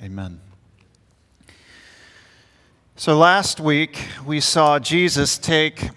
Amen. 0.00 0.40
So 2.94 3.18
last 3.18 3.58
week 3.58 3.98
we 4.24 4.38
saw 4.38 4.78
Jesus 4.78 5.38
take 5.38 5.90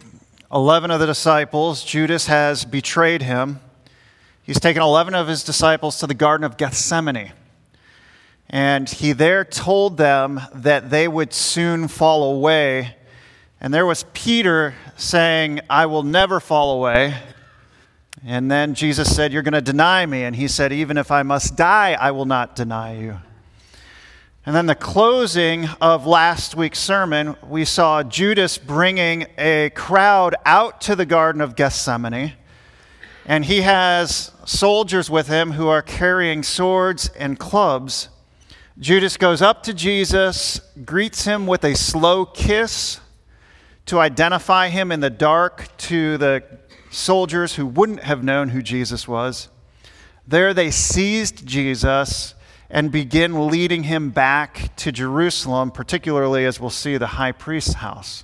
11 0.51 0.89
of 0.89 0.99
the 0.99 1.05
disciples. 1.05 1.83
Judas 1.83 2.25
has 2.25 2.65
betrayed 2.65 3.21
him. 3.21 3.59
He's 4.41 4.59
taken 4.59 4.81
11 4.81 5.13
of 5.13 5.27
his 5.27 5.43
disciples 5.43 5.99
to 5.99 6.07
the 6.07 6.15
Garden 6.15 6.43
of 6.43 6.57
Gethsemane. 6.57 7.31
And 8.49 8.89
he 8.89 9.11
there 9.13 9.45
told 9.45 9.97
them 9.97 10.41
that 10.51 10.89
they 10.89 11.07
would 11.07 11.31
soon 11.31 11.87
fall 11.87 12.35
away. 12.35 12.95
And 13.59 13.71
there 13.71 13.85
was 13.85 14.03
Peter 14.13 14.73
saying, 14.97 15.59
I 15.69 15.85
will 15.85 16.03
never 16.03 16.39
fall 16.39 16.71
away. 16.71 17.17
And 18.25 18.49
then 18.49 18.73
Jesus 18.73 19.15
said, 19.15 19.31
You're 19.31 19.43
going 19.43 19.53
to 19.53 19.61
deny 19.61 20.07
me. 20.07 20.23
And 20.23 20.35
he 20.35 20.47
said, 20.47 20.73
Even 20.73 20.97
if 20.97 21.11
I 21.11 21.21
must 21.21 21.55
die, 21.55 21.93
I 21.93 22.09
will 22.11 22.25
not 22.25 22.55
deny 22.55 22.97
you. 22.97 23.19
And 24.43 24.55
then 24.55 24.65
the 24.65 24.73
closing 24.73 25.67
of 25.79 26.07
last 26.07 26.55
week's 26.55 26.79
sermon, 26.79 27.35
we 27.47 27.63
saw 27.63 28.01
Judas 28.01 28.57
bringing 28.57 29.27
a 29.37 29.69
crowd 29.75 30.35
out 30.47 30.81
to 30.81 30.95
the 30.95 31.05
Garden 31.05 31.41
of 31.41 31.55
Gethsemane. 31.55 32.33
And 33.27 33.45
he 33.45 33.61
has 33.61 34.31
soldiers 34.43 35.11
with 35.11 35.27
him 35.27 35.51
who 35.51 35.67
are 35.67 35.83
carrying 35.83 36.41
swords 36.41 37.09
and 37.09 37.37
clubs. 37.37 38.09
Judas 38.79 39.15
goes 39.15 39.43
up 39.43 39.61
to 39.61 39.75
Jesus, 39.75 40.59
greets 40.85 41.25
him 41.25 41.45
with 41.45 41.63
a 41.63 41.75
slow 41.75 42.25
kiss 42.25 42.99
to 43.85 43.99
identify 43.99 44.69
him 44.69 44.91
in 44.91 45.01
the 45.01 45.11
dark 45.11 45.67
to 45.77 46.17
the 46.17 46.43
soldiers 46.89 47.53
who 47.55 47.67
wouldn't 47.67 48.01
have 48.01 48.23
known 48.23 48.49
who 48.49 48.63
Jesus 48.63 49.07
was. 49.07 49.49
There 50.27 50.51
they 50.51 50.71
seized 50.71 51.45
Jesus 51.45 52.33
and 52.71 52.89
begin 52.89 53.49
leading 53.49 53.83
him 53.83 54.09
back 54.11 54.73
to 54.77 54.93
Jerusalem, 54.93 55.71
particularly 55.71 56.45
as 56.45 56.59
we'll 56.59 56.69
see 56.69 56.97
the 56.97 57.07
high 57.07 57.33
priest's 57.33 57.75
house. 57.75 58.23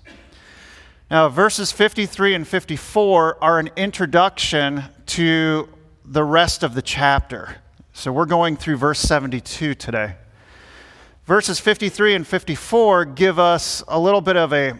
Now, 1.11 1.27
verses 1.27 1.73
53 1.73 2.33
and 2.33 2.47
54 2.47 3.43
are 3.43 3.59
an 3.59 3.69
introduction 3.75 4.85
to 5.07 5.67
the 6.05 6.23
rest 6.23 6.63
of 6.63 6.73
the 6.73 6.81
chapter. 6.81 7.57
So 7.91 8.11
we're 8.13 8.25
going 8.25 8.55
through 8.55 8.77
verse 8.77 8.99
72 8.99 9.75
today. 9.75 10.15
Verses 11.25 11.59
53 11.59 12.15
and 12.15 12.25
54 12.25 13.03
give 13.03 13.37
us 13.39 13.83
a 13.89 13.99
little 13.99 14.21
bit 14.21 14.37
of 14.37 14.53
a, 14.53 14.73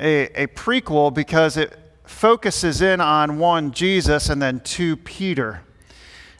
a, 0.00 0.42
a 0.42 0.46
prequel 0.48 1.14
because 1.14 1.56
it 1.56 1.78
focuses 2.02 2.82
in 2.82 3.00
on 3.00 3.38
one, 3.38 3.70
Jesus, 3.70 4.28
and 4.28 4.42
then 4.42 4.58
two, 4.58 4.96
Peter. 4.96 5.60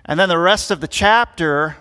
And 0.05 0.19
then 0.19 0.29
the 0.29 0.39
rest 0.39 0.73
of 0.73 0.81
the 0.81 0.89
chapter 0.89 1.77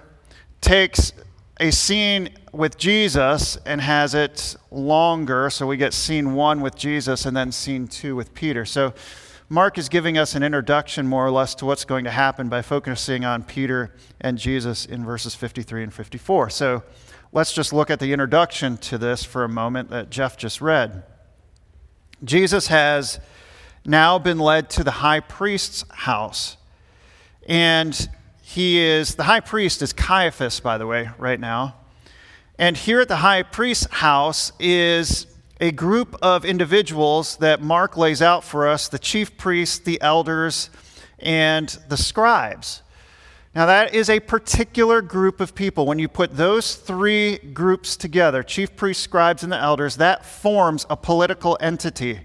takes 0.64 1.14
a 1.60 1.72
scene 1.72 2.30
with 2.52 2.78
Jesus 2.78 3.58
and 3.66 3.80
has 3.82 4.16
it 4.16 4.56
longer. 4.72 5.50
So 5.50 5.68
we 5.68 5.78
get 5.78 5.94
scene 5.94 6.34
one 6.34 6.62
with 6.62 6.76
Jesus 6.76 7.26
and 7.26 7.38
then 7.38 7.52
scene 7.52 7.88
two 7.88 8.16
with 8.16 8.34
Peter. 8.34 8.66
So 8.66 8.94
Mark 9.50 9.78
is 9.78 9.90
giving 9.90 10.18
us 10.18 10.34
an 10.36 10.42
introduction, 10.42 11.06
more 11.06 11.26
or 11.26 11.32
less, 11.32 11.54
to 11.56 11.66
what's 11.66 11.86
going 11.86 12.06
to 12.06 12.12
happen 12.12 12.50
by 12.50 12.62
focusing 12.62 13.24
on 13.24 13.44
Peter 13.44 13.94
and 14.22 14.38
Jesus 14.38 14.86
in 14.86 15.06
verses 15.06 15.36
53 15.36 15.84
and 15.84 15.94
54. 15.94 16.50
So 16.50 16.84
let's 17.32 17.54
just 17.54 17.72
look 17.72 17.92
at 17.92 18.00
the 18.00 18.14
introduction 18.14 18.78
to 18.78 18.98
this 18.98 19.24
for 19.24 19.44
a 19.44 19.50
moment 19.50 19.90
that 19.90 20.10
Jeff 20.10 20.38
just 20.38 20.62
read. 20.62 21.04
Jesus 22.24 22.68
has 22.68 23.20
now 23.86 24.18
been 24.18 24.40
led 24.40 24.70
to 24.72 24.84
the 24.84 24.92
high 24.92 25.20
priest's 25.20 25.84
house. 25.90 26.58
And 27.48 28.10
he 28.54 28.80
is, 28.80 29.16
the 29.16 29.24
high 29.24 29.40
priest 29.40 29.82
is 29.82 29.94
Caiaphas, 29.94 30.60
by 30.60 30.78
the 30.78 30.86
way, 30.86 31.10
right 31.18 31.40
now. 31.40 31.76
And 32.60 32.78
here 32.78 33.02
at 33.02 33.08
the 33.08 33.16
high 33.16 33.42
priest's 33.42 33.92
house 33.92 34.52
is 34.60 35.26
a 35.60 35.72
group 35.72 36.16
of 36.22 36.46
individuals 36.46 37.38
that 37.38 37.64
Mark 37.64 37.98
lays 37.98 38.22
out 38.22 38.44
for 38.44 38.68
us 38.68 38.88
the 38.88 39.00
chief 39.00 39.38
priests, 39.38 39.80
the 39.80 40.00
elders, 40.02 40.70
and 41.18 41.68
the 41.90 41.98
scribes. 41.98 42.84
Now, 43.56 43.66
that 43.66 43.96
is 43.96 44.08
a 44.08 44.20
particular 44.20 45.02
group 45.02 45.42
of 45.42 45.56
people. 45.56 45.88
When 45.88 45.98
you 45.98 46.08
put 46.08 46.38
those 46.38 46.76
three 46.76 47.38
groups 47.38 47.98
together, 47.98 48.44
chief 48.44 48.76
priests, 48.76 49.04
scribes, 49.04 49.42
and 49.42 49.52
the 49.52 49.58
elders, 49.58 49.98
that 49.98 50.26
forms 50.26 50.86
a 50.92 50.98
political 50.98 51.58
entity. 51.60 52.22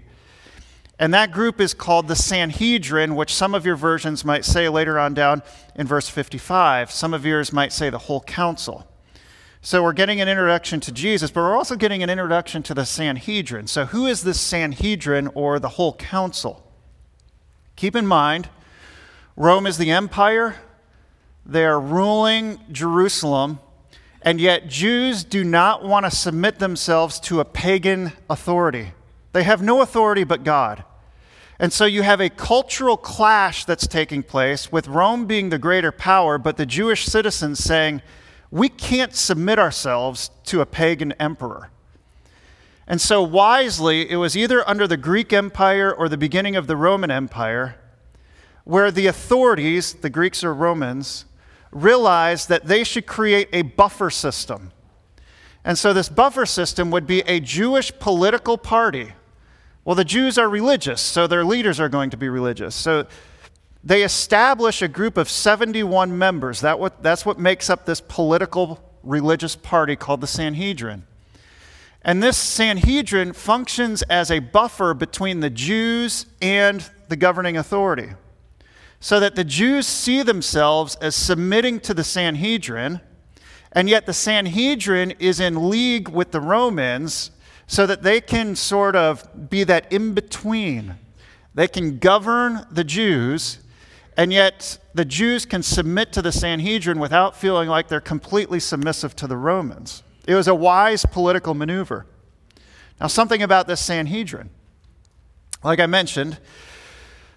And 0.99 1.13
that 1.13 1.31
group 1.31 1.61
is 1.61 1.73
called 1.73 2.09
the 2.09 2.15
Sanhedrin, 2.15 3.15
which 3.15 3.33
some 3.33 3.55
of 3.55 3.65
your 3.65 3.77
versions 3.77 4.25
might 4.25 4.43
say 4.43 4.67
later 4.67 4.99
on 4.99 5.13
down 5.13 5.41
in 5.75 5.87
verse 5.87 6.09
55. 6.09 6.91
Some 6.91 7.13
of 7.13 7.25
yours 7.25 7.53
might 7.53 7.71
say 7.71 7.89
the 7.89 7.97
whole 7.97 8.19
council. 8.19 8.85
So 9.61 9.81
we're 9.81 9.93
getting 9.93 10.19
an 10.19 10.27
introduction 10.27 10.81
to 10.81 10.91
Jesus, 10.91 11.31
but 11.31 11.41
we're 11.41 11.55
also 11.55 11.77
getting 11.77 12.03
an 12.03 12.09
introduction 12.09 12.63
to 12.63 12.73
the 12.73 12.85
Sanhedrin. 12.85 13.67
So, 13.67 13.85
who 13.85 14.07
is 14.07 14.23
this 14.23 14.39
Sanhedrin 14.39 15.27
or 15.33 15.59
the 15.59 15.69
whole 15.69 15.93
council? 15.93 16.65
Keep 17.75 17.95
in 17.95 18.05
mind, 18.05 18.49
Rome 19.35 19.67
is 19.67 19.77
the 19.77 19.91
empire, 19.91 20.55
they're 21.45 21.79
ruling 21.79 22.59
Jerusalem, 22.71 23.59
and 24.21 24.39
yet 24.39 24.67
Jews 24.67 25.23
do 25.25 25.43
not 25.43 25.83
want 25.83 26.05
to 26.05 26.11
submit 26.11 26.59
themselves 26.59 27.19
to 27.21 27.39
a 27.39 27.45
pagan 27.45 28.13
authority. 28.29 28.91
They 29.33 29.43
have 29.43 29.61
no 29.61 29.81
authority 29.81 30.23
but 30.23 30.43
God. 30.43 30.83
And 31.59 31.73
so 31.73 31.85
you 31.85 32.03
have 32.03 32.21
a 32.21 32.29
cultural 32.29 32.95
clash 32.95 33.65
that's 33.65 33.85
taking 33.85 34.23
place 34.23 34.71
with 34.71 34.87
Rome 34.87 35.25
being 35.25 35.49
the 35.49 35.59
greater 35.59 35.91
power, 35.91 36.37
but 36.37 36.55
the 36.55 36.65
Jewish 36.65 37.05
citizens 37.05 37.59
saying, 37.59 38.01
we 38.49 38.69
can't 38.69 39.13
submit 39.13 39.59
ourselves 39.59 40.31
to 40.45 40.61
a 40.61 40.65
pagan 40.65 41.11
emperor. 41.13 41.69
And 42.87 42.99
so, 42.99 43.21
wisely, 43.21 44.09
it 44.09 44.15
was 44.15 44.35
either 44.35 44.67
under 44.67 44.87
the 44.87 44.97
Greek 44.97 45.31
Empire 45.31 45.93
or 45.93 46.09
the 46.09 46.17
beginning 46.17 46.55
of 46.55 46.65
the 46.65 46.75
Roman 46.75 47.11
Empire 47.11 47.75
where 48.63 48.89
the 48.91 49.07
authorities, 49.07 49.93
the 49.93 50.09
Greeks 50.09 50.43
or 50.43 50.53
Romans, 50.53 51.25
realized 51.71 52.49
that 52.49 52.65
they 52.65 52.83
should 52.83 53.05
create 53.05 53.49
a 53.53 53.61
buffer 53.61 54.09
system. 54.09 54.71
And 55.63 55.77
so, 55.77 55.93
this 55.93 56.09
buffer 56.09 56.47
system 56.47 56.89
would 56.89 57.05
be 57.05 57.21
a 57.21 57.39
Jewish 57.39 57.91
political 57.99 58.57
party 58.57 59.13
well, 59.89 59.95
the 59.95 60.05
Jews 60.05 60.37
are 60.37 60.47
religious, 60.47 61.01
so 61.01 61.25
their 61.25 61.43
leaders 61.43 61.79
are 61.79 61.89
going 61.89 62.11
to 62.11 62.17
be 62.17 62.29
religious. 62.29 62.75
So 62.75 63.07
they 63.83 64.03
establish 64.03 64.83
a 64.83 64.87
group 64.87 65.17
of 65.17 65.27
71 65.27 66.15
members. 66.15 66.61
That 66.61 66.79
what, 66.79 67.01
that's 67.01 67.25
what 67.25 67.39
makes 67.39 67.71
up 67.71 67.87
this 67.87 67.99
political 67.99 68.79
religious 69.01 69.55
party 69.55 69.95
called 69.95 70.21
the 70.21 70.27
Sanhedrin. 70.27 71.07
And 72.03 72.21
this 72.21 72.37
Sanhedrin 72.37 73.33
functions 73.33 74.03
as 74.03 74.29
a 74.29 74.37
buffer 74.37 74.93
between 74.93 75.39
the 75.39 75.49
Jews 75.49 76.27
and 76.39 76.87
the 77.07 77.15
governing 77.15 77.57
authority. 77.57 78.11
So 78.99 79.19
that 79.19 79.35
the 79.35 79.43
Jews 79.43 79.87
see 79.87 80.21
themselves 80.21 80.97
as 80.97 81.15
submitting 81.15 81.79
to 81.79 81.95
the 81.95 82.03
Sanhedrin, 82.03 83.01
and 83.71 83.89
yet 83.89 84.05
the 84.05 84.13
Sanhedrin 84.13 85.15
is 85.17 85.39
in 85.39 85.67
league 85.67 86.09
with 86.09 86.29
the 86.29 86.41
Romans 86.41 87.31
so 87.69 87.85
that 87.85 88.01
they 88.01 88.19
can 88.19 88.55
sort 88.55 88.95
of 88.95 89.47
be 89.47 89.63
that 89.63 89.89
in 89.93 90.15
between. 90.15 90.95
They 91.53 91.67
can 91.67 91.99
govern 91.99 92.65
the 92.71 92.83
Jews, 92.83 93.59
and 94.17 94.33
yet 94.33 94.79
the 94.95 95.05
Jews 95.05 95.45
can 95.45 95.61
submit 95.61 96.11
to 96.13 96.23
the 96.23 96.31
Sanhedrin 96.31 96.99
without 96.99 97.35
feeling 97.35 97.69
like 97.69 97.87
they're 97.87 98.01
completely 98.01 98.59
submissive 98.59 99.15
to 99.17 99.27
the 99.27 99.37
Romans. 99.37 100.01
It 100.25 100.33
was 100.33 100.47
a 100.47 100.55
wise 100.55 101.05
political 101.05 101.53
maneuver. 101.53 102.07
Now, 102.99 103.05
something 103.05 103.43
about 103.43 103.67
this 103.67 103.79
Sanhedrin. 103.79 104.49
Like 105.63 105.79
I 105.79 105.85
mentioned, 105.85 106.39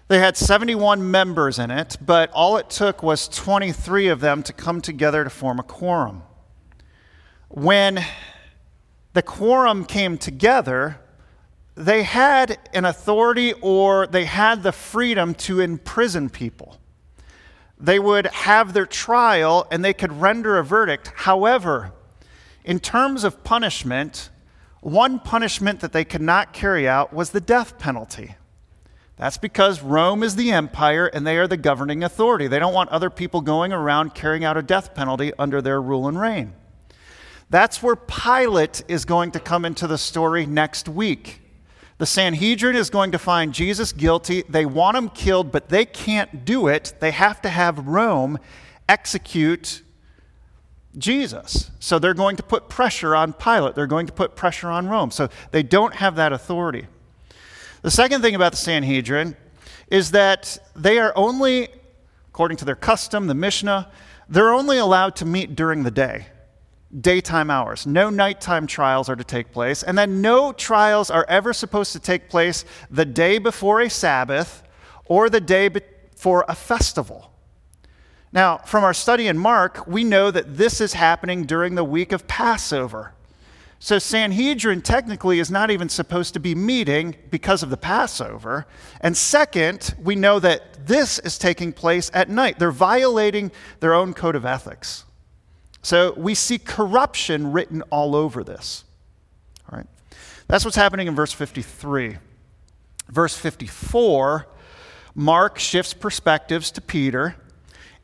they 0.07 0.17
had 0.17 0.35
71 0.35 1.11
members 1.11 1.59
in 1.59 1.69
it, 1.69 1.95
but 2.01 2.31
all 2.31 2.57
it 2.57 2.71
took 2.71 3.03
was 3.03 3.27
23 3.27 4.07
of 4.07 4.19
them 4.19 4.41
to 4.41 4.51
come 4.51 4.81
together 4.81 5.23
to 5.23 5.29
form 5.29 5.59
a 5.59 5.63
quorum. 5.63 6.23
When 7.49 8.03
the 9.13 9.21
quorum 9.21 9.85
came 9.85 10.17
together, 10.17 10.99
they 11.75 12.03
had 12.03 12.57
an 12.73 12.85
authority 12.85 13.53
or 13.61 14.07
they 14.07 14.25
had 14.25 14.63
the 14.63 14.71
freedom 14.71 15.33
to 15.35 15.59
imprison 15.59 16.29
people. 16.29 16.77
They 17.79 17.99
would 17.99 18.27
have 18.27 18.73
their 18.73 18.85
trial 18.85 19.67
and 19.71 19.83
they 19.83 19.93
could 19.93 20.21
render 20.21 20.57
a 20.57 20.63
verdict. 20.63 21.11
However, 21.15 21.91
in 22.63 22.79
terms 22.79 23.23
of 23.23 23.43
punishment, 23.43 24.29
one 24.81 25.19
punishment 25.19 25.79
that 25.81 25.93
they 25.93 26.05
could 26.05 26.21
not 26.21 26.53
carry 26.53 26.87
out 26.87 27.13
was 27.13 27.31
the 27.31 27.41
death 27.41 27.77
penalty. 27.79 28.35
That's 29.15 29.37
because 29.37 29.81
Rome 29.81 30.23
is 30.23 30.35
the 30.35 30.51
empire 30.51 31.07
and 31.07 31.25
they 31.25 31.37
are 31.37 31.47
the 31.47 31.57
governing 31.57 32.03
authority. 32.03 32.47
They 32.47 32.59
don't 32.59 32.73
want 32.73 32.89
other 32.89 33.09
people 33.09 33.41
going 33.41 33.71
around 33.71 34.15
carrying 34.15 34.43
out 34.43 34.57
a 34.57 34.61
death 34.61 34.95
penalty 34.95 35.31
under 35.37 35.61
their 35.61 35.81
rule 35.81 36.07
and 36.07 36.19
reign. 36.19 36.53
That's 37.53 37.83
where 37.83 37.95
Pilate 37.95 38.81
is 38.87 39.05
going 39.05 39.29
to 39.33 39.39
come 39.39 39.63
into 39.63 39.85
the 39.85 39.99
story 39.99 40.47
next 40.47 40.89
week. 40.89 41.39
The 41.99 42.07
Sanhedrin 42.07 42.75
is 42.75 42.89
going 42.89 43.11
to 43.11 43.19
find 43.19 43.53
Jesus 43.53 43.93
guilty. 43.93 44.41
They 44.49 44.65
want 44.65 44.97
him 44.97 45.09
killed, 45.09 45.51
but 45.51 45.69
they 45.69 45.85
can't 45.85 46.45
do 46.45 46.67
it. 46.67 46.95
They 46.99 47.11
have 47.11 47.43
to 47.43 47.49
have 47.49 47.85
Rome 47.85 48.39
execute 48.89 49.83
Jesus. 50.97 51.69
So 51.79 51.99
they're 51.99 52.15
going 52.15 52.37
to 52.37 52.43
put 52.43 52.69
pressure 52.69 53.15
on 53.15 53.33
Pilate. 53.33 53.75
They're 53.75 53.85
going 53.85 54.07
to 54.07 54.13
put 54.13 54.35
pressure 54.35 54.71
on 54.71 54.87
Rome. 54.87 55.11
So 55.11 55.29
they 55.51 55.61
don't 55.61 55.93
have 55.93 56.15
that 56.15 56.33
authority. 56.33 56.87
The 57.83 57.91
second 57.91 58.23
thing 58.23 58.33
about 58.33 58.53
the 58.53 58.57
Sanhedrin 58.57 59.35
is 59.89 60.09
that 60.09 60.57
they 60.75 60.97
are 60.97 61.13
only, 61.15 61.67
according 62.29 62.57
to 62.57 62.65
their 62.65 62.75
custom, 62.75 63.27
the 63.27 63.35
Mishnah, 63.35 63.91
they're 64.27 64.51
only 64.51 64.79
allowed 64.79 65.15
to 65.17 65.25
meet 65.25 65.55
during 65.55 65.83
the 65.83 65.91
day, 65.91 66.25
daytime 67.01 67.49
hours. 67.49 67.87
No 67.87 68.09
nighttime 68.09 68.67
trials 68.67 69.09
are 69.09 69.15
to 69.15 69.23
take 69.23 69.51
place. 69.51 69.83
And 69.83 69.97
then 69.97 70.21
no 70.21 70.51
trials 70.51 71.09
are 71.09 71.25
ever 71.27 71.53
supposed 71.53 71.93
to 71.93 71.99
take 71.99 72.29
place 72.29 72.65
the 72.89 73.05
day 73.05 73.37
before 73.37 73.81
a 73.81 73.89
Sabbath 73.89 74.63
or 75.05 75.29
the 75.29 75.41
day 75.41 75.67
before 75.67 76.45
a 76.47 76.55
festival. 76.55 77.31
Now, 78.31 78.57
from 78.57 78.83
our 78.83 78.93
study 78.93 79.27
in 79.27 79.37
Mark, 79.37 79.85
we 79.85 80.03
know 80.03 80.31
that 80.31 80.57
this 80.57 80.81
is 80.81 80.93
happening 80.93 81.43
during 81.43 81.75
the 81.75 81.83
week 81.83 82.11
of 82.11 82.27
Passover. 82.27 83.13
So, 83.77 83.99
Sanhedrin 83.99 84.81
technically 84.81 85.39
is 85.39 85.51
not 85.51 85.69
even 85.69 85.89
supposed 85.89 86.33
to 86.33 86.39
be 86.39 86.55
meeting 86.55 87.15
because 87.29 87.61
of 87.61 87.69
the 87.69 87.77
Passover. 87.77 88.65
And 89.01 89.15
second, 89.15 89.93
we 90.01 90.15
know 90.15 90.39
that 90.39 90.87
this 90.87 91.19
is 91.19 91.37
taking 91.37 91.73
place 91.73 92.09
at 92.13 92.29
night. 92.29 92.57
They're 92.59 92.71
violating 92.71 93.51
their 93.81 93.93
own 93.93 94.13
code 94.13 94.35
of 94.35 94.45
ethics. 94.45 95.03
So, 95.83 96.13
we 96.17 96.33
see 96.33 96.57
corruption 96.57 97.51
written 97.51 97.83
all 97.91 98.15
over 98.15 98.43
this. 98.43 98.83
All 99.71 99.77
right. 99.77 99.87
That's 100.47 100.65
what's 100.65 100.77
happening 100.77 101.07
in 101.07 101.15
verse 101.15 101.31
53. 101.31 102.17
Verse 103.09 103.37
54, 103.37 104.47
Mark 105.13 105.59
shifts 105.59 105.93
perspectives 105.93 106.71
to 106.71 106.81
Peter 106.81 107.35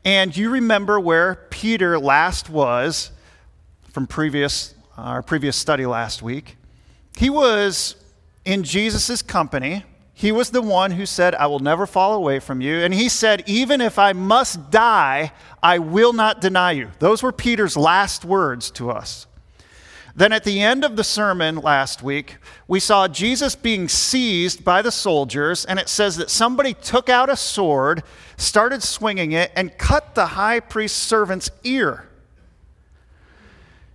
and 0.04 0.34
you 0.34 0.48
remember 0.48 0.98
where 0.98 1.46
Peter 1.50 1.98
last 1.98 2.48
was 2.48 3.10
from 3.92 4.06
previous, 4.06 4.74
our 4.96 5.22
previous 5.22 5.56
study 5.56 5.84
last 5.84 6.22
week. 6.22 6.56
He 7.18 7.28
was 7.28 7.96
in 8.46 8.62
Jesus' 8.62 9.20
company. 9.20 9.84
He 10.20 10.32
was 10.32 10.50
the 10.50 10.60
one 10.60 10.90
who 10.90 11.06
said, 11.06 11.34
I 11.34 11.46
will 11.46 11.60
never 11.60 11.86
fall 11.86 12.12
away 12.12 12.40
from 12.40 12.60
you. 12.60 12.74
And 12.74 12.92
he 12.92 13.08
said, 13.08 13.42
Even 13.46 13.80
if 13.80 13.98
I 13.98 14.12
must 14.12 14.70
die, 14.70 15.32
I 15.62 15.78
will 15.78 16.12
not 16.12 16.42
deny 16.42 16.72
you. 16.72 16.90
Those 16.98 17.22
were 17.22 17.32
Peter's 17.32 17.74
last 17.74 18.26
words 18.26 18.70
to 18.72 18.90
us. 18.90 19.26
Then 20.14 20.30
at 20.30 20.44
the 20.44 20.60
end 20.60 20.84
of 20.84 20.96
the 20.96 21.04
sermon 21.04 21.56
last 21.56 22.02
week, 22.02 22.36
we 22.68 22.80
saw 22.80 23.08
Jesus 23.08 23.56
being 23.56 23.88
seized 23.88 24.62
by 24.62 24.82
the 24.82 24.92
soldiers, 24.92 25.64
and 25.64 25.78
it 25.78 25.88
says 25.88 26.18
that 26.18 26.28
somebody 26.28 26.74
took 26.74 27.08
out 27.08 27.30
a 27.30 27.36
sword, 27.36 28.02
started 28.36 28.82
swinging 28.82 29.32
it, 29.32 29.50
and 29.56 29.78
cut 29.78 30.14
the 30.14 30.26
high 30.26 30.60
priest's 30.60 30.98
servant's 30.98 31.50
ear. 31.64 32.10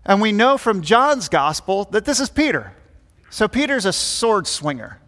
And 0.04 0.20
we 0.20 0.32
know 0.32 0.58
from 0.58 0.82
John's 0.82 1.30
gospel 1.30 1.84
that 1.92 2.06
this 2.06 2.20
is 2.20 2.30
Peter. 2.30 2.74
So 3.30 3.48
Peter's 3.48 3.86
a 3.86 3.94
sword 3.94 4.48
swinger. 4.48 5.00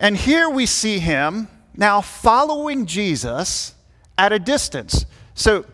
And 0.00 0.16
here 0.16 0.48
we 0.48 0.64
see 0.64 0.98
him 0.98 1.48
now 1.76 2.00
following 2.00 2.86
Jesus 2.86 3.74
at 4.16 4.32
a 4.32 4.38
distance. 4.38 5.04
So 5.34 5.66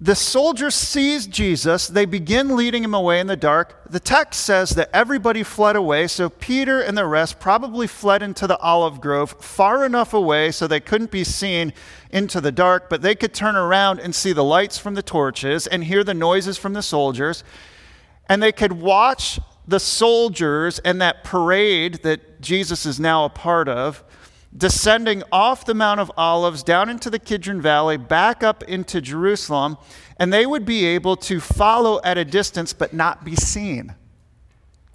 the 0.00 0.14
soldiers 0.14 0.76
seize 0.76 1.26
Jesus. 1.26 1.88
They 1.88 2.04
begin 2.04 2.54
leading 2.54 2.84
him 2.84 2.94
away 2.94 3.18
in 3.18 3.26
the 3.26 3.36
dark. 3.36 3.82
The 3.90 3.98
text 3.98 4.44
says 4.44 4.70
that 4.70 4.90
everybody 4.92 5.42
fled 5.42 5.74
away, 5.74 6.06
so 6.06 6.30
Peter 6.30 6.80
and 6.80 6.96
the 6.96 7.04
rest 7.04 7.40
probably 7.40 7.88
fled 7.88 8.22
into 8.22 8.46
the 8.46 8.58
olive 8.58 9.00
grove 9.00 9.34
far 9.40 9.84
enough 9.84 10.14
away 10.14 10.52
so 10.52 10.68
they 10.68 10.78
couldn't 10.78 11.10
be 11.10 11.24
seen 11.24 11.72
into 12.10 12.40
the 12.40 12.52
dark, 12.52 12.88
but 12.88 13.02
they 13.02 13.16
could 13.16 13.34
turn 13.34 13.56
around 13.56 13.98
and 13.98 14.14
see 14.14 14.32
the 14.32 14.44
lights 14.44 14.78
from 14.78 14.94
the 14.94 15.02
torches 15.02 15.66
and 15.66 15.82
hear 15.82 16.04
the 16.04 16.14
noises 16.14 16.56
from 16.56 16.74
the 16.74 16.82
soldiers. 16.82 17.42
And 18.28 18.40
they 18.40 18.52
could 18.52 18.74
watch 18.74 19.40
the 19.68 19.78
soldiers 19.78 20.78
and 20.80 21.00
that 21.00 21.22
parade 21.22 22.02
that 22.02 22.40
Jesus 22.40 22.86
is 22.86 22.98
now 22.98 23.26
a 23.26 23.28
part 23.28 23.68
of 23.68 24.02
descending 24.56 25.22
off 25.30 25.66
the 25.66 25.74
Mount 25.74 26.00
of 26.00 26.10
Olives 26.16 26.62
down 26.62 26.88
into 26.88 27.10
the 27.10 27.18
Kidron 27.18 27.60
Valley, 27.60 27.98
back 27.98 28.42
up 28.42 28.62
into 28.64 29.02
Jerusalem, 29.02 29.76
and 30.18 30.32
they 30.32 30.46
would 30.46 30.64
be 30.64 30.86
able 30.86 31.16
to 31.16 31.38
follow 31.38 32.00
at 32.02 32.16
a 32.16 32.24
distance 32.24 32.72
but 32.72 32.94
not 32.94 33.24
be 33.24 33.36
seen. 33.36 33.94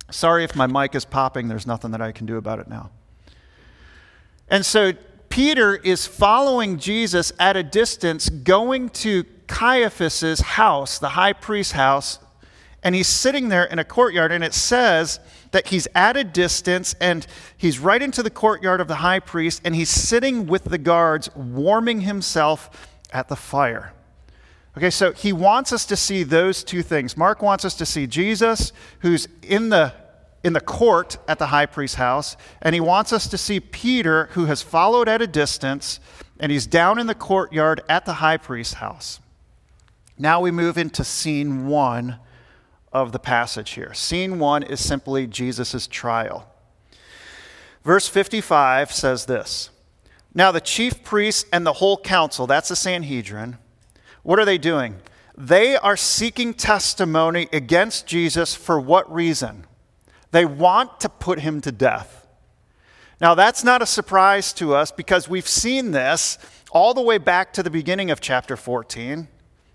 Sorry 0.09 0.43
if 0.43 0.55
my 0.55 0.65
mic 0.65 0.95
is 0.95 1.05
popping, 1.05 1.47
there's 1.47 1.67
nothing 1.67 1.91
that 1.91 2.01
I 2.01 2.11
can 2.11 2.25
do 2.25 2.37
about 2.37 2.57
it 2.57 2.67
now. 2.67 2.89
And 4.49 4.65
so 4.65 4.93
Peter 5.29 5.75
is 5.75 6.07
following 6.07 6.79
Jesus 6.79 7.31
at 7.39 7.55
a 7.55 7.63
distance, 7.63 8.29
going 8.29 8.89
to 8.89 9.23
Caiaphas's 9.47 10.41
house, 10.41 10.97
the 10.97 11.09
high 11.09 11.33
priest's 11.33 11.73
house, 11.73 12.19
and 12.83 12.93
he's 12.93 13.07
sitting 13.07 13.49
there 13.49 13.63
in 13.63 13.79
a 13.79 13.83
courtyard, 13.83 14.31
and 14.31 14.43
it 14.43 14.53
says 14.53 15.19
that 15.51 15.67
he's 15.67 15.87
at 15.95 16.17
a 16.17 16.23
distance 16.23 16.93
and 16.99 17.25
he's 17.57 17.79
right 17.79 18.01
into 18.01 18.21
the 18.21 18.29
courtyard 18.29 18.81
of 18.81 18.87
the 18.87 18.95
high 18.95 19.19
priest, 19.19 19.61
and 19.63 19.75
he's 19.75 19.89
sitting 19.89 20.45
with 20.45 20.65
the 20.65 20.77
guards, 20.77 21.33
warming 21.35 22.01
himself 22.01 22.89
at 23.11 23.29
the 23.29 23.35
fire. 23.35 23.93
Okay, 24.77 24.89
so 24.89 25.13
he 25.13 25.31
wants 25.31 25.71
us 25.71 25.85
to 25.85 25.95
see 25.95 26.23
those 26.23 26.63
two 26.63 26.81
things. 26.81 27.15
Mark 27.15 27.41
wants 27.41 27.63
us 27.63 27.75
to 27.75 27.85
see 27.85 28.07
Jesus, 28.07 28.73
who's 28.99 29.27
in 29.41 29.69
the 29.69 29.93
in 30.43 30.51
the 30.51 30.61
court 30.61 31.17
at 31.25 31.39
the 31.39 31.45
high 31.47 31.65
priest's 31.65 31.95
house, 31.95 32.35
and 32.61 32.75
he 32.75 32.81
wants 32.81 33.13
us 33.13 33.29
to 33.29 33.37
see 33.37 33.61
Peter, 33.61 34.25
who 34.33 34.45
has 34.45 34.61
followed 34.61 35.07
at 35.07 35.21
a 35.21 35.27
distance, 35.27 36.01
and 36.37 36.51
he's 36.51 36.67
down 36.67 36.99
in 36.99 37.07
the 37.07 37.15
courtyard 37.15 37.81
at 37.87 38.03
the 38.03 38.15
high 38.15 38.35
priest's 38.35 38.73
house. 38.73 39.21
Now 40.17 40.41
we 40.41 40.51
move 40.51 40.77
into 40.77 41.05
scene 41.05 41.67
one 41.67 42.19
of 42.93 43.11
the 43.11 43.19
passage 43.19 43.71
here. 43.71 43.93
Scene 43.93 44.39
one 44.39 44.63
is 44.63 44.79
simply 44.79 45.27
Jesus' 45.27 45.87
trial. 45.87 46.47
Verse 47.83 48.07
55 48.07 48.91
says 48.91 49.25
this 49.25 49.69
Now 50.33 50.51
the 50.51 50.61
chief 50.61 51.03
priests 51.03 51.45
and 51.51 51.65
the 51.65 51.73
whole 51.73 51.97
council, 51.97 52.47
that's 52.47 52.69
the 52.69 52.75
Sanhedrin, 52.75 53.57
what 54.21 54.39
are 54.39 54.45
they 54.45 54.57
doing? 54.57 55.01
They 55.35 55.75
are 55.75 55.97
seeking 55.97 56.53
testimony 56.53 57.49
against 57.51 58.07
Jesus 58.07 58.55
for 58.55 58.79
what 58.79 59.11
reason? 59.11 59.65
They 60.31 60.45
want 60.45 60.99
to 61.01 61.09
put 61.09 61.39
him 61.39 61.59
to 61.61 61.71
death. 61.71 62.27
Now, 63.19 63.35
that's 63.35 63.63
not 63.63 63.81
a 63.81 63.85
surprise 63.85 64.53
to 64.53 64.75
us 64.75 64.91
because 64.91 65.29
we've 65.29 65.47
seen 65.47 65.91
this 65.91 66.37
all 66.71 66.93
the 66.93 67.01
way 67.01 67.17
back 67.17 67.53
to 67.53 67.63
the 67.63 67.69
beginning 67.69 68.11
of 68.11 68.19
chapter 68.19 68.57
14. 68.57 69.27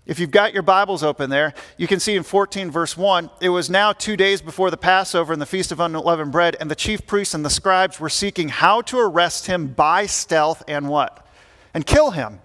If 0.08 0.19
you've 0.19 0.31
got 0.31 0.55
your 0.55 0.62
Bibles 0.62 1.02
open 1.02 1.28
there, 1.28 1.52
you 1.76 1.87
can 1.87 2.00
see 2.00 2.16
in 2.16 2.22
14, 2.22 2.70
verse 2.70 2.96
1, 2.96 3.28
it 3.43 3.50
was 3.50 3.69
now 3.69 3.93
two 3.93 4.17
days 4.17 4.41
before 4.41 4.70
the 4.70 4.79
Passover 4.79 5.34
and 5.34 5.43
the 5.43 5.46
Feast 5.46 5.70
of 5.70 5.81
Unleavened 5.81 6.32
Bread, 6.32 6.56
and 6.58 6.70
the 6.70 6.74
chief 6.74 7.06
priests 7.06 7.34
and 7.34 7.44
the 7.44 7.50
scribes 7.50 8.00
were 8.00 8.08
seeking 8.08 8.48
how 8.48 8.81
to 8.81 8.98
arrest 8.98 9.48
him 9.48 9.67
by 9.67 10.06
stealth 10.06 10.62
and 10.67 10.88
what? 10.88 11.27
And 11.74 11.84
kill 11.84 12.12
him. 12.12 12.41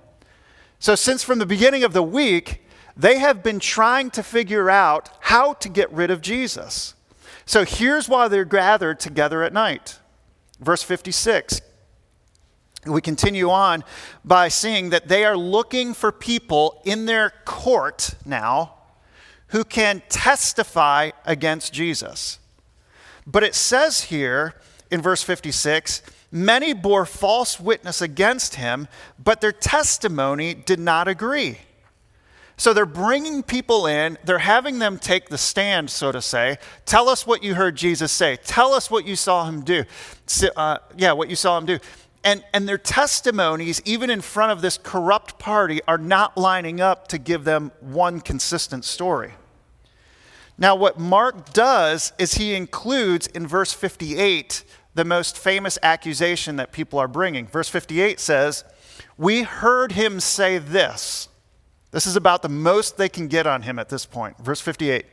So, 0.77 0.95
since 0.95 1.23
from 1.23 1.39
the 1.39 1.45
beginning 1.45 1.85
of 1.85 1.93
the 1.93 2.03
week, 2.03 2.65
they 2.97 3.19
have 3.19 3.41
been 3.41 3.61
trying 3.61 4.11
to 4.11 4.23
figure 4.23 4.69
out 4.69 5.09
how 5.21 5.53
to 5.53 5.69
get 5.69 5.89
rid 5.89 6.11
of 6.11 6.19
Jesus. 6.19 6.95
So, 7.45 7.63
here's 7.63 8.09
why 8.09 8.27
they're 8.27 8.43
gathered 8.43 8.99
together 8.99 9.41
at 9.41 9.53
night. 9.53 9.99
Verse 10.59 10.83
56 10.83 11.61
we 12.85 13.01
continue 13.01 13.49
on 13.49 13.83
by 14.23 14.47
seeing 14.47 14.89
that 14.89 15.07
they 15.07 15.25
are 15.25 15.37
looking 15.37 15.93
for 15.93 16.11
people 16.11 16.81
in 16.85 17.05
their 17.05 17.31
court 17.45 18.15
now 18.25 18.75
who 19.47 19.63
can 19.63 20.01
testify 20.09 21.11
against 21.25 21.73
Jesus. 21.73 22.39
But 23.25 23.43
it 23.43 23.55
says 23.55 24.05
here 24.05 24.55
in 24.91 25.01
verse 25.01 25.23
56 25.23 26.01
many 26.31 26.73
bore 26.73 27.05
false 27.05 27.59
witness 27.59 28.01
against 28.01 28.55
him, 28.55 28.87
but 29.23 29.39
their 29.39 29.51
testimony 29.51 30.53
did 30.55 30.79
not 30.79 31.07
agree. 31.07 31.59
So 32.57 32.73
they're 32.73 32.85
bringing 32.85 33.43
people 33.43 33.87
in, 33.87 34.17
they're 34.25 34.39
having 34.39 34.79
them 34.79 34.99
take 34.99 35.29
the 35.29 35.37
stand, 35.37 35.89
so 35.89 36.11
to 36.11 36.21
say. 36.21 36.57
Tell 36.85 37.09
us 37.09 37.25
what 37.25 37.43
you 37.43 37.55
heard 37.55 37.75
Jesus 37.75 38.11
say. 38.11 38.37
Tell 38.37 38.73
us 38.73 38.91
what 38.91 39.05
you 39.05 39.15
saw 39.15 39.45
him 39.45 39.63
do. 39.63 39.83
Uh, 40.55 40.77
yeah, 40.95 41.13
what 41.13 41.29
you 41.29 41.35
saw 41.35 41.57
him 41.57 41.65
do. 41.65 41.79
And, 42.23 42.43
and 42.53 42.67
their 42.67 42.77
testimonies, 42.77 43.81
even 43.83 44.09
in 44.09 44.21
front 44.21 44.51
of 44.53 44.61
this 44.61 44.77
corrupt 44.77 45.39
party, 45.39 45.81
are 45.87 45.97
not 45.97 46.37
lining 46.37 46.79
up 46.79 47.07
to 47.09 47.17
give 47.17 47.43
them 47.43 47.71
one 47.81 48.21
consistent 48.21 48.85
story. 48.85 49.33
Now, 50.57 50.75
what 50.75 50.99
Mark 50.99 51.51
does 51.51 52.13
is 52.17 52.35
he 52.35 52.53
includes 52.53 53.27
in 53.27 53.45
verse 53.45 53.73
58 53.73 54.63
the 54.95 55.03
most 55.03 55.37
famous 55.37 55.77
accusation 55.81 56.55
that 56.57 56.71
people 56.71 56.99
are 56.99 57.07
bringing. 57.07 57.47
Verse 57.47 57.67
58 57.67 58.19
says, 58.19 58.63
We 59.17 59.41
heard 59.41 59.93
him 59.93 60.19
say 60.19 60.59
this. 60.59 61.27
This 61.91 62.07
is 62.07 62.15
about 62.15 62.41
the 62.41 62.49
most 62.49 62.97
they 62.97 63.09
can 63.09 63.27
get 63.27 63.45
on 63.45 63.63
him 63.63 63.79
at 63.79 63.89
this 63.89 64.05
point. 64.05 64.37
Verse 64.37 64.61
58. 64.61 65.05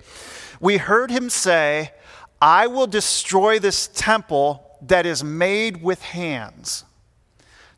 We 0.61 0.77
heard 0.77 1.11
him 1.11 1.29
say, 1.29 1.93
I 2.41 2.69
will 2.69 2.87
destroy 2.87 3.59
this 3.59 3.89
temple 3.89 4.79
that 4.83 5.07
is 5.07 5.25
made 5.25 5.83
with 5.83 6.03
hands 6.03 6.85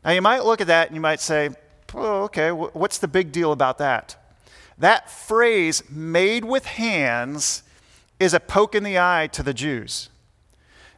now, 0.03 0.11
you 0.11 0.21
might 0.21 0.43
look 0.43 0.61
at 0.61 0.67
that 0.67 0.87
and 0.87 0.95
you 0.95 1.01
might 1.01 1.21
say, 1.21 1.49
oh, 1.93 2.23
okay, 2.23 2.51
what's 2.51 2.97
the 2.97 3.07
big 3.07 3.31
deal 3.31 3.51
about 3.51 3.77
that? 3.77 4.15
That 4.77 5.09
phrase, 5.09 5.83
made 5.89 6.43
with 6.43 6.65
hands, 6.65 7.63
is 8.19 8.33
a 8.33 8.39
poke 8.39 8.75
in 8.75 8.83
the 8.83 8.99
eye 8.99 9.29
to 9.33 9.43
the 9.43 9.53
Jews. 9.53 10.09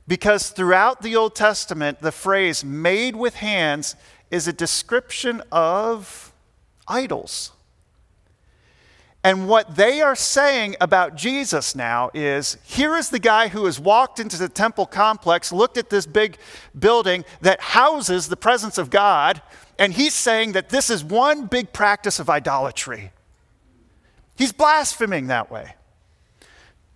Because 0.08 0.50
throughout 0.50 1.02
the 1.02 1.16
Old 1.16 1.36
Testament, 1.36 2.00
the 2.00 2.12
phrase 2.12 2.64
made 2.64 3.16
with 3.16 3.36
hands 3.36 3.96
is 4.32 4.48
a 4.48 4.54
description 4.54 5.42
of 5.52 6.34
idols. 6.88 7.52
And 9.26 9.48
what 9.48 9.76
they 9.76 10.02
are 10.02 10.16
saying 10.16 10.76
about 10.80 11.16
Jesus 11.16 11.76
now 11.76 12.12
is 12.14 12.60
here 12.64 12.96
is 12.96 13.10
the 13.10 13.18
guy 13.18 13.48
who 13.48 13.66
has 13.66 13.80
walked 13.80 14.20
into 14.20 14.38
the 14.38 14.48
temple 14.48 14.86
complex, 14.86 15.52
looked 15.52 15.80
at 15.80 15.90
this 15.90 16.06
big 16.06 16.38
building 16.78 17.26
that 17.42 17.60
houses 17.60 18.28
the 18.28 18.38
presence 18.38 18.78
of 18.78 18.92
God, 18.92 19.42
and 19.80 19.94
he's 19.94 20.14
saying 20.14 20.52
that 20.52 20.70
this 20.70 20.92
is 20.92 21.04
one 21.04 21.48
big 21.48 21.74
practice 21.74 22.20
of 22.20 22.30
idolatry. 22.30 23.12
He's 24.36 24.54
blaspheming 24.54 25.26
that 25.26 25.50
way. 25.50 25.74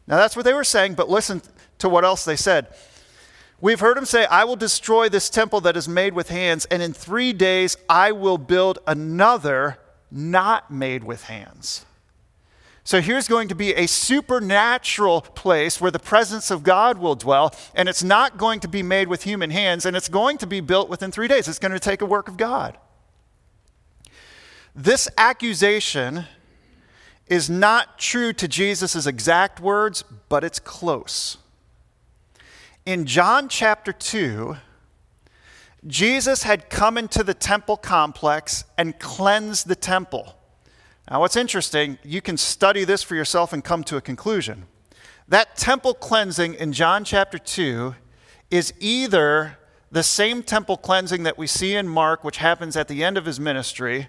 Now, 0.05 0.17
that's 0.17 0.35
what 0.35 0.45
they 0.45 0.53
were 0.53 0.63
saying, 0.63 0.93
but 0.93 1.09
listen 1.09 1.41
to 1.79 1.89
what 1.89 2.05
else 2.05 2.25
they 2.25 2.35
said. 2.35 2.67
We've 3.59 3.79
heard 3.79 3.97
him 3.97 4.05
say, 4.05 4.27
I 4.27 4.43
will 4.43 4.55
destroy 4.55 5.09
this 5.09 5.31
temple 5.31 5.61
that 5.61 5.75
is 5.75 5.89
made 5.89 6.13
with 6.13 6.29
hands, 6.29 6.65
and 6.65 6.83
in 6.83 6.93
three 6.93 7.33
days 7.33 7.75
I 7.89 8.11
will 8.11 8.37
build 8.37 8.77
another 8.85 9.79
not 10.11 10.69
made 10.69 11.03
with 11.03 11.23
hands. 11.23 11.87
So 12.89 13.01
here's 13.01 13.27
going 13.27 13.49
to 13.49 13.55
be 13.55 13.75
a 13.75 13.85
supernatural 13.85 15.21
place 15.21 15.79
where 15.79 15.91
the 15.91 15.99
presence 15.99 16.49
of 16.49 16.63
God 16.63 16.97
will 16.97 17.13
dwell, 17.13 17.53
and 17.75 17.87
it's 17.87 18.03
not 18.03 18.39
going 18.39 18.59
to 18.61 18.67
be 18.67 18.81
made 18.81 19.07
with 19.07 19.21
human 19.21 19.51
hands, 19.51 19.85
and 19.85 19.95
it's 19.95 20.09
going 20.09 20.39
to 20.39 20.47
be 20.47 20.59
built 20.59 20.89
within 20.89 21.11
three 21.11 21.27
days. 21.27 21.47
It's 21.47 21.59
going 21.59 21.71
to 21.71 21.79
take 21.79 22.01
a 22.01 22.07
work 22.07 22.27
of 22.27 22.35
God. 22.35 22.79
This 24.73 25.07
accusation 25.19 26.25
is 27.27 27.47
not 27.47 27.99
true 27.99 28.33
to 28.33 28.47
Jesus' 28.47 29.05
exact 29.05 29.59
words, 29.59 30.03
but 30.27 30.43
it's 30.43 30.59
close. 30.59 31.37
In 32.87 33.05
John 33.05 33.49
chapter 33.49 33.93
2, 33.93 34.57
Jesus 35.85 36.41
had 36.41 36.71
come 36.71 36.97
into 36.97 37.23
the 37.23 37.35
temple 37.35 37.77
complex 37.77 38.63
and 38.79 38.97
cleansed 38.97 39.67
the 39.67 39.75
temple. 39.75 40.38
Now, 41.09 41.21
what's 41.21 41.35
interesting, 41.35 41.97
you 42.03 42.21
can 42.21 42.37
study 42.37 42.83
this 42.83 43.01
for 43.01 43.15
yourself 43.15 43.51
and 43.51 43.63
come 43.63 43.83
to 43.85 43.97
a 43.97 44.01
conclusion. 44.01 44.65
That 45.27 45.55
temple 45.55 45.95
cleansing 45.95 46.53
in 46.53 46.71
John 46.71 47.03
chapter 47.03 47.39
2 47.39 47.95
is 48.51 48.73
either 48.79 49.57
the 49.91 50.03
same 50.03 50.43
temple 50.43 50.77
cleansing 50.77 51.23
that 51.23 51.35
we 51.35 51.47
see 51.47 51.75
in 51.75 51.87
Mark, 51.87 52.23
which 52.23 52.37
happens 52.37 52.77
at 52.77 52.87
the 52.87 53.03
end 53.03 53.17
of 53.17 53.25
his 53.25 53.39
ministry, 53.39 54.07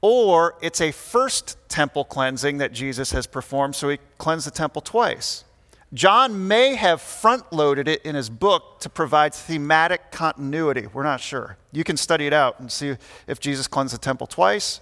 or 0.00 0.56
it's 0.60 0.80
a 0.80 0.90
first 0.90 1.56
temple 1.68 2.04
cleansing 2.04 2.58
that 2.58 2.72
Jesus 2.72 3.12
has 3.12 3.28
performed, 3.28 3.76
so 3.76 3.88
he 3.88 3.98
cleansed 4.18 4.46
the 4.46 4.50
temple 4.50 4.82
twice. 4.82 5.44
John 5.92 6.48
may 6.48 6.74
have 6.74 7.00
front 7.00 7.52
loaded 7.52 7.86
it 7.86 8.02
in 8.02 8.16
his 8.16 8.28
book 8.28 8.80
to 8.80 8.88
provide 8.88 9.32
thematic 9.32 10.10
continuity. 10.10 10.88
We're 10.92 11.04
not 11.04 11.20
sure. 11.20 11.56
You 11.70 11.84
can 11.84 11.96
study 11.96 12.26
it 12.26 12.32
out 12.32 12.58
and 12.58 12.72
see 12.72 12.96
if 13.28 13.38
Jesus 13.38 13.68
cleansed 13.68 13.94
the 13.94 13.98
temple 13.98 14.26
twice 14.26 14.80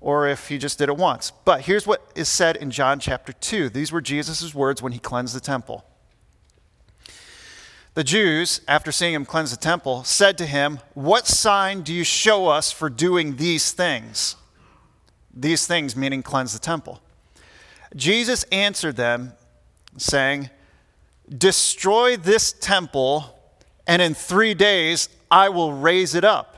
or 0.00 0.28
if 0.28 0.48
he 0.48 0.58
just 0.58 0.78
did 0.78 0.88
it 0.88 0.96
once. 0.96 1.32
But 1.44 1.62
here's 1.62 1.86
what 1.86 2.10
is 2.14 2.28
said 2.28 2.56
in 2.56 2.70
John 2.70 3.00
chapter 3.00 3.32
2. 3.32 3.70
These 3.70 3.92
were 3.92 4.00
Jesus' 4.00 4.54
words 4.54 4.82
when 4.82 4.92
he 4.92 4.98
cleansed 4.98 5.34
the 5.34 5.40
temple. 5.40 5.84
The 7.94 8.04
Jews, 8.04 8.60
after 8.68 8.92
seeing 8.92 9.14
him 9.14 9.24
cleanse 9.24 9.50
the 9.50 9.56
temple, 9.56 10.04
said 10.04 10.36
to 10.38 10.46
him, 10.46 10.80
What 10.92 11.26
sign 11.26 11.80
do 11.80 11.94
you 11.94 12.04
show 12.04 12.46
us 12.48 12.70
for 12.70 12.90
doing 12.90 13.36
these 13.36 13.72
things? 13.72 14.36
These 15.34 15.66
things 15.66 15.96
meaning 15.96 16.22
cleanse 16.22 16.52
the 16.52 16.58
temple. 16.58 17.00
Jesus 17.94 18.44
answered 18.52 18.96
them, 18.96 19.32
saying, 19.96 20.50
Destroy 21.36 22.16
this 22.16 22.52
temple, 22.52 23.38
and 23.86 24.02
in 24.02 24.12
three 24.12 24.52
days 24.52 25.08
I 25.30 25.48
will 25.48 25.72
raise 25.72 26.14
it 26.14 26.24
up. 26.24 26.55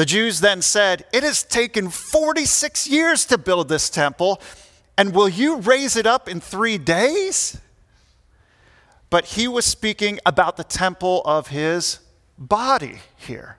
The 0.00 0.06
Jews 0.06 0.40
then 0.40 0.62
said, 0.62 1.04
It 1.12 1.22
has 1.24 1.42
taken 1.42 1.90
46 1.90 2.88
years 2.88 3.26
to 3.26 3.36
build 3.36 3.68
this 3.68 3.90
temple, 3.90 4.40
and 4.96 5.14
will 5.14 5.28
you 5.28 5.58
raise 5.58 5.94
it 5.94 6.06
up 6.06 6.26
in 6.26 6.40
three 6.40 6.78
days? 6.78 7.60
But 9.10 9.26
he 9.26 9.46
was 9.46 9.66
speaking 9.66 10.18
about 10.24 10.56
the 10.56 10.64
temple 10.64 11.20
of 11.26 11.48
his 11.48 11.98
body 12.38 13.00
here. 13.14 13.58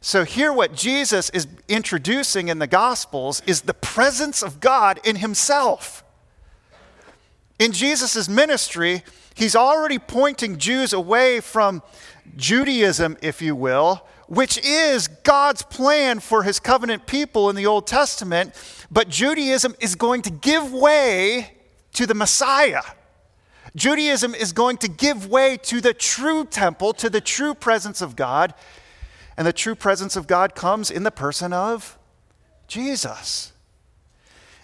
So, 0.00 0.24
here, 0.24 0.52
what 0.52 0.74
Jesus 0.74 1.30
is 1.30 1.46
introducing 1.68 2.48
in 2.48 2.58
the 2.58 2.66
Gospels 2.66 3.40
is 3.46 3.60
the 3.60 3.74
presence 3.74 4.42
of 4.42 4.58
God 4.58 4.98
in 5.04 5.14
himself. 5.14 6.02
In 7.60 7.70
Jesus' 7.70 8.28
ministry, 8.28 9.04
he's 9.36 9.54
already 9.54 10.00
pointing 10.00 10.58
Jews 10.58 10.92
away 10.92 11.38
from 11.38 11.84
Judaism, 12.36 13.16
if 13.22 13.40
you 13.40 13.54
will, 13.54 14.04
which 14.30 14.64
is 14.64 15.08
God's 15.08 15.62
plan 15.62 16.20
for 16.20 16.44
his 16.44 16.60
covenant 16.60 17.08
people 17.08 17.50
in 17.50 17.56
the 17.56 17.66
Old 17.66 17.88
Testament, 17.88 18.54
but 18.88 19.08
Judaism 19.08 19.74
is 19.80 19.96
going 19.96 20.22
to 20.22 20.30
give 20.30 20.72
way 20.72 21.56
to 21.94 22.06
the 22.06 22.14
Messiah. 22.14 22.82
Judaism 23.74 24.36
is 24.36 24.52
going 24.52 24.76
to 24.78 24.88
give 24.88 25.26
way 25.26 25.56
to 25.64 25.80
the 25.80 25.92
true 25.92 26.44
temple, 26.44 26.92
to 26.94 27.10
the 27.10 27.20
true 27.20 27.54
presence 27.54 28.00
of 28.00 28.14
God. 28.14 28.54
And 29.36 29.44
the 29.44 29.52
true 29.52 29.74
presence 29.74 30.14
of 30.14 30.28
God 30.28 30.54
comes 30.54 30.92
in 30.92 31.02
the 31.02 31.10
person 31.10 31.52
of 31.52 31.98
Jesus. 32.68 33.52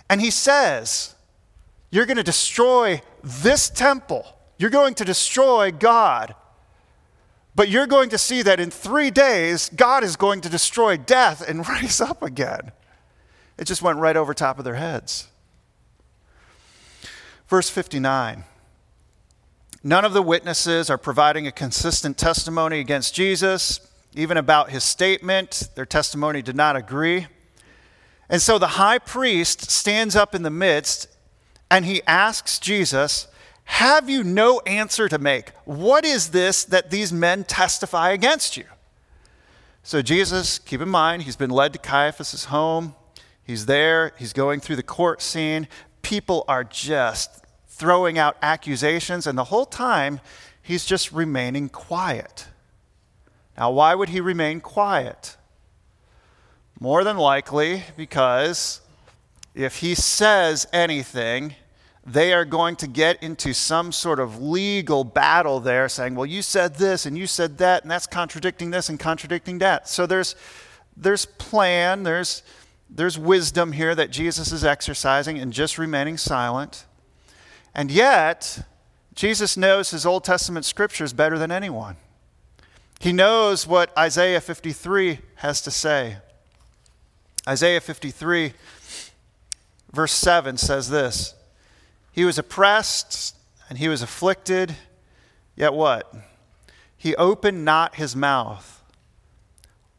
And 0.08 0.20
he 0.20 0.30
says, 0.30 1.16
You're 1.90 2.06
going 2.06 2.18
to 2.18 2.22
destroy 2.22 3.02
this 3.24 3.68
temple. 3.68 4.26
You're 4.58 4.70
going 4.70 4.94
to 4.94 5.04
destroy 5.04 5.72
God. 5.72 6.36
But 7.56 7.70
you're 7.70 7.86
going 7.86 8.10
to 8.10 8.18
see 8.18 8.42
that 8.42 8.60
in 8.60 8.70
three 8.70 9.10
days, 9.10 9.70
God 9.74 10.04
is 10.04 10.16
going 10.16 10.42
to 10.42 10.50
destroy 10.50 10.98
death 10.98 11.46
and 11.46 11.66
rise 11.68 12.00
up 12.02 12.22
again. 12.22 12.70
It 13.58 13.64
just 13.64 13.80
went 13.80 13.98
right 13.98 14.16
over 14.16 14.34
top 14.34 14.58
of 14.58 14.64
their 14.64 14.74
heads. 14.74 15.28
Verse 17.48 17.70
59 17.70 18.44
None 19.82 20.04
of 20.04 20.12
the 20.12 20.22
witnesses 20.22 20.90
are 20.90 20.98
providing 20.98 21.46
a 21.46 21.52
consistent 21.52 22.18
testimony 22.18 22.80
against 22.80 23.14
Jesus, 23.14 23.80
even 24.14 24.36
about 24.36 24.70
his 24.70 24.84
statement. 24.84 25.68
Their 25.76 25.86
testimony 25.86 26.42
did 26.42 26.56
not 26.56 26.76
agree. 26.76 27.28
And 28.28 28.42
so 28.42 28.58
the 28.58 28.66
high 28.66 28.98
priest 28.98 29.70
stands 29.70 30.16
up 30.16 30.34
in 30.34 30.42
the 30.42 30.50
midst 30.50 31.06
and 31.70 31.84
he 31.84 32.02
asks 32.06 32.58
Jesus, 32.58 33.28
have 33.66 34.08
you 34.08 34.24
no 34.24 34.60
answer 34.60 35.08
to 35.08 35.18
make? 35.18 35.50
What 35.64 36.04
is 36.04 36.30
this 36.30 36.64
that 36.64 36.90
these 36.90 37.12
men 37.12 37.44
testify 37.44 38.10
against 38.10 38.56
you? 38.56 38.64
So, 39.82 40.02
Jesus, 40.02 40.58
keep 40.58 40.80
in 40.80 40.88
mind, 40.88 41.22
he's 41.22 41.36
been 41.36 41.50
led 41.50 41.72
to 41.72 41.78
Caiaphas' 41.78 42.46
home. 42.46 42.94
He's 43.44 43.66
there, 43.66 44.12
he's 44.18 44.32
going 44.32 44.60
through 44.60 44.76
the 44.76 44.82
court 44.82 45.20
scene. 45.20 45.68
People 46.02 46.44
are 46.48 46.64
just 46.64 47.44
throwing 47.66 48.18
out 48.18 48.36
accusations, 48.40 49.26
and 49.26 49.36
the 49.36 49.44
whole 49.44 49.66
time, 49.66 50.20
he's 50.62 50.86
just 50.86 51.12
remaining 51.12 51.68
quiet. 51.68 52.46
Now, 53.58 53.70
why 53.72 53.94
would 53.94 54.08
he 54.08 54.20
remain 54.20 54.60
quiet? 54.60 55.36
More 56.78 57.04
than 57.04 57.16
likely 57.16 57.82
because 57.96 58.80
if 59.54 59.76
he 59.76 59.94
says 59.94 60.66
anything, 60.72 61.54
they 62.06 62.32
are 62.32 62.44
going 62.44 62.76
to 62.76 62.86
get 62.86 63.20
into 63.20 63.52
some 63.52 63.90
sort 63.90 64.20
of 64.20 64.40
legal 64.40 65.02
battle 65.02 65.58
there 65.58 65.88
saying, 65.88 66.14
well, 66.14 66.24
you 66.24 66.40
said 66.40 66.76
this 66.76 67.04
and 67.04 67.18
you 67.18 67.26
said 67.26 67.58
that, 67.58 67.82
and 67.82 67.90
that's 67.90 68.06
contradicting 68.06 68.70
this 68.70 68.88
and 68.88 69.00
contradicting 69.00 69.58
that. 69.58 69.88
So 69.88 70.06
there's, 70.06 70.36
there's 70.96 71.26
plan, 71.26 72.04
there's, 72.04 72.44
there's 72.88 73.18
wisdom 73.18 73.72
here 73.72 73.96
that 73.96 74.12
Jesus 74.12 74.52
is 74.52 74.64
exercising 74.64 75.36
and 75.40 75.52
just 75.52 75.78
remaining 75.78 76.16
silent. 76.16 76.86
And 77.74 77.90
yet, 77.90 78.64
Jesus 79.16 79.56
knows 79.56 79.90
his 79.90 80.06
Old 80.06 80.22
Testament 80.22 80.64
scriptures 80.64 81.12
better 81.12 81.38
than 81.38 81.50
anyone. 81.50 81.96
He 83.00 83.12
knows 83.12 83.66
what 83.66 83.96
Isaiah 83.98 84.40
53 84.40 85.18
has 85.36 85.60
to 85.62 85.72
say. 85.72 86.18
Isaiah 87.48 87.80
53, 87.80 88.52
verse 89.92 90.12
7 90.12 90.56
says 90.56 90.88
this 90.88 91.34
he 92.16 92.24
was 92.24 92.38
oppressed 92.38 93.36
and 93.68 93.78
he 93.78 93.88
was 93.88 94.00
afflicted, 94.00 94.74
yet 95.54 95.74
what? 95.74 96.12
He 96.96 97.14
opened 97.14 97.64
not 97.64 97.96
his 97.96 98.16
mouth. 98.16 98.82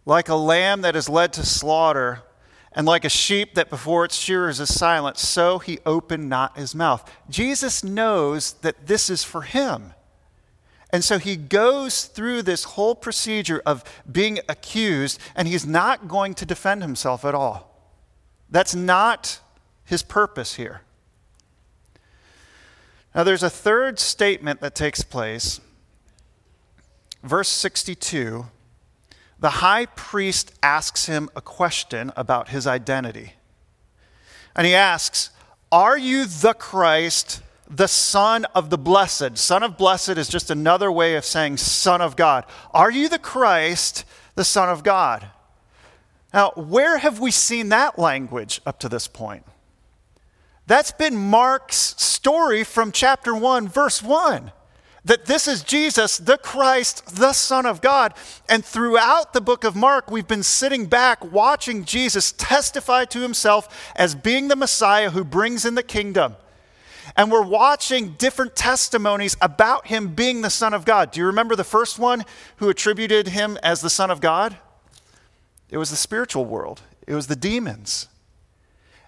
Like 0.04 0.28
a 0.28 0.36
lamb 0.36 0.82
that 0.82 0.96
is 0.96 1.08
led 1.08 1.32
to 1.34 1.46
slaughter, 1.46 2.24
and 2.72 2.88
like 2.88 3.06
a 3.06 3.10
sheep 3.10 3.54
that 3.54 3.70
before 3.70 4.04
its 4.04 4.16
shearers 4.16 4.60
is 4.60 4.74
silent, 4.74 5.18
so 5.18 5.60
he 5.60 5.78
opened 5.86 6.28
not 6.28 6.58
his 6.58 6.74
mouth. 6.74 7.08
Jesus 7.30 7.84
knows 7.84 8.54
that 8.54 8.88
this 8.88 9.12
is 9.12 9.24
for 9.24 9.44
him. 9.44 9.94
And 10.90 11.04
so 11.04 11.20
he 11.20 11.36
goes 11.36 12.06
through 12.06 12.42
this 12.42 12.64
whole 12.64 12.96
procedure 12.96 13.62
of 13.64 13.84
being 14.12 14.40
accused, 14.50 15.20
and 15.36 15.48
he's 15.48 15.68
not 15.68 16.08
going 16.08 16.34
to 16.36 16.48
defend 16.48 16.82
himself 16.82 17.24
at 17.24 17.36
all. 17.36 17.94
That's 18.50 18.74
not 18.74 19.40
his 19.84 20.02
purpose 20.02 20.56
here. 20.56 20.82
Now, 23.18 23.24
there's 23.24 23.42
a 23.42 23.50
third 23.50 23.98
statement 23.98 24.62
that 24.62 24.76
takes 24.76 25.02
place. 25.02 25.60
Verse 27.24 27.50
62 27.50 28.46
the 29.40 29.50
high 29.50 29.86
priest 29.86 30.52
asks 30.64 31.06
him 31.06 31.30
a 31.36 31.42
question 31.42 32.12
about 32.16 32.50
his 32.50 32.66
identity. 32.66 33.34
And 34.56 34.66
he 34.66 34.74
asks, 34.74 35.30
Are 35.72 35.98
you 35.98 36.26
the 36.26 36.54
Christ, 36.54 37.42
the 37.70 37.88
Son 37.88 38.46
of 38.56 38.72
the 38.72 38.80
Blessed? 38.80 39.38
Son 39.38 39.62
of 39.62 39.78
Blessed 39.78 40.10
is 40.18 40.28
just 40.28 40.50
another 40.50 40.92
way 40.92 41.16
of 41.16 41.26
saying 41.26 41.58
Son 41.58 42.02
of 42.02 42.16
God. 42.16 42.46
Are 42.72 42.90
you 42.90 43.10
the 43.10 43.20
Christ, 43.20 44.06
the 44.34 44.44
Son 44.44 44.70
of 44.70 44.84
God? 44.84 45.28
Now, 46.34 46.52
where 46.56 46.98
have 46.98 47.20
we 47.20 47.30
seen 47.30 47.70
that 47.70 48.00
language 48.00 48.60
up 48.66 48.80
to 48.80 48.90
this 48.90 49.08
point? 49.08 49.44
That's 50.68 50.92
been 50.92 51.16
Mark's 51.16 51.96
story 51.98 52.66
from 52.66 52.92
chapter 52.92 53.34
1, 53.34 53.70
verse 53.70 54.04
1. 54.04 54.52
That 55.06 55.26
this 55.26 55.48
is 55.48 55.64
Jesus, 55.64 56.18
the 56.18 56.38
Christ, 56.38 57.16
the 57.16 57.32
Son 57.32 57.66
of 57.66 57.80
God. 57.80 58.14
And 58.50 58.66
throughout 58.66 59.32
the 59.32 59.40
book 59.40 59.64
of 59.64 59.78
Mark, 59.78 60.12
we've 60.12 60.28
been 60.28 60.44
sitting 60.44 60.86
back 60.88 61.32
watching 61.32 61.86
Jesus 61.86 62.34
testify 62.34 63.06
to 63.06 63.22
himself 63.22 63.94
as 63.96 64.14
being 64.14 64.50
the 64.50 64.58
Messiah 64.58 65.12
who 65.12 65.24
brings 65.24 65.64
in 65.64 65.76
the 65.76 65.84
kingdom. 65.84 66.36
And 67.16 67.32
we're 67.32 67.46
watching 67.46 68.16
different 68.18 68.58
testimonies 68.58 69.38
about 69.40 69.88
him 69.88 70.10
being 70.10 70.42
the 70.42 70.50
Son 70.50 70.74
of 70.74 70.84
God. 70.84 71.12
Do 71.12 71.22
you 71.22 71.28
remember 71.28 71.56
the 71.56 71.64
first 71.64 71.98
one 71.98 72.26
who 72.58 72.68
attributed 72.68 73.30
him 73.30 73.58
as 73.64 73.80
the 73.80 73.90
Son 73.90 74.12
of 74.12 74.20
God? 74.20 74.58
It 75.70 75.78
was 75.78 75.90
the 75.90 75.96
spiritual 75.96 76.44
world, 76.44 76.82
it 77.08 77.16
was 77.16 77.28
the 77.28 77.38
demons. 77.38 78.10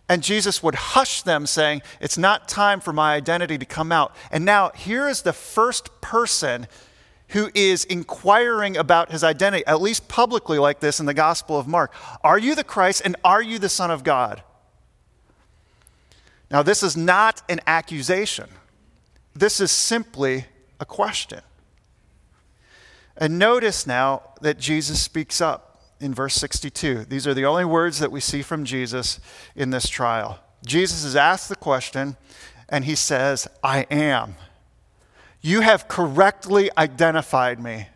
And 0.10 0.24
Jesus 0.24 0.64
would 0.64 0.74
hush 0.74 1.22
them, 1.22 1.46
saying, 1.46 1.84
It's 2.02 2.18
not 2.18 2.48
time 2.48 2.82
for 2.82 2.92
my 2.92 3.14
identity 3.14 3.60
to 3.60 3.66
come 3.66 3.92
out. 3.92 4.16
And 4.32 4.44
now, 4.44 4.72
here 4.72 5.08
is 5.08 5.22
the 5.22 5.34
first 5.34 6.02
person 6.02 6.68
who 7.30 7.52
is 7.54 7.86
inquiring 7.86 8.76
about 8.76 9.12
his 9.12 9.24
identity, 9.24 9.64
at 9.68 9.82
least 9.82 10.08
publicly, 10.08 10.58
like 10.58 10.80
this 10.80 11.00
in 11.00 11.06
the 11.06 11.14
Gospel 11.14 11.60
of 11.60 11.68
Mark. 11.68 11.94
Are 12.24 12.40
you 12.40 12.56
the 12.56 12.64
Christ 12.64 13.04
and 13.06 13.16
are 13.24 13.42
you 13.42 13.60
the 13.60 13.70
Son 13.70 13.92
of 13.92 14.04
God? 14.04 14.42
Now, 16.50 16.64
this 16.64 16.82
is 16.82 16.98
not 16.98 17.44
an 17.48 17.62
accusation, 17.68 18.50
this 19.36 19.60
is 19.60 19.72
simply 19.72 20.46
a 20.80 20.86
question. 20.86 21.42
And 23.16 23.38
notice 23.38 23.86
now 23.86 24.24
that 24.42 24.58
Jesus 24.58 25.02
speaks 25.02 25.40
up 25.42 25.69
in 26.00 26.14
verse 26.14 26.36
62. 26.36 27.06
These 27.06 27.28
are 27.28 27.34
the 27.34 27.46
only 27.46 27.66
words 27.66 28.00
that 28.00 28.12
we 28.12 28.20
see 28.20 28.42
from 28.42 28.66
Jesus 28.66 29.20
in 29.56 29.70
this 29.70 29.90
trial. 29.90 30.40
Jesus 30.66 31.04
is 31.04 31.16
asked 31.16 31.50
the 31.50 31.56
question, 31.56 32.18
and 32.68 32.86
he 32.86 32.96
says, 32.96 33.48
I 33.64 33.86
am. 33.92 34.36
You 35.42 35.62
have 35.62 35.88
correctly 35.88 36.70
identified 36.78 37.62
me. 37.62 37.88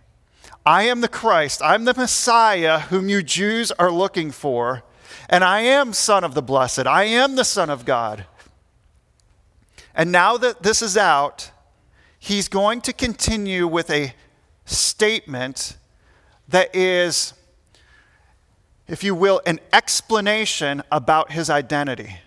I 0.65 0.83
am 0.83 1.01
the 1.01 1.10
Christ. 1.10 1.62
I'm 1.63 1.86
the 1.86 1.93
Messiah 1.93 2.79
whom 2.79 3.10
you 3.10 3.22
Jews 3.22 3.72
are 3.74 3.91
looking 3.91 4.31
for. 4.31 4.83
And 5.29 5.43
I 5.43 5.62
am 5.62 5.93
Son 5.93 6.24
of 6.24 6.36
the 6.36 6.41
Blessed. 6.41 6.88
I 6.88 7.03
am 7.03 7.36
the 7.36 7.43
Son 7.43 7.69
of 7.69 7.86
God. 7.86 8.25
And 9.93 10.12
now 10.12 10.38
that 10.38 10.63
this 10.63 10.81
is 10.81 10.98
out, 10.98 11.51
he's 12.17 12.48
going 12.48 12.81
to 12.81 12.93
continue 12.93 13.67
with 13.67 13.89
a 13.89 14.13
statement 14.65 15.77
that 16.48 16.74
is 16.75 17.33
if 18.87 19.03
you 19.03 19.15
will, 19.15 19.41
an 19.45 19.59
explanation 19.71 20.83
about 20.91 21.31
his 21.31 21.49
identity. 21.49 22.17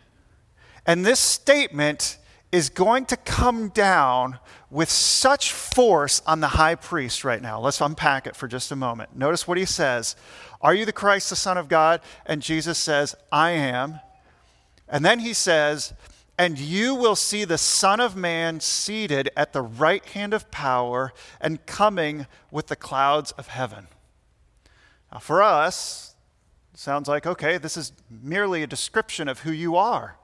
And 0.86 1.04
this 1.04 1.20
statement 1.20 2.18
is 2.52 2.70
going 2.70 3.04
to 3.06 3.16
come 3.16 3.68
down 3.68 4.38
with 4.70 4.90
such 4.90 5.52
force 5.52 6.22
on 6.26 6.40
the 6.40 6.48
high 6.48 6.74
priest 6.74 7.24
right 7.24 7.42
now. 7.42 7.60
Let's 7.60 7.80
unpack 7.80 8.26
it 8.26 8.36
for 8.36 8.48
just 8.48 8.72
a 8.72 8.76
moment. 8.76 9.16
Notice 9.16 9.46
what 9.46 9.58
he 9.58 9.64
says 9.64 10.16
Are 10.60 10.74
you 10.74 10.84
the 10.84 10.92
Christ, 10.92 11.30
the 11.30 11.36
Son 11.36 11.58
of 11.58 11.68
God? 11.68 12.00
And 12.24 12.42
Jesus 12.42 12.78
says, 12.78 13.14
I 13.30 13.50
am. 13.50 14.00
And 14.88 15.04
then 15.04 15.20
he 15.20 15.34
says, 15.34 15.92
And 16.38 16.58
you 16.58 16.94
will 16.94 17.16
see 17.16 17.44
the 17.44 17.58
Son 17.58 18.00
of 18.00 18.16
Man 18.16 18.60
seated 18.60 19.30
at 19.36 19.52
the 19.52 19.62
right 19.62 20.04
hand 20.06 20.32
of 20.32 20.50
power 20.50 21.12
and 21.40 21.64
coming 21.66 22.26
with 22.50 22.68
the 22.68 22.76
clouds 22.76 23.32
of 23.32 23.48
heaven. 23.48 23.88
Now, 25.12 25.18
for 25.18 25.42
us, 25.42 26.15
Sounds 26.78 27.08
like, 27.08 27.26
okay, 27.26 27.56
this 27.56 27.78
is 27.78 27.92
merely 28.10 28.62
a 28.62 28.66
description 28.66 29.28
of 29.28 29.40
who 29.40 29.50
you 29.50 29.76
are, 29.76 30.18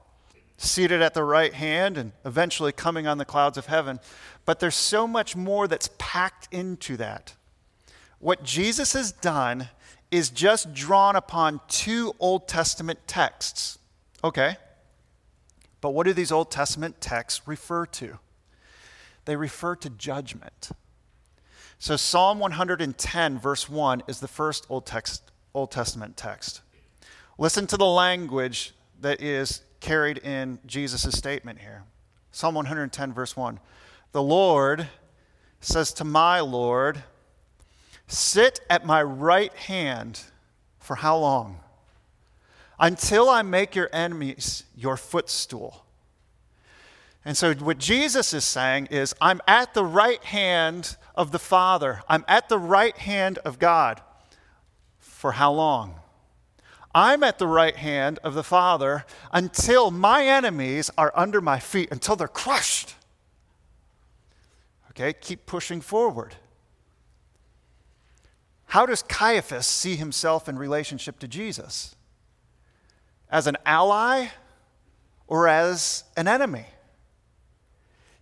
seated 0.55 1.01
at 1.01 1.15
the 1.15 1.23
right 1.23 1.51
hand 1.51 1.97
and 1.97 2.11
eventually 2.23 2.71
coming 2.71 3.07
on 3.07 3.17
the 3.17 3.25
clouds 3.25 3.57
of 3.57 3.65
heaven. 3.65 3.99
But 4.45 4.59
there's 4.59 4.75
so 4.75 5.07
much 5.07 5.35
more 5.35 5.67
that's 5.67 5.89
packed 5.97 6.47
into 6.51 6.95
that. 6.97 7.33
What 8.19 8.43
Jesus 8.43 8.93
has 8.93 9.11
done 9.11 9.69
is 10.11 10.29
just 10.29 10.75
drawn 10.75 11.15
upon 11.15 11.59
two 11.67 12.13
Old 12.19 12.47
Testament 12.47 12.99
texts. 13.07 13.79
Okay. 14.23 14.57
But 15.81 15.89
what 15.89 16.05
do 16.05 16.13
these 16.13 16.31
Old 16.31 16.51
Testament 16.51 17.01
texts 17.01 17.47
refer 17.47 17.87
to? 17.87 18.19
They 19.25 19.35
refer 19.35 19.75
to 19.77 19.89
judgment. 19.89 20.69
So 21.79 21.95
Psalm 21.95 22.37
110, 22.37 23.39
verse 23.39 23.67
1, 23.67 24.03
is 24.07 24.19
the 24.19 24.27
first 24.27 24.67
Old 24.69 24.85
text 24.85 25.31
Old 25.53 25.71
Testament 25.71 26.17
text. 26.17 26.61
Listen 27.37 27.67
to 27.67 27.77
the 27.77 27.85
language 27.85 28.73
that 29.01 29.21
is 29.21 29.61
carried 29.79 30.17
in 30.19 30.59
Jesus' 30.65 31.15
statement 31.15 31.59
here. 31.59 31.83
Psalm 32.31 32.55
110, 32.55 33.13
verse 33.13 33.37
1. 33.37 33.59
The 34.11 34.23
Lord 34.23 34.87
says 35.59 35.93
to 35.93 36.03
my 36.03 36.39
Lord, 36.39 37.03
Sit 38.07 38.59
at 38.69 38.85
my 38.85 39.01
right 39.01 39.53
hand 39.53 40.21
for 40.79 40.95
how 40.95 41.17
long? 41.17 41.59
Until 42.79 43.29
I 43.29 43.43
make 43.43 43.75
your 43.75 43.89
enemies 43.93 44.63
your 44.75 44.97
footstool. 44.97 45.85
And 47.23 47.37
so, 47.37 47.53
what 47.53 47.77
Jesus 47.77 48.33
is 48.33 48.43
saying 48.43 48.87
is, 48.87 49.15
I'm 49.21 49.39
at 49.47 49.73
the 49.73 49.85
right 49.85 50.21
hand 50.23 50.97
of 51.15 51.31
the 51.31 51.39
Father, 51.39 52.01
I'm 52.07 52.25
at 52.27 52.49
the 52.49 52.59
right 52.59 52.97
hand 52.97 53.37
of 53.39 53.59
God 53.59 54.01
for 55.23 55.31
how 55.31 55.53
long? 55.53 55.95
I'm 56.93 57.23
at 57.23 57.39
the 57.39 57.47
right 57.47 57.77
hand 57.77 58.19
of 58.25 58.33
the 58.33 58.43
Father 58.43 59.05
until 59.31 59.89
my 59.89 60.25
enemies 60.25 60.91
are 60.97 61.13
under 61.15 61.39
my 61.39 61.59
feet, 61.59 61.87
until 61.93 62.17
they're 62.17 62.27
crushed. 62.27 62.95
Okay, 64.89 65.13
keep 65.13 65.45
pushing 65.45 65.79
forward. 65.79 66.35
How 68.65 68.85
does 68.85 69.01
Caiaphas 69.01 69.65
see 69.65 69.95
himself 69.95 70.49
in 70.49 70.59
relationship 70.59 71.19
to 71.19 71.27
Jesus? 71.29 71.95
As 73.31 73.47
an 73.47 73.55
ally 73.65 74.27
or 75.25 75.47
as 75.47 76.03
an 76.17 76.27
enemy? 76.27 76.65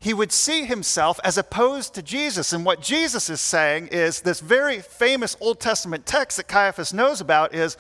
He 0.02 0.16
would 0.16 0.32
see 0.32 0.66
himself 0.66 1.20
as 1.24 1.38
opposed 1.38 1.94
to 1.94 2.02
Jesus. 2.02 2.54
And 2.54 2.66
what 2.66 2.82
Jesus 2.82 3.30
is 3.30 3.40
saying 3.40 3.90
is 3.90 4.22
this 4.22 4.40
very 4.40 4.80
famous 4.80 5.38
Old 5.40 5.60
Testament 5.60 6.08
text 6.08 6.38
that 6.38 6.48
Caiaphas 6.48 6.92
knows 6.92 7.22
about 7.22 7.54
is 7.54 7.78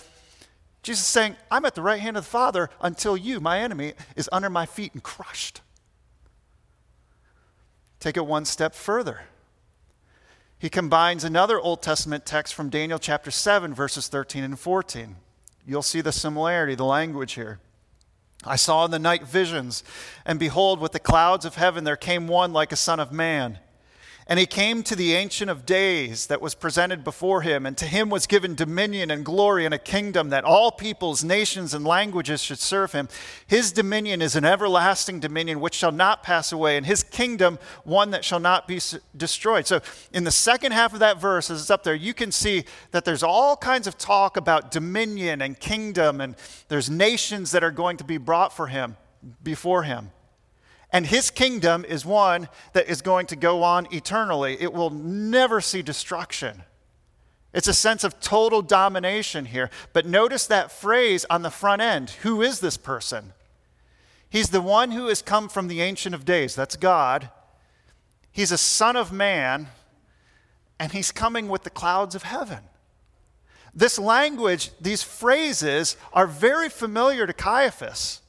Jesus 0.83 1.07
saying, 1.07 1.35
I'm 1.49 1.65
at 1.65 1.73
the 1.73 1.81
right 1.81 1.99
hand 1.99 2.17
of 2.17 2.23
the 2.23 2.29
Father 2.29 2.69
until 2.79 3.17
you, 3.17 3.39
my 3.39 3.59
enemy, 3.59 3.93
is 4.15 4.29
under 4.31 4.51
my 4.51 4.67
feet 4.67 4.93
and 4.93 5.01
crushed. 5.01 5.61
Take 7.99 8.17
it 8.17 8.25
one 8.27 8.45
step 8.45 8.75
further. 8.75 9.21
He 10.59 10.69
combines 10.69 11.23
another 11.23 11.59
Old 11.59 11.81
Testament 11.81 12.23
text 12.23 12.53
from 12.53 12.69
Daniel 12.69 12.99
chapter 12.99 13.31
7, 13.31 13.73
verses 13.73 14.07
13 14.07 14.43
and 14.43 14.59
14. 14.59 15.15
You'll 15.65 15.81
see 15.81 16.01
the 16.01 16.11
similarity, 16.11 16.75
the 16.75 16.85
language 16.85 17.33
here. 17.33 17.59
I 18.43 18.55
saw 18.55 18.85
in 18.85 18.91
the 18.91 18.99
night 18.99 19.23
visions, 19.23 19.83
and 20.25 20.39
behold, 20.39 20.79
with 20.79 20.93
the 20.93 20.99
clouds 20.99 21.45
of 21.45 21.55
heaven 21.55 21.83
there 21.83 21.95
came 21.95 22.27
one 22.27 22.53
like 22.53 22.71
a 22.71 22.75
son 22.77 22.99
of 22.99 23.11
man. 23.11 23.59
And 24.27 24.37
he 24.39 24.45
came 24.45 24.83
to 24.83 24.95
the 24.95 25.13
Ancient 25.13 25.49
of 25.49 25.65
Days 25.65 26.27
that 26.27 26.41
was 26.41 26.53
presented 26.53 27.03
before 27.03 27.41
him, 27.41 27.65
and 27.65 27.75
to 27.77 27.85
him 27.85 28.09
was 28.09 28.27
given 28.27 28.53
dominion 28.53 29.09
and 29.09 29.25
glory 29.25 29.65
and 29.65 29.73
a 29.73 29.79
kingdom 29.79 30.29
that 30.29 30.43
all 30.43 30.71
peoples, 30.71 31.23
nations, 31.23 31.73
and 31.73 31.83
languages 31.83 32.41
should 32.41 32.59
serve 32.59 32.91
him. 32.91 33.09
His 33.47 33.71
dominion 33.71 34.21
is 34.21 34.35
an 34.35 34.45
everlasting 34.45 35.19
dominion 35.19 35.59
which 35.59 35.73
shall 35.73 35.91
not 35.91 36.21
pass 36.21 36.51
away, 36.51 36.77
and 36.77 36.85
his 36.85 37.03
kingdom 37.03 37.57
one 37.83 38.11
that 38.11 38.23
shall 38.23 38.39
not 38.39 38.67
be 38.67 38.79
destroyed. 39.17 39.65
So, 39.65 39.81
in 40.13 40.23
the 40.23 40.31
second 40.31 40.73
half 40.73 40.93
of 40.93 40.99
that 40.99 41.19
verse, 41.19 41.49
as 41.49 41.59
it's 41.59 41.71
up 41.71 41.83
there, 41.83 41.95
you 41.95 42.13
can 42.13 42.31
see 42.31 42.65
that 42.91 43.05
there's 43.05 43.23
all 43.23 43.57
kinds 43.57 43.87
of 43.87 43.97
talk 43.97 44.37
about 44.37 44.69
dominion 44.69 45.41
and 45.41 45.59
kingdom, 45.59 46.21
and 46.21 46.35
there's 46.67 46.89
nations 46.89 47.51
that 47.51 47.63
are 47.63 47.71
going 47.71 47.97
to 47.97 48.03
be 48.03 48.17
brought 48.17 48.55
for 48.55 48.67
him, 48.67 48.97
before 49.43 49.83
him. 49.83 50.11
And 50.91 51.05
his 51.05 51.31
kingdom 51.31 51.85
is 51.85 52.05
one 52.05 52.49
that 52.73 52.89
is 52.89 53.01
going 53.01 53.27
to 53.27 53.35
go 53.35 53.63
on 53.63 53.87
eternally. 53.93 54.57
It 54.59 54.73
will 54.73 54.89
never 54.89 55.61
see 55.61 55.81
destruction. 55.81 56.63
It's 57.53 57.67
a 57.67 57.73
sense 57.73 58.03
of 58.03 58.19
total 58.19 58.61
domination 58.61 59.45
here. 59.45 59.69
But 59.93 60.05
notice 60.05 60.47
that 60.47 60.71
phrase 60.71 61.25
on 61.29 61.41
the 61.41 61.49
front 61.49 61.81
end 61.81 62.09
who 62.21 62.41
is 62.41 62.59
this 62.59 62.77
person? 62.77 63.33
He's 64.29 64.49
the 64.49 64.61
one 64.61 64.91
who 64.91 65.07
has 65.07 65.21
come 65.21 65.49
from 65.49 65.67
the 65.67 65.81
Ancient 65.81 66.15
of 66.15 66.23
Days. 66.23 66.55
That's 66.55 66.77
God. 66.77 67.29
He's 68.31 68.51
a 68.51 68.57
Son 68.57 68.95
of 68.95 69.11
Man, 69.11 69.67
and 70.79 70.93
He's 70.93 71.11
coming 71.11 71.49
with 71.49 71.63
the 71.63 71.69
clouds 71.69 72.15
of 72.15 72.23
heaven. 72.23 72.59
This 73.73 73.99
language, 73.99 74.71
these 74.79 75.03
phrases, 75.03 75.97
are 76.13 76.27
very 76.27 76.69
familiar 76.69 77.27
to 77.27 77.33
Caiaphas. 77.33 78.21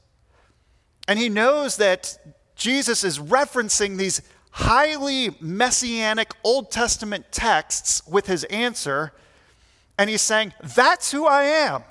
And 1.09 1.19
he 1.19 1.29
knows 1.29 1.77
that 1.79 2.17
Jesus 2.55 3.05
is 3.05 3.19
referencing 3.19 3.97
these 3.97 4.23
highly 4.51 5.37
messianic 5.41 6.33
Old 6.45 6.71
Testament 6.71 7.27
texts 7.33 8.03
with 8.07 8.27
his 8.27 8.45
answer. 8.45 9.13
And 9.99 10.11
he's 10.11 10.23
saying, 10.23 10.53
That's 10.63 11.11
who 11.13 11.27
I 11.27 11.45
am. 11.45 11.85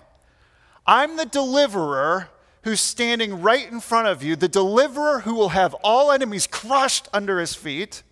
I'm 0.85 1.17
the 1.17 1.25
deliverer 1.25 2.29
who's 2.63 2.81
standing 2.81 3.41
right 3.41 3.71
in 3.71 3.79
front 3.79 4.07
of 4.07 4.21
you, 4.23 4.35
the 4.35 4.47
deliverer 4.47 5.21
who 5.21 5.33
will 5.33 5.49
have 5.49 5.73
all 5.83 6.11
enemies 6.11 6.47
crushed 6.47 7.07
under 7.13 7.39
his 7.39 7.55
feet. 7.55 8.03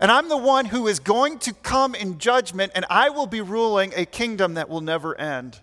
And 0.00 0.10
I'm 0.10 0.28
the 0.28 0.38
one 0.38 0.66
who 0.66 0.88
is 0.88 0.98
going 0.98 1.38
to 1.40 1.52
come 1.52 1.94
in 1.94 2.18
judgment, 2.18 2.72
and 2.74 2.84
I 2.88 3.10
will 3.10 3.26
be 3.26 3.40
ruling 3.40 3.92
a 3.94 4.06
kingdom 4.06 4.54
that 4.54 4.68
will 4.68 4.80
never 4.80 5.18
end. 5.18 5.60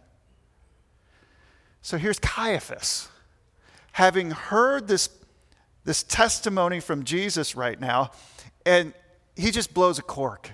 So 1.81 1.97
here's 1.97 2.19
Caiaphas, 2.19 3.09
having 3.93 4.31
heard 4.31 4.87
this, 4.87 5.09
this 5.89 6.03
testimony 6.03 6.79
from 6.79 7.03
Jesus 7.03 7.55
right 7.55 7.81
now, 7.81 8.11
and 8.63 8.93
he 9.35 9.49
just 9.49 9.73
blows 9.73 9.97
a 9.97 10.03
cork. 10.03 10.51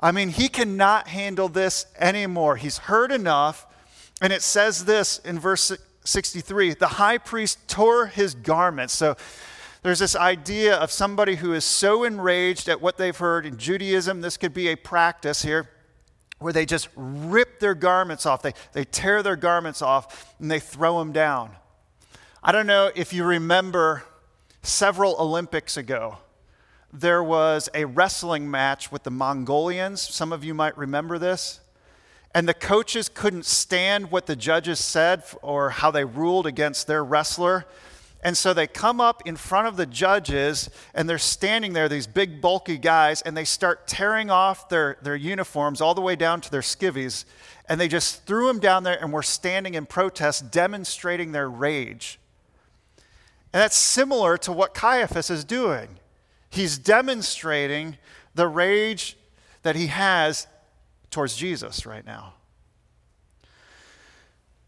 I 0.00 0.10
mean, 0.10 0.30
he 0.30 0.48
cannot 0.48 1.06
handle 1.06 1.50
this 1.50 1.84
anymore. 1.98 2.56
He's 2.56 2.78
heard 2.78 3.12
enough. 3.12 3.66
And 4.22 4.32
it 4.32 4.40
says 4.40 4.86
this 4.86 5.18
in 5.18 5.38
verse 5.38 5.70
63 6.04 6.72
the 6.72 6.86
high 6.86 7.18
priest 7.18 7.68
tore 7.68 8.06
his 8.06 8.34
garments. 8.34 8.94
So 8.94 9.18
there's 9.82 9.98
this 9.98 10.16
idea 10.16 10.76
of 10.76 10.90
somebody 10.90 11.34
who 11.34 11.52
is 11.52 11.66
so 11.66 12.02
enraged 12.02 12.70
at 12.70 12.80
what 12.80 12.96
they've 12.96 13.14
heard 13.14 13.44
in 13.44 13.58
Judaism. 13.58 14.22
This 14.22 14.38
could 14.38 14.54
be 14.54 14.68
a 14.68 14.76
practice 14.76 15.42
here 15.42 15.68
where 16.38 16.54
they 16.54 16.64
just 16.64 16.88
rip 16.96 17.60
their 17.60 17.74
garments 17.74 18.24
off. 18.24 18.40
They, 18.40 18.54
they 18.72 18.84
tear 18.84 19.22
their 19.22 19.36
garments 19.36 19.82
off 19.82 20.34
and 20.40 20.50
they 20.50 20.58
throw 20.58 20.98
them 21.00 21.12
down. 21.12 21.50
I 22.42 22.50
don't 22.50 22.66
know 22.66 22.90
if 22.94 23.12
you 23.12 23.24
remember 23.24 24.04
several 24.62 25.16
Olympics 25.18 25.76
ago, 25.76 26.18
there 26.92 27.22
was 27.22 27.68
a 27.74 27.84
wrestling 27.84 28.50
match 28.50 28.92
with 28.92 29.02
the 29.02 29.10
Mongolians. 29.10 30.00
Some 30.00 30.32
of 30.32 30.44
you 30.44 30.54
might 30.54 30.76
remember 30.76 31.18
this. 31.18 31.60
And 32.34 32.48
the 32.48 32.54
coaches 32.54 33.08
couldn't 33.08 33.44
stand 33.44 34.10
what 34.10 34.26
the 34.26 34.36
judges 34.36 34.78
said 34.78 35.22
or 35.42 35.70
how 35.70 35.90
they 35.90 36.04
ruled 36.04 36.46
against 36.46 36.86
their 36.86 37.04
wrestler. 37.04 37.66
And 38.22 38.36
so 38.36 38.54
they 38.54 38.66
come 38.66 39.00
up 39.00 39.22
in 39.26 39.36
front 39.36 39.66
of 39.66 39.76
the 39.76 39.84
judges 39.84 40.70
and 40.94 41.08
they're 41.08 41.18
standing 41.18 41.72
there, 41.72 41.88
these 41.88 42.06
big, 42.06 42.40
bulky 42.40 42.78
guys, 42.78 43.20
and 43.20 43.36
they 43.36 43.44
start 43.44 43.88
tearing 43.88 44.30
off 44.30 44.68
their, 44.68 44.96
their 45.02 45.16
uniforms 45.16 45.80
all 45.80 45.94
the 45.94 46.00
way 46.00 46.14
down 46.14 46.40
to 46.42 46.50
their 46.50 46.60
skivvies. 46.60 47.24
And 47.68 47.80
they 47.80 47.88
just 47.88 48.24
threw 48.24 48.46
them 48.46 48.60
down 48.60 48.84
there 48.84 48.98
and 49.00 49.12
were 49.12 49.22
standing 49.22 49.74
in 49.74 49.86
protest, 49.86 50.50
demonstrating 50.50 51.32
their 51.32 51.50
rage. 51.50 52.18
And 53.52 53.60
that's 53.60 53.76
similar 53.76 54.38
to 54.38 54.52
what 54.52 54.74
Caiaphas 54.74 55.30
is 55.30 55.44
doing. 55.44 55.98
He's 56.48 56.78
demonstrating 56.78 57.98
the 58.34 58.48
rage 58.48 59.16
that 59.62 59.76
he 59.76 59.88
has 59.88 60.46
towards 61.10 61.36
Jesus 61.36 61.84
right 61.84 62.04
now. 62.04 62.34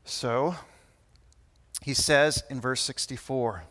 So, 0.04 0.56
he 1.82 1.94
says 1.94 2.42
in 2.50 2.60
verse 2.60 2.82
64 2.82 3.64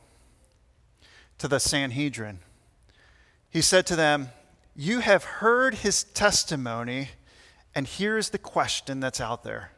to 1.38 1.48
the 1.48 1.60
Sanhedrin, 1.60 2.40
he 3.50 3.62
said 3.62 3.86
to 3.88 3.96
them, 3.96 4.30
You 4.76 5.00
have 5.00 5.24
heard 5.24 5.76
his 5.76 6.04
testimony, 6.04 7.10
and 7.76 7.88
here's 7.88 8.30
the 8.30 8.40
question 8.40 9.00
that's 9.00 9.22
out 9.22 9.44
there 9.44 9.72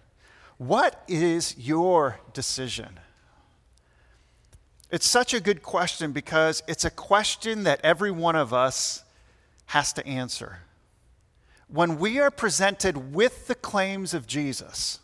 What 0.57 1.03
is 1.09 1.57
your 1.57 2.19
decision? 2.33 2.99
It's 4.91 5.07
such 5.07 5.33
a 5.33 5.39
good 5.39 5.63
question 5.63 6.11
because 6.11 6.63
it's 6.67 6.85
a 6.85 6.89
question 6.89 7.63
that 7.63 7.81
every 7.83 8.11
one 8.11 8.35
of 8.35 8.53
us 8.53 9.03
has 9.67 9.91
to 9.93 10.05
answer 10.07 10.59
when 11.67 11.97
we 11.97 12.19
are 12.19 12.31
presented 12.31 13.13
with 13.13 13.47
the 13.47 13.55
claims 13.55 14.13
of 14.13 14.27
Jesus, 14.27 14.99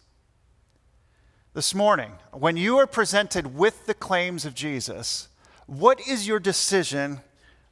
this 1.54 1.76
morning, 1.76 2.14
when 2.32 2.56
you 2.56 2.78
are 2.78 2.88
presented 2.88 3.58
with 3.58 3.86
the 3.86 3.94
claims 3.94 4.46
of 4.46 4.54
Jesus, 4.54 5.28
what 5.66 6.00
is 6.08 6.28
your 6.28 6.40
decision 6.40 7.20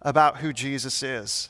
about 0.01 0.37
who 0.37 0.51
Jesus 0.51 1.01
is? 1.01 1.49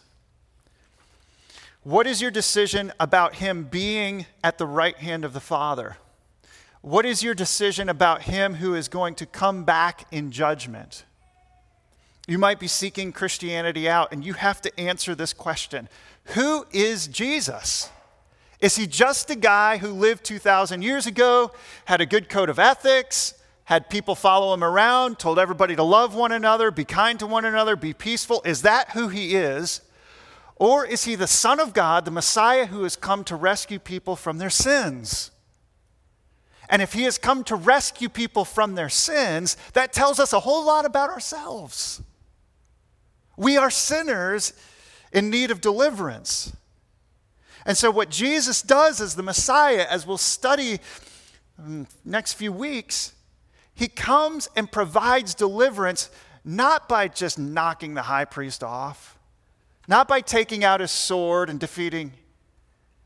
What 1.82 2.06
is 2.06 2.22
your 2.22 2.30
decision 2.30 2.91
about 3.00 3.36
him 3.36 3.63
being 3.63 4.26
at 4.43 4.58
the 4.58 4.67
right 4.67 4.98
hand 4.98 5.26
of 5.26 5.34
the 5.34 5.39
Father? 5.39 5.98
What 6.82 7.06
is 7.06 7.22
your 7.22 7.34
decision 7.34 7.89
about 7.89 8.24
him 8.24 8.56
who 8.56 8.74
is 8.74 8.88
going 8.88 9.15
to 9.15 9.26
come 9.26 9.65
back 9.65 10.08
in 10.12 10.32
judgment? 10.32 11.04
You 12.26 12.38
might 12.38 12.60
be 12.60 12.68
seeking 12.68 13.12
Christianity 13.12 13.89
out, 13.89 14.13
and 14.13 14.24
you 14.24 14.34
have 14.34 14.62
to 14.62 14.80
answer 14.80 15.13
this 15.13 15.34
question 15.34 15.89
Who 16.36 16.65
is 16.72 17.08
Jesus? 17.08 17.89
Is 18.62 18.76
he 18.76 18.88
just 18.88 19.30
a 19.30 19.36
guy 19.36 19.78
who 19.78 19.89
lived 19.89 20.24
2,000 20.26 20.82
years 20.82 21.08
ago, 21.08 21.52
had 21.86 22.02
a 22.02 22.06
good 22.06 22.30
code 22.30 22.50
of 22.50 22.60
ethics, 22.60 23.34
had 23.63 23.89
people 23.89 24.15
follow 24.15 24.54
him 24.54 24.63
around, 24.63 25.18
told 25.18 25.39
everybody 25.39 25.76
to 25.76 25.84
love 25.84 26.13
one 26.13 26.32
another, 26.32 26.70
be 26.70 26.84
kind 26.84 27.20
to 27.20 27.28
one 27.28 27.46
another, 27.46 27.76
be 27.76 27.94
peaceful? 27.94 28.42
Is 28.46 28.62
that 28.63 28.92
who 28.92 29.08
he 29.08 29.36
is? 29.36 29.82
Or 30.56 30.86
is 30.86 31.06
he 31.06 31.15
the 31.15 31.28
Son 31.28 31.60
of 31.60 31.74
God, 31.74 32.04
the 32.04 32.12
Messiah 32.12 32.65
who 32.65 32.84
has 32.84 32.98
come 32.98 33.24
to 33.26 33.36
rescue 33.36 33.80
people 33.80 34.18
from 34.18 34.39
their 34.39 34.50
sins? 34.50 35.32
And 36.69 36.82
if 36.82 36.93
he 36.93 37.03
has 37.03 37.17
come 37.17 37.43
to 37.45 37.55
rescue 37.55 38.10
people 38.10 38.45
from 38.45 38.75
their 38.75 38.89
sins, 38.89 39.58
that 39.73 39.91
tells 39.91 40.19
us 40.19 40.34
a 40.34 40.39
whole 40.39 40.65
lot 40.65 40.86
about 40.86 41.10
ourselves. 41.10 42.01
We 43.36 43.58
are 43.58 43.71
sinners 43.71 44.53
in 45.12 45.32
need 45.32 45.49
of 45.49 45.62
deliverance. 45.62 46.55
And 47.65 47.75
so, 47.75 47.89
what 47.89 48.10
Jesus 48.10 48.62
does 48.62 49.01
as 49.01 49.15
the 49.15 49.23
Messiah, 49.23 49.86
as 49.89 50.05
we'll 50.05 50.17
study 50.17 50.79
um, 51.58 51.88
next 52.05 52.34
few 52.34 52.51
weeks, 52.51 53.13
he 53.73 53.88
comes 53.88 54.49
and 54.55 54.71
provides 54.71 55.34
deliverance 55.34 56.10
not 56.45 56.88
by 56.88 57.08
just 57.08 57.38
knocking 57.39 57.95
the 57.95 58.03
high 58.03 58.25
priest 58.25 58.63
off, 58.63 59.17
not 59.88 60.08
by 60.08 60.21
taking 60.21 60.63
out 60.63 60.79
his 60.79 60.91
sword 60.91 61.49
and 61.49 61.60
defeating 61.60 62.13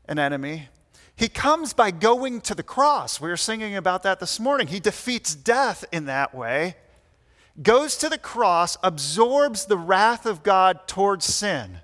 an 0.06 0.18
enemy. 0.18 0.68
He 1.16 1.28
comes 1.28 1.72
by 1.72 1.90
going 1.90 2.40
to 2.42 2.54
the 2.54 2.62
cross. 2.62 3.20
We 3.20 3.28
were 3.28 3.36
singing 3.36 3.76
about 3.76 4.02
that 4.02 4.20
this 4.20 4.40
morning. 4.40 4.66
He 4.66 4.80
defeats 4.80 5.34
death 5.34 5.84
in 5.92 6.06
that 6.06 6.34
way 6.34 6.76
goes 7.62 7.96
to 7.98 8.08
the 8.08 8.18
cross, 8.18 8.76
absorbs 8.82 9.66
the 9.66 9.78
wrath 9.78 10.26
of 10.26 10.42
God 10.42 10.86
towards 10.86 11.24
sin. 11.24 11.80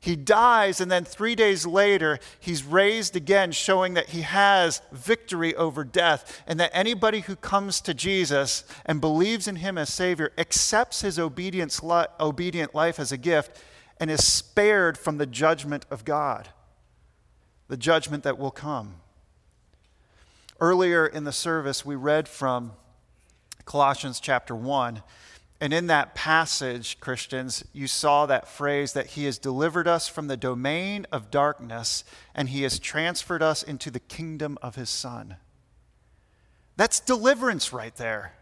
He 0.00 0.16
dies, 0.16 0.80
and 0.80 0.90
then 0.90 1.04
three 1.04 1.36
days 1.36 1.64
later, 1.64 2.18
he's 2.40 2.64
raised 2.64 3.14
again, 3.14 3.52
showing 3.52 3.94
that 3.94 4.08
he 4.08 4.22
has 4.22 4.82
victory 4.90 5.54
over 5.54 5.84
death, 5.84 6.42
and 6.44 6.58
that 6.58 6.72
anybody 6.74 7.20
who 7.20 7.36
comes 7.36 7.80
to 7.82 7.94
Jesus 7.94 8.64
and 8.84 9.00
believes 9.00 9.46
in 9.46 9.56
him 9.56 9.78
as 9.78 9.92
Savior 9.92 10.32
accepts 10.36 11.02
his 11.02 11.20
obedience, 11.20 11.80
obedient 12.18 12.74
life 12.74 12.98
as 12.98 13.12
a 13.12 13.16
gift 13.16 13.62
and 14.00 14.10
is 14.10 14.26
spared 14.26 14.98
from 14.98 15.18
the 15.18 15.26
judgment 15.26 15.86
of 15.88 16.04
God, 16.04 16.48
the 17.72 17.76
judgment 17.78 18.22
that 18.22 18.38
will 18.38 18.50
come. 18.50 18.96
Earlier 20.60 21.06
in 21.06 21.24
the 21.24 21.32
service, 21.32 21.86
we 21.86 21.94
read 21.94 22.28
from 22.28 22.72
Colossians 23.64 24.20
chapter 24.20 24.54
1. 24.54 25.02
And 25.58 25.72
in 25.72 25.86
that 25.86 26.14
passage, 26.14 27.00
Christians, 27.00 27.64
you 27.72 27.86
saw 27.86 28.26
that 28.26 28.46
phrase 28.46 28.92
that 28.92 29.06
He 29.06 29.24
has 29.24 29.38
delivered 29.38 29.88
us 29.88 30.06
from 30.06 30.26
the 30.26 30.36
domain 30.36 31.06
of 31.10 31.30
darkness 31.30 32.04
and 32.34 32.50
He 32.50 32.62
has 32.64 32.78
transferred 32.78 33.42
us 33.42 33.62
into 33.62 33.90
the 33.90 34.00
kingdom 34.00 34.58
of 34.60 34.74
His 34.74 34.90
Son. 34.90 35.36
That's 36.76 37.00
deliverance 37.00 37.72
right 37.72 37.96
there. 37.96 38.34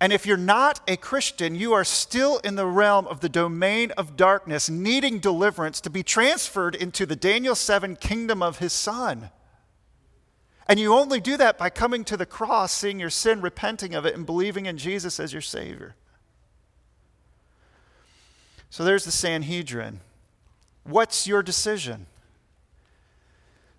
And 0.00 0.12
if 0.12 0.26
you're 0.26 0.36
not 0.36 0.80
a 0.88 0.96
Christian, 0.96 1.54
you 1.54 1.72
are 1.72 1.84
still 1.84 2.38
in 2.38 2.56
the 2.56 2.66
realm 2.66 3.06
of 3.06 3.20
the 3.20 3.28
domain 3.28 3.92
of 3.92 4.16
darkness, 4.16 4.68
needing 4.68 5.18
deliverance 5.18 5.80
to 5.82 5.90
be 5.90 6.02
transferred 6.02 6.74
into 6.74 7.06
the 7.06 7.16
Daniel 7.16 7.54
7 7.54 7.96
kingdom 7.96 8.42
of 8.42 8.58
His 8.58 8.72
Son. 8.72 9.30
And 10.66 10.80
you 10.80 10.94
only 10.94 11.20
do 11.20 11.36
that 11.36 11.58
by 11.58 11.70
coming 11.70 12.04
to 12.04 12.16
the 12.16 12.26
cross, 12.26 12.72
seeing 12.72 12.98
your 12.98 13.10
sin, 13.10 13.40
repenting 13.40 13.94
of 13.94 14.04
it, 14.04 14.14
and 14.14 14.26
believing 14.26 14.66
in 14.66 14.78
Jesus 14.78 15.20
as 15.20 15.32
your 15.32 15.42
Savior. 15.42 15.94
So 18.70 18.82
there's 18.82 19.04
the 19.04 19.12
Sanhedrin. 19.12 20.00
What's 20.82 21.26
your 21.26 21.42
decision? 21.42 22.06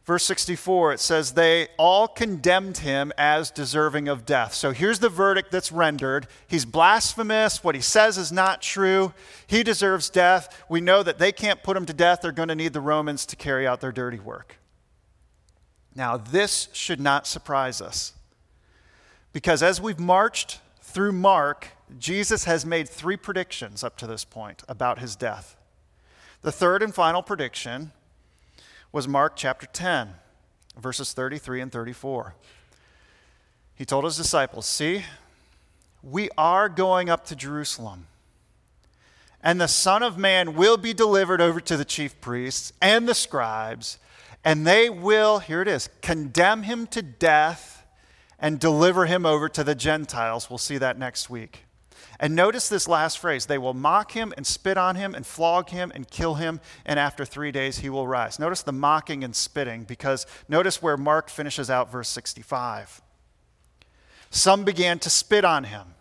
Verse 0.05 0.23
64, 0.25 0.93
it 0.93 0.99
says, 0.99 1.31
They 1.31 1.67
all 1.77 2.07
condemned 2.07 2.77
him 2.77 3.11
as 3.17 3.49
deserving 3.49 4.07
of 4.07 4.23
death. 4.23 4.53
So 4.53 4.71
here's 4.71 4.99
the 4.99 5.09
verdict 5.09 5.51
that's 5.51 5.71
rendered. 5.71 6.27
He's 6.47 6.63
blasphemous. 6.63 7.63
What 7.63 7.73
he 7.73 7.81
says 7.81 8.15
is 8.15 8.31
not 8.31 8.61
true. 8.61 9.13
He 9.47 9.63
deserves 9.63 10.11
death. 10.11 10.63
We 10.69 10.79
know 10.79 11.01
that 11.01 11.17
they 11.17 11.31
can't 11.31 11.63
put 11.63 11.75
him 11.75 11.87
to 11.87 11.93
death. 11.93 12.21
They're 12.21 12.31
going 12.31 12.49
to 12.49 12.55
need 12.55 12.73
the 12.73 12.81
Romans 12.81 13.25
to 13.25 13.35
carry 13.35 13.65
out 13.65 13.81
their 13.81 13.91
dirty 13.91 14.19
work. 14.19 14.57
Now, 15.95 16.17
this 16.17 16.67
should 16.71 16.99
not 16.99 17.25
surprise 17.25 17.81
us. 17.81 18.13
Because 19.33 19.63
as 19.63 19.81
we've 19.81 19.99
marched 19.99 20.59
through 20.81 21.13
Mark, 21.13 21.69
Jesus 21.97 22.43
has 22.43 22.63
made 22.63 22.87
three 22.87 23.17
predictions 23.17 23.83
up 23.83 23.97
to 23.97 24.07
this 24.07 24.23
point 24.23 24.61
about 24.67 24.99
his 24.99 25.15
death. 25.15 25.57
The 26.43 26.51
third 26.51 26.83
and 26.83 26.93
final 26.93 27.23
prediction 27.23 27.91
was 28.95 29.10
Mark 29.10 29.34
chapter 29.36 29.65
10, 29.65 30.13
verses 30.79 31.12
33 31.12 31.60
and 31.60 31.69
34. 31.69 32.34
He 33.75 33.84
told 33.84 34.05
his 34.05 34.15
disciples, 34.15 34.65
See, 34.65 35.03
we 36.01 36.29
are 36.38 36.69
going 36.69 37.10
up 37.10 37.25
to 37.25 37.36
Jerusalem, 37.36 38.08
and 39.43 39.60
the 39.60 39.67
Son 39.67 40.01
of 40.01 40.17
Man 40.17 40.53
will 40.53 40.77
be 40.77 40.93
delivered 40.93 41.41
over 41.41 41.60
to 41.60 41.75
the 41.75 41.84
chief 41.84 42.21
priests 42.21 42.71
and 42.81 43.05
the 43.05 43.13
scribes, 43.13 43.97
and 44.45 44.65
they 44.65 44.89
will, 44.89 45.39
here 45.39 45.62
it 45.62 45.67
is, 45.67 45.89
condemn 46.01 46.63
him 46.63 46.88
to 46.88 47.01
death 47.01 47.86
and 48.39 48.62
deliver 48.62 49.08
him 49.08 49.25
over 49.25 49.49
to 49.49 49.65
the 49.65 49.75
Gentiles. 49.75 50.49
We'll 50.49 50.58
see 50.58 50.77
that 50.77 50.97
next 50.97 51.29
week. 51.29 51.64
And 52.19 52.36
notice 52.36 52.69
this 52.69 52.88
last 52.88 53.19
phrase 53.19 53.45
they 53.45 53.58
will 53.58 53.73
mock 53.73 54.12
him 54.12 54.34
and 54.38 54.45
spit 54.45 54.78
on 54.78 54.95
him 54.95 55.13
and 55.13 55.25
flog 55.25 55.69
him 55.69 55.91
and 55.93 56.10
kill 56.10 56.36
him, 56.36 56.62
and 56.86 56.99
after 56.99 57.25
three 57.25 57.51
days 57.51 57.80
he 57.80 57.89
will 57.89 58.08
rise. 58.08 58.39
Notice 58.39 58.63
the 58.63 58.71
mocking 58.71 59.23
and 59.23 59.36
spitting, 59.36 59.84
because 59.84 60.25
notice 60.47 60.82
where 60.82 60.97
Mark 60.97 61.30
finishes 61.30 61.69
out 61.69 61.91
verse 61.91 62.10
65. 62.10 63.01
Some 64.30 64.63
began 64.63 64.99
to 64.99 65.10
spit 65.10 65.45
on 65.45 65.65
him 65.65 65.95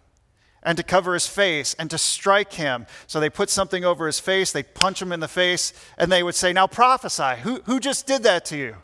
and 0.65 0.79
to 0.79 0.83
cover 0.83 1.15
his 1.15 1.27
face 1.27 1.75
and 1.75 1.91
to 1.91 1.99
strike 1.99 2.55
him. 2.55 2.87
So 3.07 3.21
they 3.21 3.31
put 3.31 3.51
something 3.51 3.85
over 3.85 4.07
his 4.07 4.19
face, 4.19 4.51
they 4.51 4.63
punch 4.63 5.01
him 5.01 5.13
in 5.13 5.21
the 5.21 5.29
face, 5.29 5.73
and 5.99 6.11
they 6.11 6.23
would 6.23 6.35
say, 6.35 6.53
Now 6.53 6.67
prophesy. 6.67 7.41
Who, 7.43 7.61
who 7.67 7.79
just 7.79 8.07
did 8.07 8.23
that 8.23 8.45
to 8.47 8.57
you? 8.57 8.77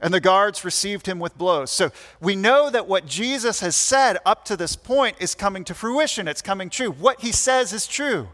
And 0.00 0.12
the 0.12 0.20
guards 0.20 0.64
received 0.64 1.06
him 1.06 1.18
with 1.18 1.38
blows. 1.38 1.70
So 1.70 1.90
we 2.20 2.36
know 2.36 2.70
that 2.70 2.86
what 2.86 3.06
Jesus 3.06 3.60
has 3.60 3.76
said 3.76 4.18
up 4.26 4.44
to 4.46 4.56
this 4.56 4.76
point 4.76 5.16
is 5.20 5.34
coming 5.34 5.64
to 5.64 5.74
fruition. 5.74 6.28
It's 6.28 6.42
coming 6.42 6.70
true. 6.70 6.90
What 6.90 7.20
he 7.20 7.32
says 7.32 7.72
is 7.72 7.86
true. 7.86 8.28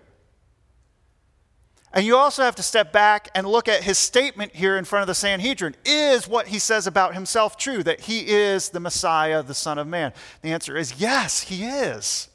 And 1.92 2.06
you 2.06 2.16
also 2.16 2.44
have 2.44 2.54
to 2.56 2.62
step 2.62 2.92
back 2.92 3.28
and 3.34 3.46
look 3.46 3.66
at 3.66 3.82
his 3.82 3.98
statement 3.98 4.54
here 4.54 4.76
in 4.76 4.84
front 4.84 5.02
of 5.02 5.06
the 5.08 5.14
Sanhedrin. 5.14 5.74
Is 5.84 6.28
what 6.28 6.48
he 6.48 6.60
says 6.60 6.86
about 6.86 7.14
himself 7.14 7.56
true, 7.56 7.82
that 7.82 8.02
he 8.02 8.28
is 8.28 8.68
the 8.68 8.78
Messiah, 8.78 9.42
the 9.42 9.54
Son 9.54 9.76
of 9.76 9.88
Man? 9.88 10.12
The 10.42 10.52
answer 10.52 10.76
is 10.76 11.00
yes, 11.00 11.42
he 11.42 11.64
is. 11.64 12.28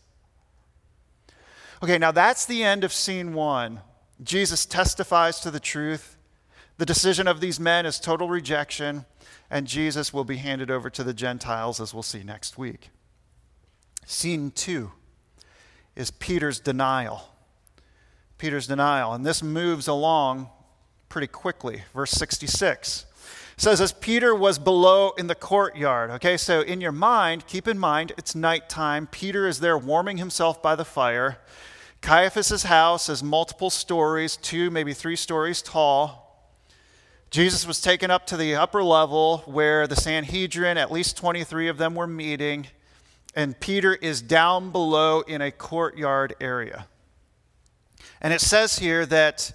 Okay, 1.82 1.98
now 1.98 2.12
that's 2.12 2.46
the 2.46 2.64
end 2.64 2.84
of 2.84 2.92
scene 2.92 3.34
one. 3.34 3.80
Jesus 4.22 4.66
testifies 4.66 5.40
to 5.42 5.52
the 5.52 5.60
truth. 5.60 6.18
The 6.78 6.86
decision 6.86 7.28
of 7.28 7.40
these 7.40 7.60
men 7.60 7.86
is 7.86 8.00
total 8.00 8.28
rejection 8.28 9.06
and 9.56 9.68
Jesus 9.68 10.12
will 10.12 10.26
be 10.26 10.36
handed 10.36 10.70
over 10.70 10.90
to 10.90 11.02
the 11.02 11.14
Gentiles, 11.14 11.80
as 11.80 11.94
we'll 11.94 12.04
see 12.04 12.24
next 12.24 12.58
week. 12.58 12.90
Scene 14.06 14.52
two 14.52 14.92
is 15.96 16.12
Peter's 16.12 16.60
denial. 16.60 17.30
Peter's 18.38 18.68
denial. 18.68 19.14
And 19.14 19.26
this 19.26 19.42
moves 19.42 19.88
along 19.88 20.50
pretty 21.08 21.28
quickly. 21.28 21.84
Verse 21.94 22.12
66 22.12 23.06
says, 23.56 23.80
As 23.80 23.94
Peter 23.94 24.36
was 24.36 24.60
below 24.60 25.12
in 25.12 25.28
the 25.28 25.36
courtyard. 25.36 26.12
Okay, 26.12 26.36
so 26.36 26.60
in 26.60 26.82
your 26.82 26.92
mind, 26.92 27.48
keep 27.48 27.66
in 27.66 27.80
mind, 27.80 28.12
it's 28.18 28.36
nighttime. 28.36 29.08
Peter 29.08 29.48
is 29.48 29.62
there 29.62 29.78
warming 29.78 30.18
himself 30.18 30.62
by 30.62 30.76
the 30.76 30.84
fire. 30.84 31.38
Caiaphas' 32.02 32.64
house 32.64 33.08
is 33.08 33.24
multiple 33.24 33.70
stories, 33.70 34.36
two, 34.36 34.70
maybe 34.70 34.94
three 34.94 35.16
stories 35.16 35.62
tall. 35.62 36.25
Jesus 37.36 37.68
was 37.68 37.82
taken 37.82 38.10
up 38.10 38.26
to 38.28 38.38
the 38.38 38.56
upper 38.56 38.82
level 38.82 39.40
where 39.40 39.88
the 39.88 39.96
Sanhedrin, 39.98 40.78
at 40.78 40.90
least 40.90 41.18
23 41.18 41.68
of 41.68 41.78
them, 41.78 41.94
were 41.94 42.08
meeting, 42.08 42.68
and 43.36 43.60
Peter 43.60 43.94
is 43.94 44.22
down 44.22 44.72
below 44.72 45.20
in 45.20 45.42
a 45.42 45.52
courtyard 45.52 46.34
area. 46.40 46.88
And 48.22 48.32
it 48.32 48.40
says 48.40 48.80
here 48.80 49.06
that 49.08 49.52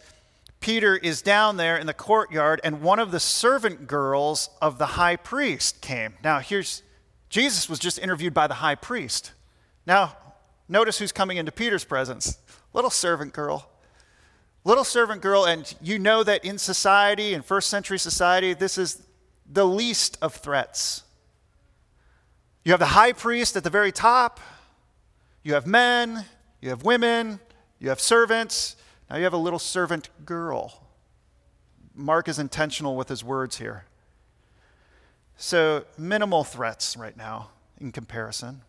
Peter 0.60 0.94
is 0.94 1.22
down 1.22 1.56
there 1.56 1.78
in 1.78 1.86
the 1.86 1.94
courtyard, 1.94 2.60
and 2.62 2.82
one 2.82 2.98
of 2.98 3.12
the 3.12 3.18
servant 3.18 3.86
girls 3.86 4.50
of 4.60 4.76
the 4.76 4.84
high 4.84 5.16
priest 5.16 5.80
came. 5.80 6.12
Now, 6.22 6.40
here's 6.40 6.82
Jesus 7.30 7.66
was 7.66 7.78
just 7.78 7.98
interviewed 7.98 8.34
by 8.34 8.46
the 8.46 8.54
high 8.56 8.74
priest. 8.74 9.32
Now, 9.86 10.18
notice 10.68 10.98
who's 10.98 11.12
coming 11.12 11.38
into 11.38 11.50
Peter's 11.50 11.84
presence 11.84 12.36
little 12.74 12.90
servant 12.90 13.32
girl. 13.32 13.69
Little 14.64 14.84
servant 14.84 15.22
girl, 15.22 15.46
and 15.46 15.72
you 15.80 15.98
know 15.98 16.22
that 16.22 16.44
in 16.44 16.58
society, 16.58 17.32
in 17.32 17.42
first 17.42 17.70
century 17.70 17.98
society, 17.98 18.52
this 18.52 18.76
is 18.76 19.02
the 19.50 19.66
least 19.66 20.18
of 20.20 20.34
threats. 20.34 21.02
You 22.64 22.72
have 22.72 22.80
the 22.80 22.86
high 22.86 23.12
priest 23.12 23.56
at 23.56 23.64
the 23.64 23.70
very 23.70 23.90
top, 23.90 24.38
you 25.42 25.54
have 25.54 25.66
men, 25.66 26.26
you 26.60 26.68
have 26.68 26.82
women, 26.82 27.40
you 27.78 27.88
have 27.88 28.00
servants, 28.00 28.76
now 29.08 29.16
you 29.16 29.24
have 29.24 29.32
a 29.32 29.38
little 29.38 29.58
servant 29.58 30.10
girl. 30.26 30.86
Mark 31.94 32.28
is 32.28 32.38
intentional 32.38 32.96
with 32.96 33.08
his 33.08 33.24
words 33.24 33.56
here. 33.56 33.84
So, 35.36 35.86
minimal 35.96 36.44
threats 36.44 36.98
right 36.98 37.16
now 37.16 37.48
in 37.80 37.92
comparison. 37.92 38.60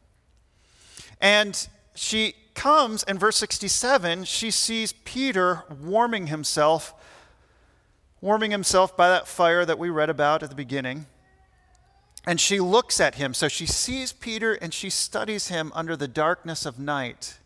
And 1.20 1.68
she 1.94 2.34
comes 2.54 3.04
in 3.04 3.18
verse 3.18 3.38
67, 3.38 4.26
she 4.26 4.52
sees 4.52 4.94
Peter 4.94 5.64
warming 5.82 6.28
himself, 6.28 6.94
warming 8.22 8.52
himself 8.52 8.96
by 8.96 9.10
that 9.10 9.28
fire 9.28 9.66
that 9.66 9.80
we 9.80 9.90
read 9.90 10.10
about 10.10 10.44
at 10.44 10.50
the 10.50 10.56
beginning. 10.56 11.06
And 12.26 12.40
she 12.40 12.60
looks 12.60 13.00
at 13.00 13.16
him. 13.16 13.34
So 13.34 13.48
she 13.48 13.66
sees 13.66 14.14
Peter 14.14 14.54
and 14.54 14.74
she 14.74 14.90
studies 14.90 15.48
him 15.48 15.72
under 15.74 15.96
the 15.96 16.08
darkness 16.08 16.66
of 16.66 16.80
night. 16.80 17.40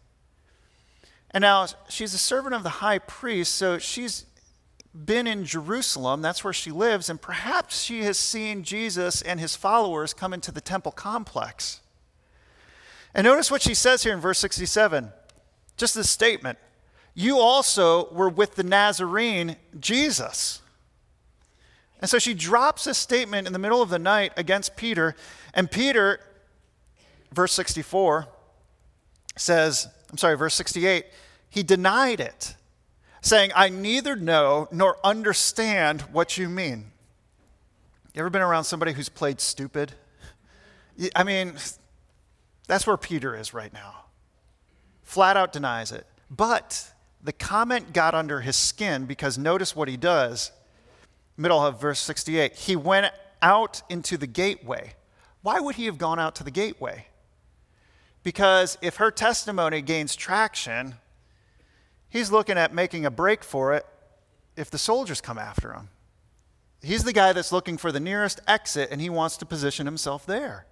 And 1.31 1.41
now 1.41 1.67
she's 1.89 2.13
a 2.13 2.17
servant 2.17 2.55
of 2.55 2.63
the 2.63 2.69
high 2.69 2.99
priest, 2.99 3.55
so 3.55 3.77
she's 3.77 4.25
been 4.93 5.27
in 5.27 5.43
Jerusalem. 5.43 6.21
That's 6.21 6.43
where 6.43 6.53
she 6.53 6.71
lives. 6.71 7.09
And 7.09 7.21
perhaps 7.21 7.81
she 7.83 8.03
has 8.03 8.17
seen 8.17 8.63
Jesus 8.63 9.21
and 9.21 9.39
his 9.39 9.55
followers 9.55 10.13
come 10.13 10.33
into 10.33 10.51
the 10.51 10.61
temple 10.61 10.91
complex. 10.91 11.81
And 13.15 13.23
notice 13.23 13.49
what 13.49 13.61
she 13.61 13.73
says 13.73 14.03
here 14.03 14.13
in 14.13 14.19
verse 14.19 14.37
67 14.37 15.11
just 15.77 15.95
this 15.95 16.09
statement. 16.09 16.57
You 17.13 17.37
also 17.37 18.09
were 18.13 18.29
with 18.29 18.55
the 18.55 18.63
Nazarene 18.63 19.57
Jesus. 19.79 20.61
And 21.99 22.09
so 22.09 22.19
she 22.19 22.33
drops 22.33 22.87
a 22.87 22.93
statement 22.93 23.47
in 23.47 23.53
the 23.53 23.59
middle 23.59 23.81
of 23.81 23.89
the 23.89 23.99
night 23.99 24.31
against 24.37 24.75
Peter. 24.75 25.15
And 25.53 25.69
Peter, 25.69 26.19
verse 27.33 27.51
64, 27.53 28.27
says, 29.37 29.87
I'm 30.09 30.17
sorry, 30.17 30.37
verse 30.37 30.55
68, 30.55 31.05
he 31.49 31.63
denied 31.63 32.19
it, 32.19 32.55
saying, 33.21 33.51
I 33.55 33.69
neither 33.69 34.15
know 34.15 34.67
nor 34.71 34.97
understand 35.03 36.01
what 36.03 36.37
you 36.37 36.47
mean. 36.47 36.91
You 38.13 38.19
ever 38.19 38.29
been 38.29 38.41
around 38.41 38.65
somebody 38.65 38.93
who's 38.93 39.09
played 39.09 39.41
stupid? 39.41 39.93
I 41.15 41.23
mean, 41.23 41.55
that's 42.67 42.87
where 42.87 42.97
Peter 42.97 43.35
is 43.35 43.53
right 43.53 43.71
now. 43.73 44.05
Flat 45.03 45.37
out 45.37 45.53
denies 45.53 45.91
it. 45.91 46.05
But 46.29 46.91
the 47.23 47.33
comment 47.33 47.93
got 47.93 48.15
under 48.15 48.41
his 48.41 48.55
skin 48.55 49.05
because 49.05 49.37
notice 49.37 49.75
what 49.75 49.87
he 49.87 49.97
does. 49.97 50.51
Middle 51.37 51.59
of 51.59 51.79
verse 51.79 51.99
68. 51.99 52.55
He 52.55 52.75
went 52.75 53.11
out 53.41 53.81
into 53.89 54.17
the 54.17 54.27
gateway. 54.27 54.93
Why 55.41 55.59
would 55.59 55.75
he 55.75 55.85
have 55.85 55.97
gone 55.97 56.19
out 56.19 56.35
to 56.35 56.43
the 56.43 56.51
gateway? 56.51 57.07
Because 58.23 58.77
if 58.81 58.95
her 58.95 59.11
testimony 59.11 59.81
gains 59.81 60.15
traction, 60.15 60.95
he's 62.09 62.31
looking 62.31 62.57
at 62.57 62.73
making 62.73 63.05
a 63.05 63.11
break 63.11 63.43
for 63.43 63.73
it 63.73 63.85
if 64.57 64.71
the 64.71 64.79
soldiers 64.79 65.21
come 65.21 65.37
after 65.37 65.73
him. 65.73 65.89
He's 66.81 67.03
the 67.03 67.13
guy 67.13 67.33
that's 67.33 67.51
looking 67.51 67.77
for 67.77 67.91
the 67.91 67.99
nearest 67.99 68.39
exit 68.47 68.89
and 68.91 69.01
he 69.01 69.09
wants 69.09 69.37
to 69.37 69.45
position 69.45 69.85
himself 69.85 70.25
there. 70.25 70.65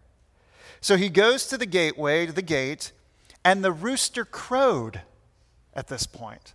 So 0.84 0.98
he 0.98 1.08
goes 1.08 1.48
to 1.48 1.58
the 1.58 1.65
gateway, 1.65 2.26
to 2.26 2.34
the 2.34 2.41
gate, 2.41 2.91
and 3.46 3.63
the 3.63 3.72
rooster 3.72 4.26
crowed 4.26 5.00
at 5.74 5.88
this 5.88 6.06
point. 6.06 6.54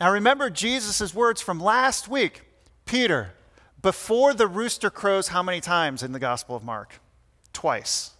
Now 0.00 0.10
remember 0.10 0.50
Jesus' 0.50 1.14
words 1.14 1.40
from 1.40 1.60
last 1.60 2.08
week 2.08 2.42
Peter, 2.86 3.34
before 3.80 4.34
the 4.34 4.48
rooster 4.48 4.90
crows, 4.90 5.28
how 5.28 5.44
many 5.44 5.60
times 5.60 6.02
in 6.02 6.10
the 6.10 6.18
Gospel 6.18 6.56
of 6.56 6.64
Mark? 6.64 7.00
Twice. 7.52 8.10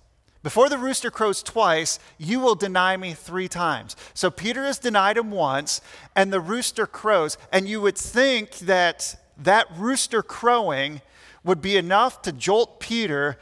Before 0.45 0.69
the 0.69 0.79
rooster 0.79 1.11
crows 1.11 1.43
twice, 1.43 1.99
you 2.19 2.39
will 2.39 2.55
deny 2.55 2.97
me 2.97 3.13
three 3.13 3.49
times. 3.49 3.97
So 4.15 4.31
Peter 4.31 4.63
has 4.63 4.79
denied 4.79 5.17
him 5.17 5.33
once, 5.33 5.81
and 6.15 6.33
the 6.33 6.39
rooster 6.41 6.87
crows. 6.87 7.37
And 7.53 7.69
you 7.69 7.81
would 7.81 7.99
think 7.99 8.59
that 8.59 9.21
that 9.37 9.67
rooster 9.77 10.23
crowing 10.23 11.01
would 11.43 11.61
be 11.61 11.77
enough 11.77 12.23
to 12.23 12.33
jolt 12.33 12.79
Peter 12.79 13.39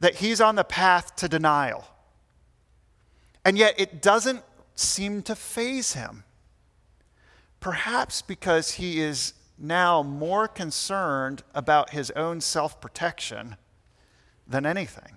that 0.00 0.16
he's 0.16 0.40
on 0.40 0.54
the 0.56 0.64
path 0.64 1.16
to 1.16 1.28
denial. 1.28 1.86
And 3.44 3.56
yet 3.56 3.74
it 3.78 4.02
doesn't 4.02 4.42
seem 4.74 5.22
to 5.22 5.34
faze 5.34 5.94
him. 5.94 6.24
Perhaps 7.60 8.22
because 8.22 8.72
he 8.72 9.00
is 9.00 9.32
now 9.58 10.02
more 10.02 10.46
concerned 10.46 11.42
about 11.54 11.90
his 11.90 12.10
own 12.12 12.40
self 12.40 12.80
protection 12.80 13.56
than 14.46 14.66
anything. 14.66 15.16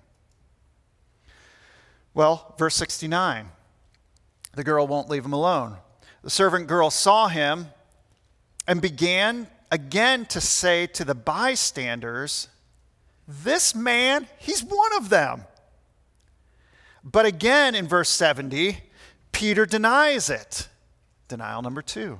Well, 2.14 2.54
verse 2.58 2.74
69 2.76 3.50
the 4.54 4.64
girl 4.64 4.86
won't 4.86 5.08
leave 5.08 5.24
him 5.24 5.32
alone. 5.32 5.76
The 6.22 6.30
servant 6.30 6.66
girl 6.66 6.90
saw 6.90 7.28
him 7.28 7.68
and 8.66 8.82
began 8.82 9.46
again 9.70 10.26
to 10.26 10.40
say 10.40 10.86
to 10.88 11.04
the 11.04 11.14
bystanders, 11.14 12.48
This 13.30 13.76
man, 13.76 14.26
he's 14.38 14.64
one 14.64 14.96
of 14.96 15.08
them. 15.08 15.44
But 17.04 17.26
again 17.26 17.76
in 17.76 17.86
verse 17.86 18.08
70, 18.08 18.78
Peter 19.30 19.64
denies 19.66 20.28
it. 20.28 20.68
Denial 21.28 21.62
number 21.62 21.80
two. 21.80 22.18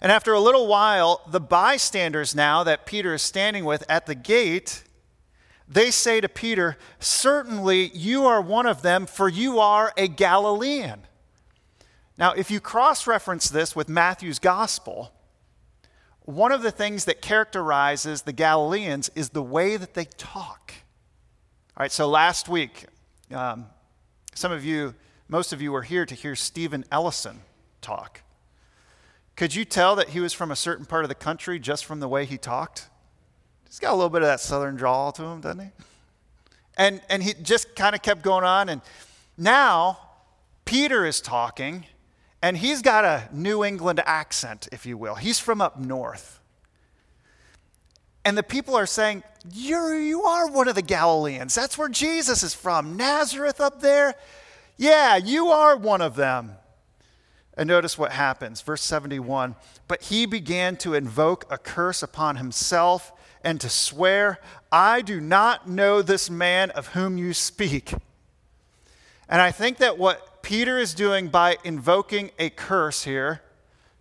And 0.00 0.12
after 0.12 0.32
a 0.32 0.38
little 0.38 0.68
while, 0.68 1.22
the 1.28 1.40
bystanders 1.40 2.32
now 2.32 2.62
that 2.62 2.86
Peter 2.86 3.12
is 3.14 3.22
standing 3.22 3.64
with 3.64 3.84
at 3.88 4.06
the 4.06 4.14
gate, 4.14 4.84
they 5.66 5.90
say 5.90 6.20
to 6.20 6.28
Peter, 6.28 6.78
Certainly 7.00 7.90
you 7.94 8.24
are 8.24 8.40
one 8.40 8.66
of 8.66 8.82
them, 8.82 9.04
for 9.04 9.28
you 9.28 9.58
are 9.58 9.92
a 9.96 10.06
Galilean. 10.06 11.00
Now, 12.16 12.34
if 12.34 12.52
you 12.52 12.60
cross 12.60 13.08
reference 13.08 13.50
this 13.50 13.74
with 13.74 13.88
Matthew's 13.88 14.38
gospel, 14.38 15.12
one 16.28 16.52
of 16.52 16.60
the 16.60 16.70
things 16.70 17.06
that 17.06 17.22
characterizes 17.22 18.20
the 18.20 18.34
Galileans 18.34 19.10
is 19.14 19.30
the 19.30 19.42
way 19.42 19.78
that 19.78 19.94
they 19.94 20.04
talk. 20.04 20.74
All 21.74 21.84
right, 21.84 21.90
so 21.90 22.06
last 22.06 22.50
week, 22.50 22.84
um, 23.32 23.64
some 24.34 24.52
of 24.52 24.62
you, 24.62 24.94
most 25.28 25.54
of 25.54 25.62
you 25.62 25.72
were 25.72 25.80
here 25.80 26.04
to 26.04 26.14
hear 26.14 26.36
Stephen 26.36 26.84
Ellison 26.92 27.40
talk. 27.80 28.20
Could 29.36 29.54
you 29.54 29.64
tell 29.64 29.96
that 29.96 30.10
he 30.10 30.20
was 30.20 30.34
from 30.34 30.50
a 30.50 30.56
certain 30.56 30.84
part 30.84 31.02
of 31.02 31.08
the 31.08 31.14
country 31.14 31.58
just 31.58 31.86
from 31.86 31.98
the 31.98 32.08
way 32.08 32.26
he 32.26 32.36
talked? 32.36 32.90
He's 33.66 33.78
got 33.78 33.92
a 33.92 33.96
little 33.96 34.10
bit 34.10 34.20
of 34.20 34.28
that 34.28 34.40
southern 34.40 34.76
drawl 34.76 35.12
to 35.12 35.22
him, 35.22 35.40
doesn't 35.40 35.60
he? 35.64 35.70
And, 36.76 37.00
and 37.08 37.22
he 37.22 37.32
just 37.42 37.74
kind 37.74 37.94
of 37.94 38.02
kept 38.02 38.20
going 38.20 38.44
on. 38.44 38.68
And 38.68 38.82
now 39.38 39.98
Peter 40.66 41.06
is 41.06 41.22
talking, 41.22 41.86
and 42.42 42.56
he's 42.56 42.82
got 42.82 43.04
a 43.04 43.28
New 43.32 43.64
England 43.64 44.00
accent, 44.04 44.68
if 44.70 44.86
you 44.86 44.96
will. 44.96 45.16
He's 45.16 45.38
from 45.38 45.60
up 45.60 45.78
north. 45.78 46.40
And 48.24 48.36
the 48.36 48.42
people 48.42 48.76
are 48.76 48.86
saying, 48.86 49.22
You're, 49.52 49.98
You 49.98 50.22
are 50.22 50.50
one 50.50 50.68
of 50.68 50.74
the 50.74 50.82
Galileans. 50.82 51.54
That's 51.54 51.78
where 51.78 51.88
Jesus 51.88 52.42
is 52.42 52.54
from. 52.54 52.96
Nazareth 52.96 53.60
up 53.60 53.80
there. 53.80 54.14
Yeah, 54.76 55.16
you 55.16 55.48
are 55.48 55.76
one 55.76 56.00
of 56.00 56.14
them. 56.14 56.52
And 57.56 57.66
notice 57.66 57.98
what 57.98 58.12
happens. 58.12 58.60
Verse 58.60 58.82
71 58.82 59.56
But 59.88 60.02
he 60.04 60.26
began 60.26 60.76
to 60.76 60.94
invoke 60.94 61.44
a 61.50 61.58
curse 61.58 62.02
upon 62.02 62.36
himself 62.36 63.12
and 63.42 63.60
to 63.60 63.68
swear, 63.68 64.40
I 64.70 65.00
do 65.00 65.20
not 65.20 65.68
know 65.68 66.02
this 66.02 66.28
man 66.28 66.70
of 66.70 66.88
whom 66.88 67.18
you 67.18 67.32
speak. 67.32 67.92
And 69.28 69.40
I 69.40 69.50
think 69.50 69.78
that 69.78 69.98
what 69.98 70.27
Peter 70.42 70.78
is 70.78 70.94
doing 70.94 71.28
by 71.28 71.58
invoking 71.64 72.30
a 72.38 72.50
curse 72.50 73.04
here, 73.04 73.42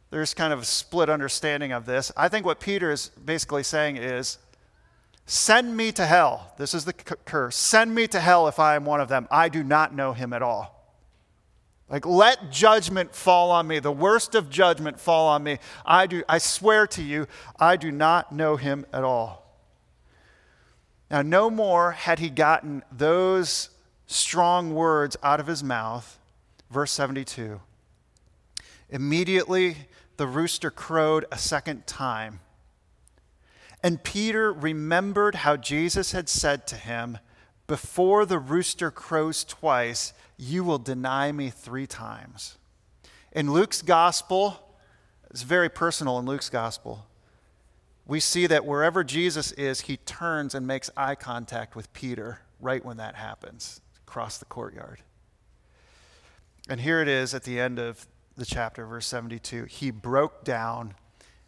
there's 0.10 0.34
kind 0.34 0.54
of 0.54 0.60
a 0.60 0.66
split 0.66 1.10
understanding 1.10 1.72
of 1.72 1.86
this. 1.86 2.12
I 2.16 2.30
think 2.30 2.46
what 2.46 2.60
Peter 2.60 2.92
is 2.92 3.10
basically 3.10 3.64
saying 3.64 3.98
is, 3.98 4.38
Send 5.30 5.76
me 5.76 5.92
to 5.92 6.06
hell. 6.06 6.54
This 6.58 6.74
is 6.74 6.86
the 6.86 6.94
curse. 6.94 7.58
Send 7.58 7.94
me 7.94 8.08
to 8.08 8.20
hell 8.22 8.48
if 8.48 8.60
I 8.60 8.78
am 8.78 8.86
one 8.86 9.02
of 9.02 9.10
them. 9.10 9.28
I 9.30 9.50
do 9.50 9.62
not 9.62 9.94
know 9.94 10.14
him 10.14 10.32
at 10.32 10.42
all. 10.42 10.78
Like, 11.90 12.06
let 12.06 12.50
judgment 12.50 13.14
fall 13.14 13.52
on 13.52 13.68
me, 13.68 13.80
the 13.80 13.92
worst 13.92 14.36
of 14.36 14.50
judgment 14.50 15.00
fall 15.00 15.28
on 15.28 15.44
me. 15.44 15.60
I, 15.86 16.08
do, 16.08 16.24
I 16.28 16.38
swear 16.38 16.88
to 16.88 17.04
you, 17.04 17.28
I 17.60 17.76
do 17.76 17.92
not 17.92 18.32
know 18.32 18.56
him 18.56 18.86
at 18.94 19.04
all. 19.04 19.46
Now, 21.12 21.22
no 21.22 21.50
more 21.50 21.92
had 21.92 22.20
he 22.20 22.30
gotten 22.30 22.84
those 22.92 23.70
strong 24.06 24.74
words 24.74 25.18
out 25.24 25.40
of 25.42 25.48
his 25.48 25.64
mouth. 25.64 26.17
Verse 26.70 26.92
72. 26.92 27.60
Immediately 28.90 29.78
the 30.18 30.28
rooster 30.28 30.72
crowed 30.72 31.26
a 31.32 31.38
second 31.38 31.88
time. 31.88 32.40
And 33.84 34.04
Peter 34.04 34.52
remembered 34.52 35.36
how 35.36 35.56
Jesus 35.56 36.12
had 36.12 36.28
said 36.28 36.66
to 36.68 36.76
him, 36.76 37.20
Before 37.68 38.26
the 38.26 38.40
rooster 38.40 38.90
crows 38.90 39.44
twice, 39.44 40.14
you 40.36 40.64
will 40.64 40.80
deny 40.80 41.32
me 41.32 41.50
three 41.50 41.88
times. 41.88 42.58
In 43.32 43.54
Luke's 43.54 43.82
gospel, 43.82 44.76
it's 45.30 45.44
very 45.44 45.70
personal 45.70 46.18
in 46.18 46.26
Luke's 46.26 46.50
gospel. 46.50 47.06
We 48.08 48.20
see 48.20 48.48
that 48.48 48.66
wherever 48.66 49.04
Jesus 49.04 49.52
is, 49.52 49.82
he 49.82 49.98
turns 49.98 50.56
and 50.56 50.66
makes 50.66 50.90
eye 50.98 51.16
contact 51.16 51.76
with 51.76 51.92
Peter 51.94 52.40
right 52.60 52.84
when 52.84 52.98
that 52.98 53.16
happens, 53.16 53.82
across 54.08 54.38
the 54.38 54.46
courtyard. 54.46 55.02
And 56.70 56.82
here 56.82 57.02
it 57.02 57.08
is 57.08 57.34
at 57.34 57.44
the 57.44 57.60
end 57.60 57.80
of 57.80 58.08
the 58.36 58.46
chapter, 58.46 58.86
verse 58.86 59.08
72. 59.08 59.66
He 59.66 59.90
broke 59.90 60.44
down 60.44 60.96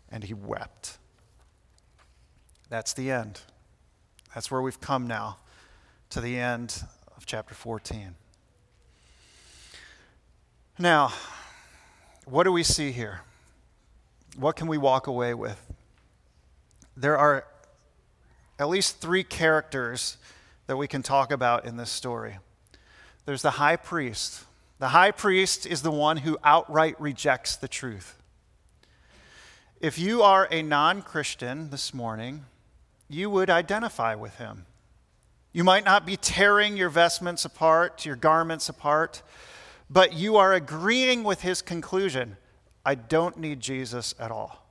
and 0.10 0.24
he 0.24 0.34
wept. 0.34 0.98
That's 2.70 2.94
the 2.94 3.12
end. 3.12 3.42
That's 4.34 4.50
where 4.50 4.62
we've 4.62 4.80
come 4.80 5.08
now, 5.08 5.38
to 6.12 6.22
the 6.22 6.38
end 6.38 6.84
of 7.18 7.26
chapter 7.26 7.54
14. 7.54 8.16
Now, 10.78 11.12
what 12.26 12.44
do 12.44 12.52
we 12.52 12.64
see 12.64 12.92
here? 12.92 13.22
What 14.38 14.56
can 14.56 14.68
we 14.68 14.78
walk 14.78 15.08
away 15.08 15.34
with? 15.34 15.74
There 16.96 17.18
are 17.18 17.46
at 18.58 18.70
least 18.70 19.02
three 19.02 19.24
characters 19.24 20.18
that 20.68 20.78
we 20.78 20.88
can 20.88 21.02
talk 21.02 21.32
about 21.32 21.66
in 21.66 21.78
this 21.78 21.90
story. 21.90 22.38
There's 23.26 23.42
the 23.42 23.52
high 23.52 23.76
priest. 23.76 24.46
The 24.80 24.90
high 24.90 25.12
priest 25.12 25.66
is 25.66 25.82
the 25.82 25.92
one 25.92 26.18
who 26.18 26.38
outright 26.44 27.00
rejects 27.00 27.58
the 27.58 27.68
truth. 27.68 28.16
If 29.82 30.00
you 30.00 30.22
are 30.24 30.48
a 30.52 30.62
non 30.62 31.02
Christian 31.02 31.70
this 31.70 31.94
morning, 31.94 32.46
you 33.10 33.30
would 33.30 33.50
identify 33.50 34.16
with 34.16 34.36
him. 34.38 34.66
You 35.52 35.64
might 35.64 35.84
not 35.84 36.06
be 36.06 36.16
tearing 36.16 36.78
your 36.78 36.90
vestments 36.90 37.44
apart, 37.44 38.06
your 38.06 38.16
garments 38.16 38.70
apart, 38.70 39.22
but 39.90 40.14
you 40.14 40.38
are 40.38 40.54
agreeing 40.54 41.24
with 41.24 41.42
his 41.42 41.62
conclusion 41.62 42.38
I 42.86 42.96
don't 42.96 43.38
need 43.38 43.60
Jesus 43.60 44.16
at 44.20 44.32
all. 44.32 44.66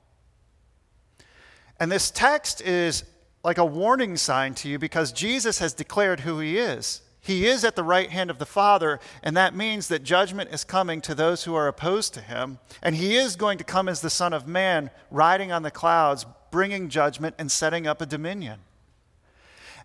And 1.79 1.91
this 1.91 2.09
text 2.09 2.61
is 2.61 3.03
like 3.43 3.57
a 3.57 3.65
warning 3.65 4.17
sign 4.17 4.53
to 4.55 4.67
you 4.69 4.79
because 4.79 5.11
Jesus 5.11 5.59
has 5.59 5.73
declared 5.73 6.21
who 6.21 6.39
he 6.39 6.57
is. 6.57 7.01
He 7.29 7.45
is 7.45 7.63
at 7.63 7.75
the 7.75 7.83
right 7.83 8.09
hand 8.09 8.31
of 8.31 8.39
the 8.39 8.45
Father, 8.47 8.99
and 9.21 9.37
that 9.37 9.55
means 9.55 9.87
that 9.89 10.01
judgment 10.01 10.49
is 10.51 10.63
coming 10.63 10.99
to 11.01 11.13
those 11.13 11.43
who 11.43 11.53
are 11.53 11.67
opposed 11.67 12.15
to 12.15 12.21
him. 12.21 12.57
And 12.81 12.95
he 12.95 13.17
is 13.17 13.35
going 13.35 13.59
to 13.59 13.63
come 13.63 13.87
as 13.87 14.01
the 14.01 14.09
Son 14.09 14.33
of 14.33 14.47
Man, 14.47 14.89
riding 15.11 15.51
on 15.51 15.61
the 15.61 15.69
clouds, 15.69 16.25
bringing 16.49 16.89
judgment 16.89 17.35
and 17.37 17.51
setting 17.51 17.85
up 17.85 18.01
a 18.01 18.07
dominion. 18.07 18.61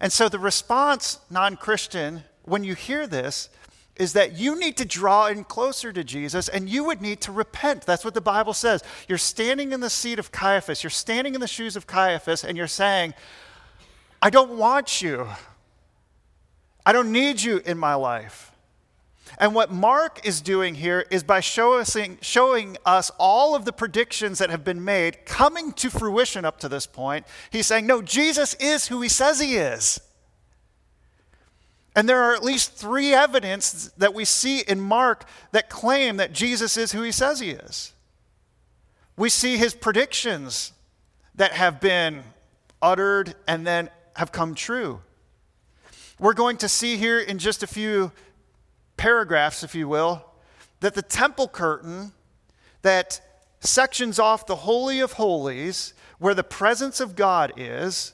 And 0.01 0.11
so 0.11 0.31
the 0.31 0.39
response, 0.39 1.19
non 1.29 1.59
Christian, 1.59 2.25
when 2.45 2.65
you 2.65 2.75
hear 2.75 3.07
this, 3.07 3.51
is 3.97 4.15
that 4.15 4.39
you 4.39 4.59
need 4.59 4.79
to 4.79 4.87
draw 4.87 5.27
in 5.27 5.45
closer 5.45 5.93
to 5.93 6.03
Jesus 6.03 6.49
and 6.49 6.67
you 6.67 6.83
would 6.85 7.03
need 7.03 7.21
to 7.21 7.31
repent. 7.31 7.83
That's 7.83 8.07
what 8.07 8.15
the 8.15 8.23
Bible 8.23 8.55
says. 8.55 8.83
You're 9.07 9.19
standing 9.19 9.73
in 9.73 9.81
the 9.81 9.91
seat 9.91 10.19
of 10.19 10.33
Caiaphas, 10.33 10.83
you're 10.83 10.89
standing 10.89 11.35
in 11.35 11.43
the 11.43 11.47
shoes 11.47 11.77
of 11.77 11.87
Caiaphas, 11.87 12.43
and 12.43 12.57
you're 12.57 12.67
saying, 12.67 13.13
I 14.23 14.31
don't 14.31 14.57
want 14.57 15.03
you. 15.03 15.29
I 16.87 16.93
don't 16.93 17.13
need 17.13 17.43
you 17.43 17.63
in 17.65 17.79
my 17.79 17.95
life. 17.95 18.53
And 19.39 19.55
what 19.55 19.73
Mark 19.73 20.25
is 20.25 20.41
doing 20.41 20.77
here 20.77 21.07
is 21.11 21.25
by 21.25 21.41
showing, 21.41 22.19
showing 22.21 22.77
us 22.85 23.11
all 23.19 23.55
of 23.55 23.65
the 23.65 23.73
predictions 23.73 24.39
that 24.39 24.51
have 24.51 24.65
been 24.65 24.85
made 24.85 25.25
coming 25.25 25.73
to 25.75 25.91
fruition 25.91 26.45
up 26.45 26.61
to 26.61 26.69
this 26.69 26.87
point. 26.87 27.27
He's 27.51 27.67
saying, 27.67 27.87
No, 27.87 28.03
Jesus 28.03 28.55
is 28.55 28.89
who 28.89 29.01
he 29.01 29.09
says 29.09 29.41
he 29.41 29.57
is. 29.57 30.01
And 31.97 32.09
there 32.09 32.23
are 32.23 32.35
at 32.35 32.43
least 32.43 32.73
three 32.73 33.15
evidence 33.15 33.93
that 33.97 34.15
we 34.15 34.25
see 34.25 34.61
in 34.61 34.81
Mark 34.81 35.29
that 35.53 35.71
claim 35.71 36.17
that 36.17 36.33
Jesus 36.33 36.77
is 36.77 36.93
who 36.93 37.03
he 37.03 37.13
says 37.13 37.41
he 37.41 37.51
is. 37.51 37.93
We 39.17 39.29
see 39.29 39.57
his 39.57 39.75
predictions 39.75 40.73
that 41.37 41.53
have 41.53 41.81
been 41.81 42.25
uttered 42.83 43.35
and 43.47 43.67
then 43.67 43.91
have 44.17 44.33
come 44.33 44.55
true. 44.55 45.01
We're 46.19 46.35
going 46.35 46.59
to 46.59 46.69
see 46.69 46.97
here 46.97 47.19
in 47.19 47.39
just 47.39 47.63
a 47.63 47.67
few 47.67 48.13
paragraphs, 48.97 49.65
if 49.65 49.75
you 49.75 49.89
will, 49.89 50.25
that 50.81 50.95
the 50.95 51.03
temple 51.03 51.49
curtain 51.49 52.13
that 52.83 53.21
sections 53.61 54.19
off 54.19 54.47
the 54.47 54.57
Holy 54.57 55.01
of 55.01 55.15
Holies, 55.15 55.95
where 56.19 56.35
the 56.35 56.45
presence 56.45 57.01
of 57.01 57.17
God 57.17 57.53
is. 57.57 58.13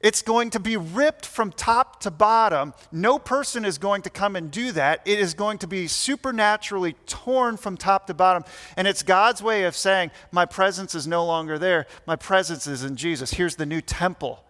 It's 0.00 0.20
going 0.20 0.50
to 0.50 0.60
be 0.60 0.76
ripped 0.76 1.24
from 1.24 1.52
top 1.52 2.00
to 2.00 2.10
bottom. 2.10 2.74
No 2.90 3.20
person 3.20 3.64
is 3.64 3.78
going 3.78 4.02
to 4.02 4.10
come 4.10 4.34
and 4.34 4.50
do 4.50 4.72
that. 4.72 5.00
It 5.04 5.20
is 5.20 5.32
going 5.32 5.58
to 5.58 5.68
be 5.68 5.86
supernaturally 5.86 6.94
torn 7.06 7.56
from 7.56 7.76
top 7.76 8.08
to 8.08 8.14
bottom. 8.14 8.42
And 8.76 8.88
it's 8.88 9.04
God's 9.04 9.42
way 9.42 9.62
of 9.62 9.76
saying, 9.76 10.10
My 10.32 10.44
presence 10.44 10.96
is 10.96 11.06
no 11.06 11.24
longer 11.24 11.56
there. 11.56 11.86
My 12.04 12.16
presence 12.16 12.66
is 12.66 12.82
in 12.82 12.96
Jesus. 12.96 13.30
Here's 13.34 13.54
the 13.54 13.64
new 13.64 13.80
temple. 13.80 14.44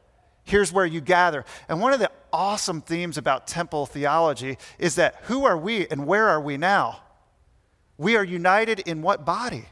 Here's 0.45 0.73
where 0.73 0.87
you 0.87 1.01
gather. 1.01 1.45
And 1.69 1.81
one 1.81 1.93
of 1.93 2.01
the 2.01 2.11
awesome 2.33 2.81
themes 2.81 3.19
about 3.19 3.47
temple 3.47 3.87
theology 3.87 4.59
is 4.79 4.97
that 4.97 5.17
who 5.25 5.45
are 5.45 5.57
we 5.57 5.87
and 5.89 6.07
where 6.07 6.29
are 6.29 6.41
we 6.41 6.57
now? 6.57 7.01
We 7.99 8.17
are 8.17 8.25
united 8.25 8.81
in 8.81 9.03
what 9.03 9.25
body? 9.25 9.67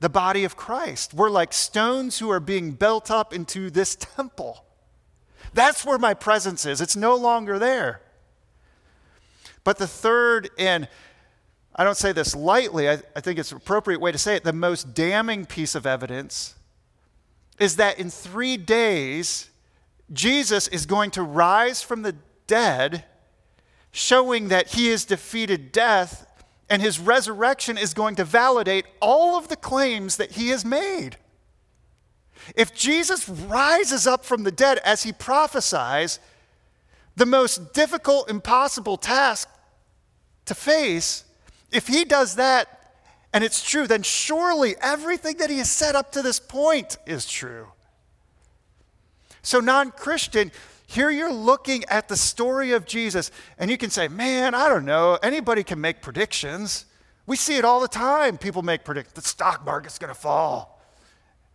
The 0.00 0.08
body 0.08 0.44
of 0.44 0.56
Christ. 0.56 1.14
We're 1.14 1.30
like 1.30 1.52
stones 1.52 2.18
who 2.18 2.30
are 2.30 2.40
being 2.40 2.72
built 2.72 3.10
up 3.10 3.32
into 3.32 3.70
this 3.70 3.96
temple. 3.96 4.64
That's 5.52 5.84
where 5.84 5.98
my 5.98 6.14
presence 6.14 6.66
is. 6.66 6.80
It's 6.80 6.96
no 6.96 7.16
longer 7.16 7.58
there. 7.58 8.00
But 9.64 9.78
the 9.78 9.86
third, 9.86 10.50
and 10.58 10.88
I 11.74 11.84
don't 11.84 11.96
say 11.96 12.12
this 12.12 12.36
lightly, 12.36 12.88
I, 12.88 13.00
I 13.16 13.20
think 13.20 13.38
it's 13.38 13.50
an 13.50 13.56
appropriate 13.56 14.00
way 14.00 14.12
to 14.12 14.18
say 14.18 14.36
it, 14.36 14.44
the 14.44 14.52
most 14.52 14.94
damning 14.94 15.46
piece 15.46 15.74
of 15.74 15.86
evidence 15.86 16.54
is 17.58 17.76
that 17.76 17.98
in 17.98 18.10
three 18.10 18.56
days, 18.56 19.50
Jesus 20.12 20.68
is 20.68 20.86
going 20.86 21.10
to 21.12 21.22
rise 21.22 21.82
from 21.82 22.02
the 22.02 22.16
dead, 22.46 23.04
showing 23.90 24.48
that 24.48 24.68
he 24.68 24.88
has 24.88 25.04
defeated 25.04 25.72
death, 25.72 26.26
and 26.68 26.82
his 26.82 26.98
resurrection 26.98 27.78
is 27.78 27.94
going 27.94 28.16
to 28.16 28.24
validate 28.24 28.86
all 29.00 29.36
of 29.36 29.48
the 29.48 29.56
claims 29.56 30.16
that 30.16 30.32
he 30.32 30.48
has 30.48 30.64
made. 30.64 31.16
If 32.56 32.74
Jesus 32.74 33.28
rises 33.28 34.06
up 34.06 34.24
from 34.24 34.42
the 34.42 34.52
dead 34.52 34.78
as 34.84 35.02
he 35.02 35.12
prophesies, 35.12 36.18
the 37.16 37.26
most 37.26 37.72
difficult, 37.72 38.28
impossible 38.28 38.96
task 38.96 39.48
to 40.46 40.54
face, 40.54 41.24
if 41.72 41.86
he 41.86 42.04
does 42.04 42.36
that 42.36 42.74
and 43.32 43.42
it's 43.42 43.68
true, 43.68 43.86
then 43.86 44.02
surely 44.02 44.76
everything 44.80 45.38
that 45.38 45.50
he 45.50 45.58
has 45.58 45.70
said 45.70 45.96
up 45.96 46.12
to 46.12 46.22
this 46.22 46.38
point 46.38 46.96
is 47.06 47.26
true. 47.26 47.68
So, 49.44 49.60
non 49.60 49.92
Christian, 49.92 50.50
here 50.86 51.10
you're 51.10 51.32
looking 51.32 51.84
at 51.84 52.08
the 52.08 52.16
story 52.16 52.72
of 52.72 52.86
Jesus, 52.86 53.30
and 53.58 53.70
you 53.70 53.76
can 53.76 53.90
say, 53.90 54.08
Man, 54.08 54.54
I 54.54 54.68
don't 54.68 54.86
know, 54.86 55.18
anybody 55.22 55.62
can 55.62 55.80
make 55.80 56.00
predictions. 56.00 56.86
We 57.26 57.36
see 57.36 57.56
it 57.56 57.64
all 57.64 57.80
the 57.80 57.88
time. 57.88 58.38
People 58.38 58.62
make 58.62 58.84
predictions. 58.84 59.14
The 59.14 59.22
stock 59.22 59.64
market's 59.64 59.98
going 59.98 60.12
to 60.12 60.18
fall. 60.18 60.82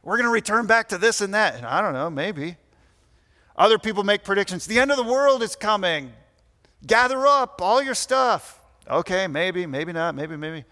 We're 0.03 0.17
going 0.17 0.27
to 0.27 0.31
return 0.31 0.67
back 0.67 0.89
to 0.89 0.97
this 0.97 1.19
and 1.19 1.33
that. 1.33 1.55
And 1.55 1.65
I 1.65 1.81
don't 1.81 1.93
know, 1.93 2.09
maybe. 2.09 2.57
Other 3.55 3.77
people 3.77 4.03
make 4.03 4.23
predictions. 4.23 4.65
The 4.65 4.79
end 4.79 4.91
of 4.91 4.97
the 4.97 5.03
world 5.03 5.43
is 5.43 5.55
coming. 5.55 6.13
Gather 6.85 7.27
up 7.27 7.61
all 7.61 7.81
your 7.83 7.93
stuff. 7.93 8.59
Okay, 8.89 9.27
maybe, 9.27 9.65
maybe 9.65 9.93
not, 9.93 10.15
maybe, 10.15 10.37
maybe. 10.37 10.63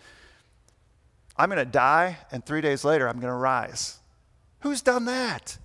I'm 1.36 1.50
going 1.50 1.58
to 1.60 1.66
die, 1.66 2.18
and 2.32 2.46
three 2.46 2.62
days 2.62 2.84
later, 2.84 3.08
I'm 3.08 3.20
going 3.20 3.32
to 3.32 3.38
rise. 3.38 4.00
Who's 4.62 4.82
done 4.82 5.06
that? 5.06 5.58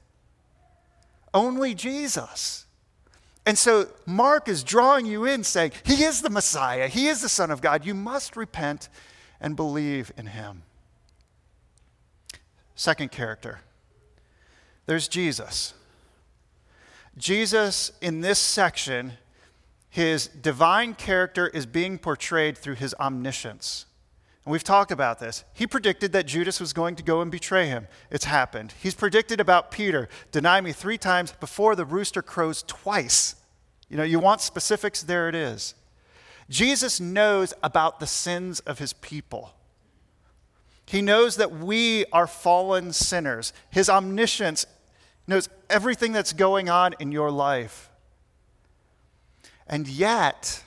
Only 1.34 1.74
Jesus. 1.74 2.66
And 3.44 3.58
so 3.58 3.88
Mark 4.06 4.48
is 4.48 4.62
drawing 4.62 5.06
you 5.06 5.24
in, 5.24 5.42
saying, 5.44 5.72
He 5.84 6.04
is 6.04 6.22
the 6.22 6.30
Messiah, 6.30 6.88
He 6.88 7.08
is 7.08 7.22
the 7.22 7.28
Son 7.28 7.50
of 7.50 7.60
God. 7.60 7.84
You 7.84 7.94
must 7.94 8.36
repent 8.36 8.88
and 9.40 9.56
believe 9.56 10.12
in 10.16 10.26
Him. 10.26 10.62
Second 12.74 13.10
character 13.10 13.60
there's 14.86 15.08
Jesus. 15.08 15.74
Jesus, 17.16 17.92
in 18.00 18.20
this 18.20 18.38
section, 18.38 19.12
his 19.88 20.28
divine 20.28 20.94
character 20.94 21.48
is 21.48 21.66
being 21.66 21.98
portrayed 21.98 22.56
through 22.56 22.76
his 22.76 22.94
omniscience. 22.98 23.84
And 24.44 24.52
we've 24.52 24.64
talked 24.64 24.90
about 24.90 25.20
this. 25.20 25.44
He 25.52 25.66
predicted 25.66 26.12
that 26.12 26.26
Judas 26.26 26.58
was 26.58 26.72
going 26.72 26.96
to 26.96 27.02
go 27.02 27.20
and 27.20 27.30
betray 27.30 27.68
him. 27.68 27.86
It's 28.10 28.24
happened. 28.24 28.74
He's 28.82 28.94
predicted 28.94 29.40
about 29.40 29.70
Peter, 29.70 30.08
deny 30.32 30.60
me 30.60 30.72
three 30.72 30.98
times 30.98 31.32
before 31.32 31.76
the 31.76 31.84
rooster 31.84 32.22
crows 32.22 32.64
twice. 32.64 33.36
You 33.88 33.96
know, 33.96 34.02
you 34.02 34.18
want 34.18 34.40
specifics, 34.40 35.02
there 35.02 35.28
it 35.28 35.34
is. 35.34 35.74
Jesus 36.50 36.98
knows 36.98 37.54
about 37.62 38.00
the 38.00 38.06
sins 38.06 38.60
of 38.60 38.78
his 38.78 38.92
people. 38.94 39.54
He 40.86 41.02
knows 41.02 41.36
that 41.36 41.52
we 41.52 42.04
are 42.12 42.26
fallen 42.26 42.92
sinners. 42.92 43.52
His 43.70 43.88
omniscience 43.88 44.66
knows 45.26 45.48
everything 45.70 46.12
that's 46.12 46.32
going 46.32 46.68
on 46.68 46.94
in 46.98 47.12
your 47.12 47.30
life. 47.30 47.90
And 49.66 49.86
yet, 49.86 50.64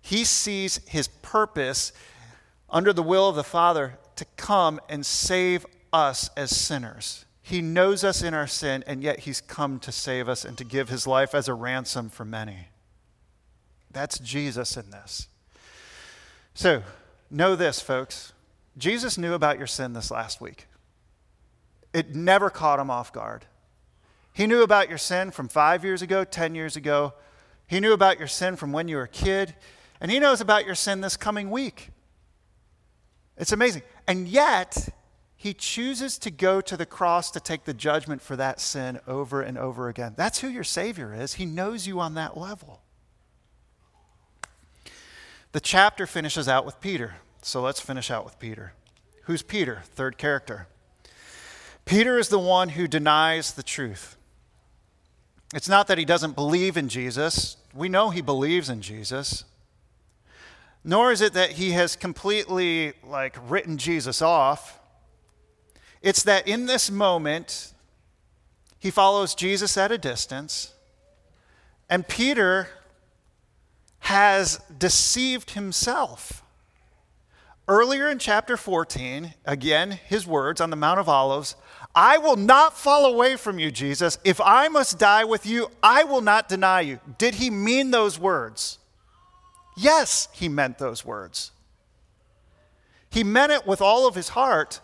he 0.00 0.24
sees 0.24 0.80
his 0.86 1.08
purpose 1.08 1.92
under 2.70 2.92
the 2.92 3.02
will 3.02 3.28
of 3.28 3.36
the 3.36 3.44
Father 3.44 3.98
to 4.16 4.24
come 4.36 4.80
and 4.88 5.04
save 5.04 5.66
us 5.92 6.30
as 6.36 6.54
sinners. 6.54 7.24
He 7.42 7.60
knows 7.60 8.04
us 8.04 8.22
in 8.22 8.32
our 8.32 8.46
sin, 8.46 8.84
and 8.86 9.02
yet 9.02 9.20
he's 9.20 9.40
come 9.40 9.80
to 9.80 9.90
save 9.90 10.28
us 10.28 10.44
and 10.44 10.56
to 10.58 10.64
give 10.64 10.88
his 10.88 11.06
life 11.06 11.34
as 11.34 11.48
a 11.48 11.54
ransom 11.54 12.08
for 12.08 12.24
many. 12.24 12.68
That's 13.90 14.18
Jesus 14.18 14.76
in 14.76 14.90
this. 14.90 15.26
So, 16.54 16.82
know 17.30 17.56
this, 17.56 17.80
folks. 17.80 18.32
Jesus 18.78 19.18
knew 19.18 19.34
about 19.34 19.58
your 19.58 19.66
sin 19.66 19.94
this 19.94 20.10
last 20.10 20.40
week. 20.40 20.66
It 21.92 22.14
never 22.14 22.50
caught 22.50 22.78
him 22.78 22.90
off 22.90 23.12
guard. 23.12 23.46
He 24.32 24.46
knew 24.46 24.62
about 24.62 24.88
your 24.88 24.98
sin 24.98 25.32
from 25.32 25.48
five 25.48 25.84
years 25.84 26.02
ago, 26.02 26.22
10 26.22 26.54
years 26.54 26.76
ago. 26.76 27.14
He 27.66 27.80
knew 27.80 27.92
about 27.92 28.18
your 28.18 28.28
sin 28.28 28.56
from 28.56 28.72
when 28.72 28.86
you 28.86 28.96
were 28.96 29.04
a 29.04 29.08
kid. 29.08 29.54
And 30.00 30.10
he 30.10 30.18
knows 30.20 30.40
about 30.40 30.66
your 30.66 30.74
sin 30.74 31.00
this 31.00 31.16
coming 31.16 31.50
week. 31.50 31.90
It's 33.40 33.52
amazing. 33.52 33.82
And 34.06 34.28
yet, 34.28 34.90
he 35.34 35.54
chooses 35.54 36.18
to 36.18 36.30
go 36.30 36.60
to 36.60 36.76
the 36.76 36.84
cross 36.84 37.30
to 37.30 37.40
take 37.40 37.64
the 37.64 37.72
judgment 37.72 38.20
for 38.20 38.36
that 38.36 38.60
sin 38.60 39.00
over 39.06 39.40
and 39.40 39.56
over 39.56 39.88
again. 39.88 40.12
That's 40.14 40.40
who 40.40 40.48
your 40.48 40.62
Savior 40.62 41.14
is. 41.14 41.34
He 41.34 41.46
knows 41.46 41.86
you 41.86 41.98
on 41.98 42.14
that 42.14 42.36
level. 42.36 42.82
The 45.52 45.60
chapter 45.60 46.06
finishes 46.06 46.46
out 46.46 46.66
with 46.66 46.80
Peter. 46.82 47.14
So 47.40 47.62
let's 47.62 47.80
finish 47.80 48.10
out 48.10 48.26
with 48.26 48.38
Peter. 48.38 48.74
Who's 49.24 49.42
Peter? 49.42 49.82
Third 49.94 50.18
character. 50.18 50.68
Peter 51.86 52.18
is 52.18 52.28
the 52.28 52.38
one 52.38 52.68
who 52.68 52.86
denies 52.86 53.54
the 53.54 53.62
truth. 53.62 54.16
It's 55.54 55.68
not 55.68 55.86
that 55.86 55.96
he 55.98 56.04
doesn't 56.04 56.36
believe 56.36 56.76
in 56.76 56.90
Jesus. 56.90 57.56
We 57.74 57.88
know 57.88 58.10
he 58.10 58.20
believes 58.20 58.68
in 58.68 58.82
Jesus. 58.82 59.44
Nor 60.82 61.12
is 61.12 61.20
it 61.20 61.34
that 61.34 61.52
he 61.52 61.72
has 61.72 61.96
completely 61.96 62.94
like 63.04 63.36
written 63.48 63.76
Jesus 63.78 64.22
off. 64.22 64.78
It's 66.02 66.22
that 66.22 66.48
in 66.48 66.66
this 66.66 66.90
moment 66.90 67.72
he 68.78 68.90
follows 68.90 69.34
Jesus 69.34 69.76
at 69.76 69.92
a 69.92 69.98
distance 69.98 70.72
and 71.90 72.06
Peter 72.06 72.68
has 74.00 74.60
deceived 74.78 75.50
himself. 75.50 76.42
Earlier 77.68 78.08
in 78.08 78.18
chapter 78.18 78.56
14, 78.56 79.34
again, 79.44 79.92
his 80.06 80.26
words 80.26 80.60
on 80.60 80.70
the 80.70 80.76
Mount 80.76 80.98
of 80.98 81.08
Olives 81.08 81.56
I 81.94 82.18
will 82.18 82.36
not 82.36 82.78
fall 82.78 83.04
away 83.04 83.34
from 83.34 83.58
you, 83.58 83.72
Jesus. 83.72 84.16
If 84.24 84.40
I 84.40 84.68
must 84.68 84.98
die 84.98 85.24
with 85.24 85.44
you, 85.44 85.70
I 85.82 86.04
will 86.04 86.20
not 86.20 86.48
deny 86.48 86.82
you. 86.82 87.00
Did 87.18 87.34
he 87.34 87.50
mean 87.50 87.90
those 87.90 88.18
words? 88.18 88.78
Yes, 89.80 90.28
he 90.32 90.50
meant 90.50 90.76
those 90.76 91.06
words. 91.06 91.52
He 93.08 93.24
meant 93.24 93.50
it 93.50 93.66
with 93.66 93.80
all 93.80 94.06
of 94.06 94.14
his 94.14 94.28
heart, 94.28 94.80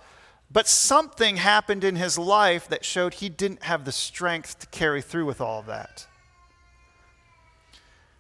but 0.51 0.66
something 0.66 1.36
happened 1.36 1.84
in 1.84 1.97
his 1.97 2.16
life 2.16 2.66
that 2.68 2.82
showed 2.82 3.14
he 3.14 3.28
didn't 3.28 3.64
have 3.64 3.84
the 3.84 3.92
strength 3.92 4.59
to 4.61 4.66
carry 4.68 5.03
through 5.03 5.26
with 5.26 5.40
all 5.40 5.61
of 5.61 5.66
that. 5.66 6.07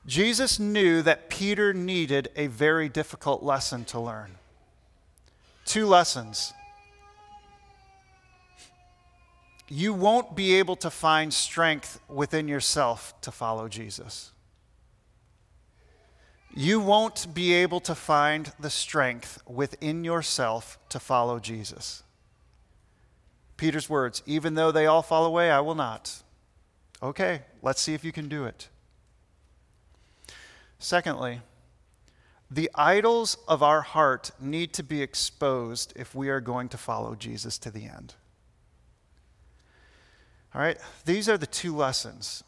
Jesus 0.06 0.60
knew 0.60 1.00
that 1.00 1.30
Peter 1.30 1.72
needed 1.72 2.28
a 2.36 2.46
very 2.46 2.90
difficult 2.90 3.42
lesson 3.42 3.86
to 3.86 3.98
learn. 3.98 4.36
Two 5.64 5.86
lessons. 5.86 6.52
You 9.66 9.94
won't 9.94 10.36
be 10.36 10.56
able 10.56 10.76
to 10.76 10.90
find 10.90 11.32
strength 11.32 12.00
within 12.06 12.46
yourself 12.46 13.18
to 13.22 13.32
follow 13.32 13.66
Jesus. 13.66 14.32
You 16.58 16.80
won't 16.80 17.34
be 17.34 17.52
able 17.52 17.80
to 17.80 17.94
find 17.94 18.50
the 18.58 18.70
strength 18.70 19.42
within 19.46 20.04
yourself 20.04 20.78
to 20.88 20.98
follow 20.98 21.38
Jesus. 21.38 22.02
Peter's 23.58 23.90
words, 23.90 24.22
even 24.24 24.54
though 24.54 24.72
they 24.72 24.86
all 24.86 25.02
fall 25.02 25.26
away, 25.26 25.50
I 25.50 25.60
will 25.60 25.74
not. 25.74 26.22
Okay, 27.02 27.42
let's 27.60 27.82
see 27.82 27.92
if 27.92 28.04
you 28.04 28.10
can 28.10 28.26
do 28.26 28.46
it. 28.46 28.68
Secondly, 30.78 31.42
The 32.50 32.70
idols 32.74 33.36
of 33.48 33.62
our 33.62 33.82
heart 33.82 34.30
need 34.40 34.72
to 34.74 34.82
be 34.82 35.02
exposed 35.02 35.92
if 35.96 36.14
we 36.14 36.28
are 36.28 36.40
going 36.40 36.68
to 36.70 36.78
follow 36.78 37.14
Jesus 37.16 37.58
to 37.58 37.70
the 37.70 37.86
end. 37.86 38.14
All 40.54 40.60
right, 40.60 40.78
these 41.04 41.28
are 41.28 41.36
the 41.36 41.46
two 41.46 41.74
lessons. 41.76 42.44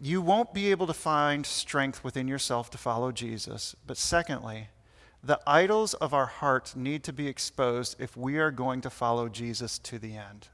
You 0.00 0.20
won't 0.20 0.52
be 0.52 0.70
able 0.70 0.86
to 0.86 0.94
find 0.94 1.46
strength 1.46 2.04
within 2.04 2.28
yourself 2.28 2.70
to 2.70 2.78
follow 2.78 3.12
Jesus. 3.12 3.76
But 3.86 3.96
secondly, 3.96 4.68
the 5.22 5.40
idols 5.46 5.94
of 5.94 6.12
our 6.12 6.26
hearts 6.26 6.76
need 6.76 7.02
to 7.04 7.12
be 7.12 7.28
exposed 7.28 7.96
if 7.98 8.16
we 8.16 8.38
are 8.38 8.50
going 8.50 8.80
to 8.82 8.90
follow 8.90 9.28
Jesus 9.28 9.78
to 9.78 9.98
the 9.98 10.16
end. 10.16 10.48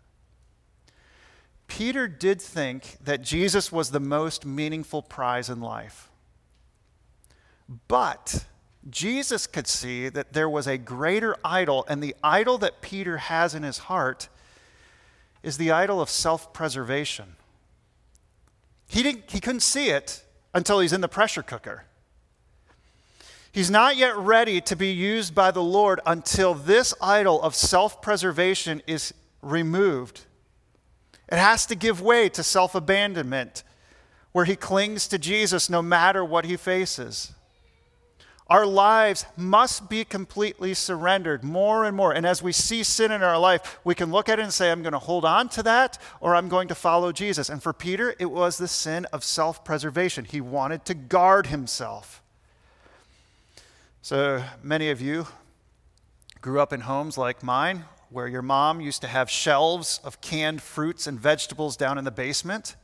Peter 1.66 2.06
did 2.06 2.40
think 2.40 2.96
that 3.02 3.22
Jesus 3.22 3.72
was 3.72 3.90
the 3.90 4.00
most 4.00 4.44
meaningful 4.44 5.02
prize 5.02 5.48
in 5.48 5.60
life. 5.60 6.10
But 7.88 8.44
Jesus 8.88 9.46
could 9.46 9.66
see 9.66 10.08
that 10.08 10.32
there 10.32 10.48
was 10.48 10.66
a 10.66 10.78
greater 10.78 11.36
idol, 11.44 11.84
and 11.88 12.02
the 12.02 12.16
idol 12.22 12.58
that 12.58 12.80
Peter 12.80 13.18
has 13.18 13.54
in 13.54 13.62
his 13.62 13.78
heart 13.78 14.28
is 15.42 15.56
the 15.56 15.70
idol 15.70 16.00
of 16.00 16.10
self 16.10 16.52
preservation. 16.52 17.36
He, 18.90 19.04
didn't, 19.04 19.30
he 19.30 19.38
couldn't 19.38 19.60
see 19.60 19.90
it 19.90 20.24
until 20.52 20.80
he's 20.80 20.92
in 20.92 21.00
the 21.00 21.06
pressure 21.06 21.44
cooker. 21.44 21.84
He's 23.52 23.70
not 23.70 23.96
yet 23.96 24.16
ready 24.16 24.60
to 24.62 24.74
be 24.74 24.90
used 24.90 25.32
by 25.32 25.52
the 25.52 25.62
Lord 25.62 26.00
until 26.04 26.54
this 26.54 26.92
idol 27.00 27.40
of 27.40 27.54
self 27.54 28.02
preservation 28.02 28.82
is 28.88 29.14
removed. 29.42 30.22
It 31.30 31.38
has 31.38 31.66
to 31.66 31.76
give 31.76 32.00
way 32.00 32.28
to 32.30 32.42
self 32.42 32.74
abandonment, 32.74 33.62
where 34.32 34.44
he 34.44 34.56
clings 34.56 35.06
to 35.08 35.18
Jesus 35.18 35.70
no 35.70 35.82
matter 35.82 36.24
what 36.24 36.44
he 36.44 36.56
faces. 36.56 37.32
Our 38.50 38.66
lives 38.66 39.26
must 39.36 39.88
be 39.88 40.04
completely 40.04 40.74
surrendered 40.74 41.44
more 41.44 41.84
and 41.84 41.96
more. 41.96 42.12
And 42.12 42.26
as 42.26 42.42
we 42.42 42.50
see 42.50 42.82
sin 42.82 43.12
in 43.12 43.22
our 43.22 43.38
life, 43.38 43.78
we 43.84 43.94
can 43.94 44.10
look 44.10 44.28
at 44.28 44.40
it 44.40 44.42
and 44.42 44.52
say, 44.52 44.72
I'm 44.72 44.82
going 44.82 44.92
to 44.92 44.98
hold 44.98 45.24
on 45.24 45.48
to 45.50 45.62
that 45.62 45.98
or 46.20 46.34
I'm 46.34 46.48
going 46.48 46.66
to 46.66 46.74
follow 46.74 47.12
Jesus. 47.12 47.48
And 47.48 47.62
for 47.62 47.72
Peter, 47.72 48.16
it 48.18 48.28
was 48.28 48.58
the 48.58 48.66
sin 48.66 49.06
of 49.12 49.22
self 49.22 49.64
preservation. 49.64 50.24
He 50.24 50.40
wanted 50.40 50.84
to 50.86 50.94
guard 50.94 51.46
himself. 51.46 52.24
So 54.02 54.42
many 54.64 54.90
of 54.90 55.00
you 55.00 55.28
grew 56.40 56.60
up 56.60 56.72
in 56.72 56.80
homes 56.80 57.16
like 57.16 57.44
mine 57.44 57.84
where 58.08 58.26
your 58.26 58.42
mom 58.42 58.80
used 58.80 59.02
to 59.02 59.06
have 59.06 59.30
shelves 59.30 60.00
of 60.02 60.20
canned 60.20 60.60
fruits 60.60 61.06
and 61.06 61.20
vegetables 61.20 61.76
down 61.76 61.98
in 61.98 62.04
the 62.04 62.10
basement. 62.10 62.74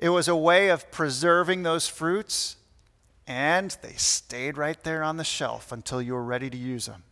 It 0.00 0.08
was 0.08 0.26
a 0.26 0.34
way 0.34 0.70
of 0.70 0.90
preserving 0.90 1.62
those 1.62 1.86
fruits 1.86 2.56
and 3.26 3.76
they 3.82 3.92
stayed 3.92 4.56
right 4.56 4.82
there 4.82 5.02
on 5.02 5.16
the 5.16 5.24
shelf 5.24 5.72
until 5.72 6.02
you 6.02 6.14
were 6.14 6.24
ready 6.24 6.50
to 6.50 6.56
use 6.56 6.86
them. 6.86 7.04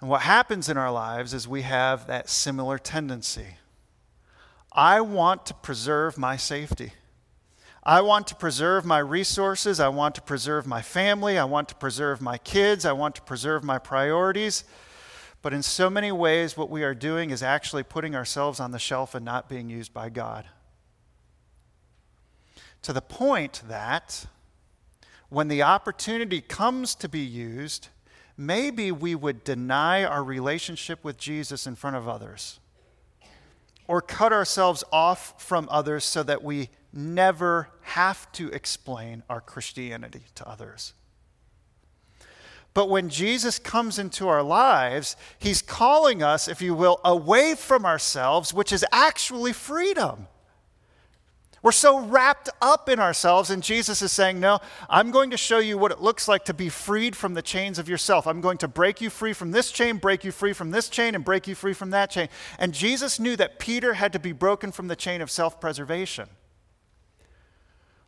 And 0.00 0.10
what 0.10 0.22
happens 0.22 0.68
in 0.68 0.76
our 0.76 0.90
lives 0.90 1.32
is 1.32 1.48
we 1.48 1.62
have 1.62 2.06
that 2.06 2.28
similar 2.28 2.78
tendency. 2.78 3.56
I 4.72 5.00
want 5.00 5.46
to 5.46 5.54
preserve 5.54 6.18
my 6.18 6.36
safety. 6.36 6.92
I 7.82 8.00
want 8.00 8.26
to 8.26 8.34
preserve 8.34 8.84
my 8.84 8.98
resources. 8.98 9.78
I 9.80 9.88
want 9.88 10.16
to 10.16 10.22
preserve 10.22 10.66
my 10.66 10.82
family. 10.82 11.38
I 11.38 11.44
want 11.44 11.68
to 11.68 11.76
preserve 11.76 12.20
my 12.20 12.36
kids. 12.36 12.84
I 12.84 12.92
want 12.92 13.14
to 13.14 13.22
preserve 13.22 13.62
my 13.62 13.78
priorities. 13.78 14.64
But 15.40 15.54
in 15.54 15.62
so 15.62 15.88
many 15.88 16.10
ways, 16.10 16.56
what 16.56 16.68
we 16.68 16.82
are 16.82 16.94
doing 16.94 17.30
is 17.30 17.42
actually 17.42 17.84
putting 17.84 18.16
ourselves 18.16 18.58
on 18.58 18.72
the 18.72 18.78
shelf 18.78 19.14
and 19.14 19.24
not 19.24 19.48
being 19.48 19.70
used 19.70 19.94
by 19.94 20.08
God 20.08 20.46
to 22.86 22.92
the 22.92 23.02
point 23.02 23.62
that 23.66 24.26
when 25.28 25.48
the 25.48 25.60
opportunity 25.60 26.40
comes 26.40 26.94
to 26.94 27.08
be 27.08 27.18
used, 27.18 27.88
maybe 28.36 28.92
we 28.92 29.12
would 29.12 29.42
deny 29.42 30.04
our 30.04 30.22
relationship 30.22 31.02
with 31.02 31.18
Jesus 31.18 31.66
in 31.66 31.74
front 31.74 31.96
of 31.96 32.08
others 32.08 32.60
or 33.88 34.00
cut 34.00 34.32
ourselves 34.32 34.84
off 34.92 35.42
from 35.42 35.66
others 35.68 36.04
so 36.04 36.22
that 36.22 36.44
we 36.44 36.68
never 36.92 37.70
have 37.82 38.30
to 38.30 38.50
explain 38.50 39.24
our 39.28 39.40
Christianity 39.40 40.22
to 40.36 40.48
others. 40.48 40.92
But 42.72 42.88
when 42.88 43.08
Jesus 43.08 43.58
comes 43.58 43.98
into 43.98 44.28
our 44.28 44.44
lives, 44.44 45.16
he's 45.40 45.60
calling 45.60 46.22
us, 46.22 46.46
if 46.46 46.62
you 46.62 46.72
will, 46.72 47.00
away 47.04 47.56
from 47.56 47.84
ourselves, 47.84 48.54
which 48.54 48.72
is 48.72 48.84
actually 48.92 49.52
freedom. 49.52 50.28
We're 51.66 51.72
so 51.72 51.98
wrapped 51.98 52.48
up 52.62 52.88
in 52.88 53.00
ourselves, 53.00 53.50
and 53.50 53.60
Jesus 53.60 54.00
is 54.00 54.12
saying, 54.12 54.38
No, 54.38 54.60
I'm 54.88 55.10
going 55.10 55.30
to 55.30 55.36
show 55.36 55.58
you 55.58 55.76
what 55.76 55.90
it 55.90 56.00
looks 56.00 56.28
like 56.28 56.44
to 56.44 56.54
be 56.54 56.68
freed 56.68 57.16
from 57.16 57.34
the 57.34 57.42
chains 57.42 57.80
of 57.80 57.88
yourself. 57.88 58.28
I'm 58.28 58.40
going 58.40 58.58
to 58.58 58.68
break 58.68 59.00
you 59.00 59.10
free 59.10 59.32
from 59.32 59.50
this 59.50 59.72
chain, 59.72 59.96
break 59.96 60.22
you 60.22 60.30
free 60.30 60.52
from 60.52 60.70
this 60.70 60.88
chain, 60.88 61.16
and 61.16 61.24
break 61.24 61.48
you 61.48 61.56
free 61.56 61.72
from 61.72 61.90
that 61.90 62.08
chain. 62.08 62.28
And 62.60 62.72
Jesus 62.72 63.18
knew 63.18 63.34
that 63.34 63.58
Peter 63.58 63.94
had 63.94 64.12
to 64.12 64.20
be 64.20 64.30
broken 64.30 64.70
from 64.70 64.86
the 64.86 64.94
chain 64.94 65.20
of 65.20 65.28
self 65.28 65.60
preservation. 65.60 66.28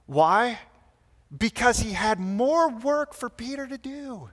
Why? 0.07 0.61
Because 1.37 1.81
he 1.81 1.95
had 1.95 2.21
more 2.21 2.71
work 2.71 3.13
for 3.13 3.29
Peter 3.29 3.67
to 3.67 3.77
do. 3.77 4.31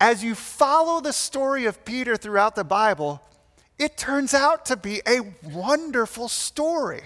As 0.00 0.24
you 0.24 0.34
follow 0.34 1.00
the 1.00 1.12
story 1.12 1.66
of 1.66 1.84
Peter 1.84 2.16
throughout 2.16 2.56
the 2.56 2.64
Bible, 2.64 3.22
it 3.78 3.96
turns 3.96 4.34
out 4.34 4.66
to 4.66 4.76
be 4.76 5.02
a 5.06 5.20
wonderful 5.42 6.28
story. 6.28 7.02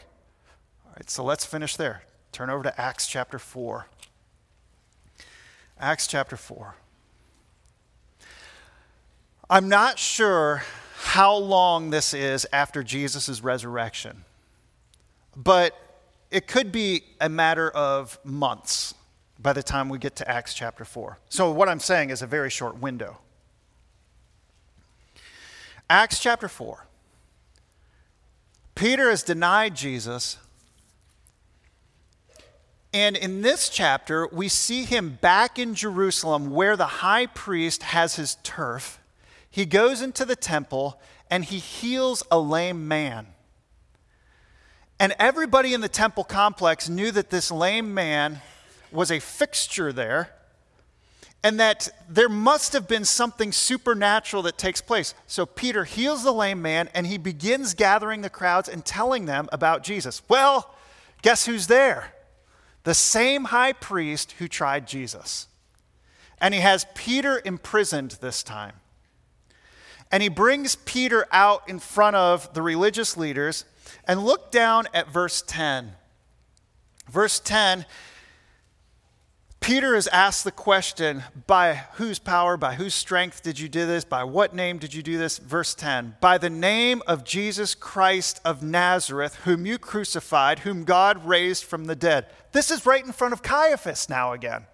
All 0.86 0.92
right, 0.96 1.08
so 1.08 1.24
let's 1.24 1.44
finish 1.44 1.76
there. 1.76 2.02
Turn 2.32 2.50
over 2.50 2.62
to 2.64 2.80
Acts 2.80 3.06
chapter 3.06 3.38
4. 3.38 3.86
Acts 5.80 6.06
chapter 6.06 6.36
4. 6.36 6.74
I'm 9.50 9.68
not 9.68 9.98
sure 9.98 10.62
how 10.98 11.34
long 11.34 11.90
this 11.90 12.12
is 12.12 12.46
after 12.52 12.82
Jesus' 12.82 13.42
resurrection, 13.42 14.24
but 15.36 15.74
it 16.30 16.46
could 16.46 16.70
be 16.70 17.04
a 17.20 17.28
matter 17.28 17.70
of 17.70 18.18
months 18.24 18.94
by 19.38 19.52
the 19.52 19.62
time 19.62 19.88
we 19.88 19.98
get 19.98 20.16
to 20.16 20.28
Acts 20.30 20.52
chapter 20.52 20.84
4. 20.84 21.18
So, 21.30 21.50
what 21.50 21.68
I'm 21.68 21.80
saying 21.80 22.10
is 22.10 22.20
a 22.20 22.26
very 22.26 22.50
short 22.50 22.78
window. 22.78 23.18
Acts 25.90 26.18
chapter 26.20 26.48
4. 26.48 26.86
Peter 28.74 29.10
has 29.10 29.22
denied 29.22 29.74
Jesus. 29.74 30.36
And 32.92 33.16
in 33.16 33.42
this 33.42 33.68
chapter, 33.68 34.28
we 34.28 34.48
see 34.48 34.84
him 34.84 35.18
back 35.20 35.58
in 35.58 35.74
Jerusalem 35.74 36.50
where 36.50 36.76
the 36.76 36.86
high 36.86 37.26
priest 37.26 37.82
has 37.82 38.16
his 38.16 38.36
turf. 38.42 39.00
He 39.50 39.64
goes 39.66 40.02
into 40.02 40.24
the 40.24 40.36
temple 40.36 41.00
and 41.30 41.44
he 41.44 41.58
heals 41.58 42.22
a 42.30 42.38
lame 42.38 42.86
man. 42.86 43.26
And 45.00 45.14
everybody 45.18 45.74
in 45.74 45.80
the 45.80 45.88
temple 45.88 46.24
complex 46.24 46.88
knew 46.88 47.10
that 47.12 47.30
this 47.30 47.50
lame 47.50 47.94
man 47.94 48.40
was 48.92 49.10
a 49.10 49.20
fixture 49.20 49.92
there 49.92 50.32
and 51.44 51.60
that 51.60 51.88
there 52.08 52.28
must 52.28 52.72
have 52.72 52.88
been 52.88 53.04
something 53.04 53.52
supernatural 53.52 54.42
that 54.42 54.58
takes 54.58 54.80
place. 54.80 55.14
So 55.26 55.46
Peter 55.46 55.84
heals 55.84 56.24
the 56.24 56.32
lame 56.32 56.60
man 56.60 56.88
and 56.94 57.06
he 57.06 57.16
begins 57.16 57.74
gathering 57.74 58.22
the 58.22 58.30
crowds 58.30 58.68
and 58.68 58.84
telling 58.84 59.26
them 59.26 59.48
about 59.52 59.84
Jesus. 59.84 60.22
Well, 60.28 60.74
guess 61.22 61.46
who's 61.46 61.68
there? 61.68 62.14
The 62.82 62.94
same 62.94 63.44
high 63.44 63.72
priest 63.72 64.32
who 64.32 64.48
tried 64.48 64.88
Jesus. 64.88 65.46
And 66.40 66.54
he 66.54 66.60
has 66.60 66.86
Peter 66.94 67.40
imprisoned 67.44 68.12
this 68.20 68.42
time. 68.42 68.74
And 70.10 70.22
he 70.22 70.28
brings 70.28 70.74
Peter 70.74 71.26
out 71.30 71.68
in 71.68 71.78
front 71.78 72.16
of 72.16 72.52
the 72.54 72.62
religious 72.62 73.16
leaders 73.16 73.64
and 74.06 74.24
look 74.24 74.50
down 74.50 74.86
at 74.94 75.08
verse 75.08 75.42
10. 75.46 75.92
Verse 77.10 77.40
10 77.40 77.84
Peter 79.68 79.94
is 79.94 80.06
asked 80.06 80.44
the 80.44 80.50
question, 80.50 81.24
by 81.46 81.74
whose 81.96 82.18
power, 82.18 82.56
by 82.56 82.76
whose 82.76 82.94
strength 82.94 83.42
did 83.42 83.58
you 83.60 83.68
do 83.68 83.84
this? 83.84 84.02
By 84.02 84.24
what 84.24 84.54
name 84.54 84.78
did 84.78 84.94
you 84.94 85.02
do 85.02 85.18
this? 85.18 85.36
Verse 85.36 85.74
10 85.74 86.16
By 86.22 86.38
the 86.38 86.48
name 86.48 87.02
of 87.06 87.22
Jesus 87.22 87.74
Christ 87.74 88.40
of 88.46 88.62
Nazareth, 88.62 89.34
whom 89.44 89.66
you 89.66 89.76
crucified, 89.76 90.60
whom 90.60 90.84
God 90.84 91.22
raised 91.26 91.64
from 91.64 91.84
the 91.84 91.94
dead. 91.94 92.28
This 92.52 92.70
is 92.70 92.86
right 92.86 93.04
in 93.04 93.12
front 93.12 93.34
of 93.34 93.42
Caiaphas 93.42 94.08
now 94.08 94.32
again. 94.32 94.64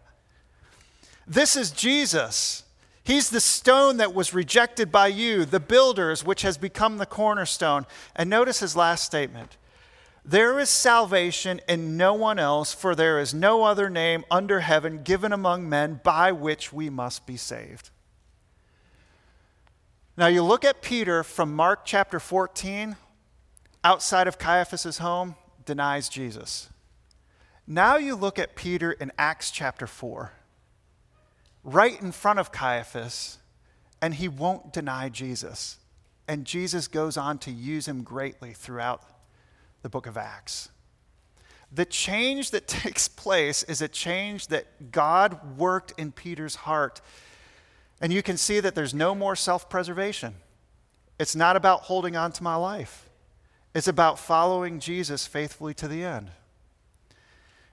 This 1.26 1.56
is 1.56 1.72
Jesus. 1.72 2.62
He's 3.02 3.30
the 3.30 3.40
stone 3.40 3.96
that 3.96 4.14
was 4.14 4.32
rejected 4.32 4.92
by 4.92 5.08
you, 5.08 5.44
the 5.44 5.58
builders, 5.58 6.24
which 6.24 6.42
has 6.42 6.56
become 6.56 6.98
the 6.98 7.04
cornerstone. 7.04 7.84
And 8.14 8.30
notice 8.30 8.60
his 8.60 8.76
last 8.76 9.02
statement 9.02 9.56
there 10.24 10.58
is 10.58 10.70
salvation 10.70 11.60
in 11.68 11.96
no 11.96 12.14
one 12.14 12.38
else, 12.38 12.72
for 12.72 12.94
there 12.94 13.20
is 13.20 13.34
no 13.34 13.64
other 13.64 13.90
name 13.90 14.24
under 14.30 14.60
heaven 14.60 15.02
given 15.02 15.32
among 15.32 15.68
men 15.68 16.00
by 16.02 16.32
which 16.32 16.72
we 16.72 16.88
must 16.88 17.26
be 17.26 17.36
saved. 17.36 17.90
Now, 20.16 20.28
you 20.28 20.42
look 20.42 20.64
at 20.64 20.80
Peter 20.80 21.22
from 21.22 21.54
Mark 21.54 21.84
chapter 21.84 22.20
14, 22.20 22.96
outside 23.82 24.26
of 24.26 24.38
Caiaphas' 24.38 24.98
home, 24.98 25.34
denies 25.66 26.08
Jesus. 26.08 26.70
Now 27.66 27.96
you 27.96 28.14
look 28.14 28.38
at 28.38 28.56
Peter 28.56 28.92
in 28.92 29.10
Acts 29.18 29.50
chapter 29.50 29.86
4, 29.86 30.32
right 31.62 32.00
in 32.00 32.12
front 32.12 32.38
of 32.38 32.52
Caiaphas, 32.52 33.38
and 34.02 34.14
he 34.14 34.28
won't 34.28 34.72
deny 34.72 35.08
Jesus. 35.08 35.78
And 36.28 36.44
Jesus 36.44 36.88
goes 36.88 37.16
on 37.16 37.38
to 37.38 37.50
use 37.50 37.88
him 37.88 38.02
greatly 38.02 38.52
throughout 38.52 39.02
the 39.84 39.88
book 39.90 40.06
of 40.06 40.16
Acts. 40.16 40.70
The 41.70 41.84
change 41.84 42.50
that 42.52 42.66
takes 42.82 43.06
place 43.06 43.62
is 43.62 43.82
a 43.82 43.86
change 43.86 44.48
that 44.48 44.90
God 44.90 45.58
worked 45.58 45.92
in 45.98 46.10
Peter's 46.10 46.56
heart. 46.56 47.00
And 48.00 48.12
you 48.12 48.22
can 48.22 48.38
see 48.38 48.60
that 48.60 48.74
there's 48.74 48.94
no 48.94 49.14
more 49.14 49.36
self 49.36 49.68
preservation. 49.68 50.36
It's 51.20 51.36
not 51.36 51.54
about 51.54 51.82
holding 51.82 52.16
on 52.16 52.32
to 52.32 52.42
my 52.42 52.56
life, 52.56 53.08
it's 53.74 53.86
about 53.86 54.18
following 54.18 54.80
Jesus 54.80 55.26
faithfully 55.26 55.74
to 55.74 55.86
the 55.86 56.02
end. 56.02 56.30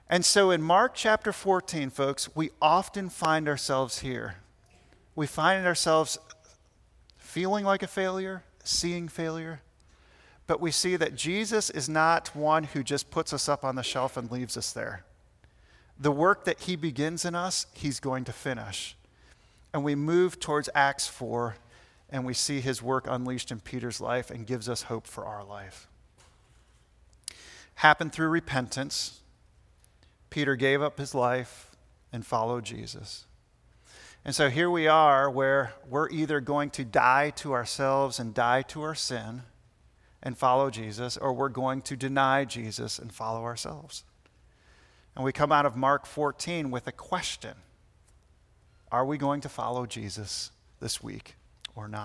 And 0.08 0.26
so 0.26 0.50
in 0.50 0.60
Mark 0.60 0.92
chapter 0.94 1.32
14, 1.32 1.88
folks, 1.88 2.36
we 2.36 2.50
often 2.60 3.08
find 3.08 3.48
ourselves 3.48 4.00
here. 4.00 4.36
We 5.14 5.26
find 5.26 5.66
ourselves 5.66 6.18
feeling 7.16 7.64
like 7.64 7.82
a 7.82 7.86
failure, 7.86 8.44
seeing 8.62 9.08
failure, 9.08 9.62
but 10.52 10.60
we 10.60 10.70
see 10.70 10.96
that 10.96 11.14
Jesus 11.14 11.70
is 11.70 11.88
not 11.88 12.36
one 12.36 12.64
who 12.64 12.82
just 12.82 13.10
puts 13.10 13.32
us 13.32 13.48
up 13.48 13.64
on 13.64 13.74
the 13.74 13.82
shelf 13.82 14.18
and 14.18 14.30
leaves 14.30 14.58
us 14.58 14.70
there. 14.70 15.02
The 15.98 16.12
work 16.12 16.44
that 16.44 16.60
he 16.60 16.76
begins 16.76 17.24
in 17.24 17.34
us, 17.34 17.64
he's 17.72 18.00
going 18.00 18.24
to 18.24 18.34
finish. 18.34 18.94
And 19.72 19.82
we 19.82 19.94
move 19.94 20.38
towards 20.40 20.68
Acts 20.74 21.06
4, 21.08 21.56
and 22.10 22.26
we 22.26 22.34
see 22.34 22.60
his 22.60 22.82
work 22.82 23.06
unleashed 23.08 23.50
in 23.50 23.60
Peter's 23.60 23.98
life 23.98 24.30
and 24.30 24.46
gives 24.46 24.68
us 24.68 24.82
hope 24.82 25.06
for 25.06 25.24
our 25.24 25.42
life. 25.42 25.88
Happened 27.76 28.12
through 28.12 28.28
repentance. 28.28 29.22
Peter 30.28 30.54
gave 30.54 30.82
up 30.82 30.98
his 30.98 31.14
life 31.14 31.70
and 32.12 32.26
followed 32.26 32.66
Jesus. 32.66 33.24
And 34.22 34.34
so 34.34 34.50
here 34.50 34.68
we 34.68 34.86
are, 34.86 35.30
where 35.30 35.72
we're 35.88 36.10
either 36.10 36.42
going 36.42 36.68
to 36.72 36.84
die 36.84 37.30
to 37.36 37.54
ourselves 37.54 38.18
and 38.18 38.34
die 38.34 38.60
to 38.60 38.82
our 38.82 38.94
sin 38.94 39.44
and 40.22 40.36
follow 40.38 40.70
Jesus, 40.70 41.16
or 41.16 41.32
we're 41.32 41.48
going 41.48 41.82
to 41.82 41.96
deny 41.96 42.44
Jesus 42.44 42.98
and 42.98 43.12
follow 43.12 43.42
ourselves. 43.42 44.04
And 45.14 45.24
we 45.24 45.32
come 45.32 45.52
out 45.52 45.66
of 45.66 45.76
Mark 45.76 46.06
14 46.06 46.70
with 46.70 46.86
a 46.86 46.92
question 46.92 47.54
Are 48.90 49.04
we 49.04 49.18
going 49.18 49.40
to 49.42 49.48
follow 49.48 49.86
Jesus 49.86 50.50
this 50.80 51.02
week 51.02 51.34
or 51.74 51.88
not? 51.88 52.00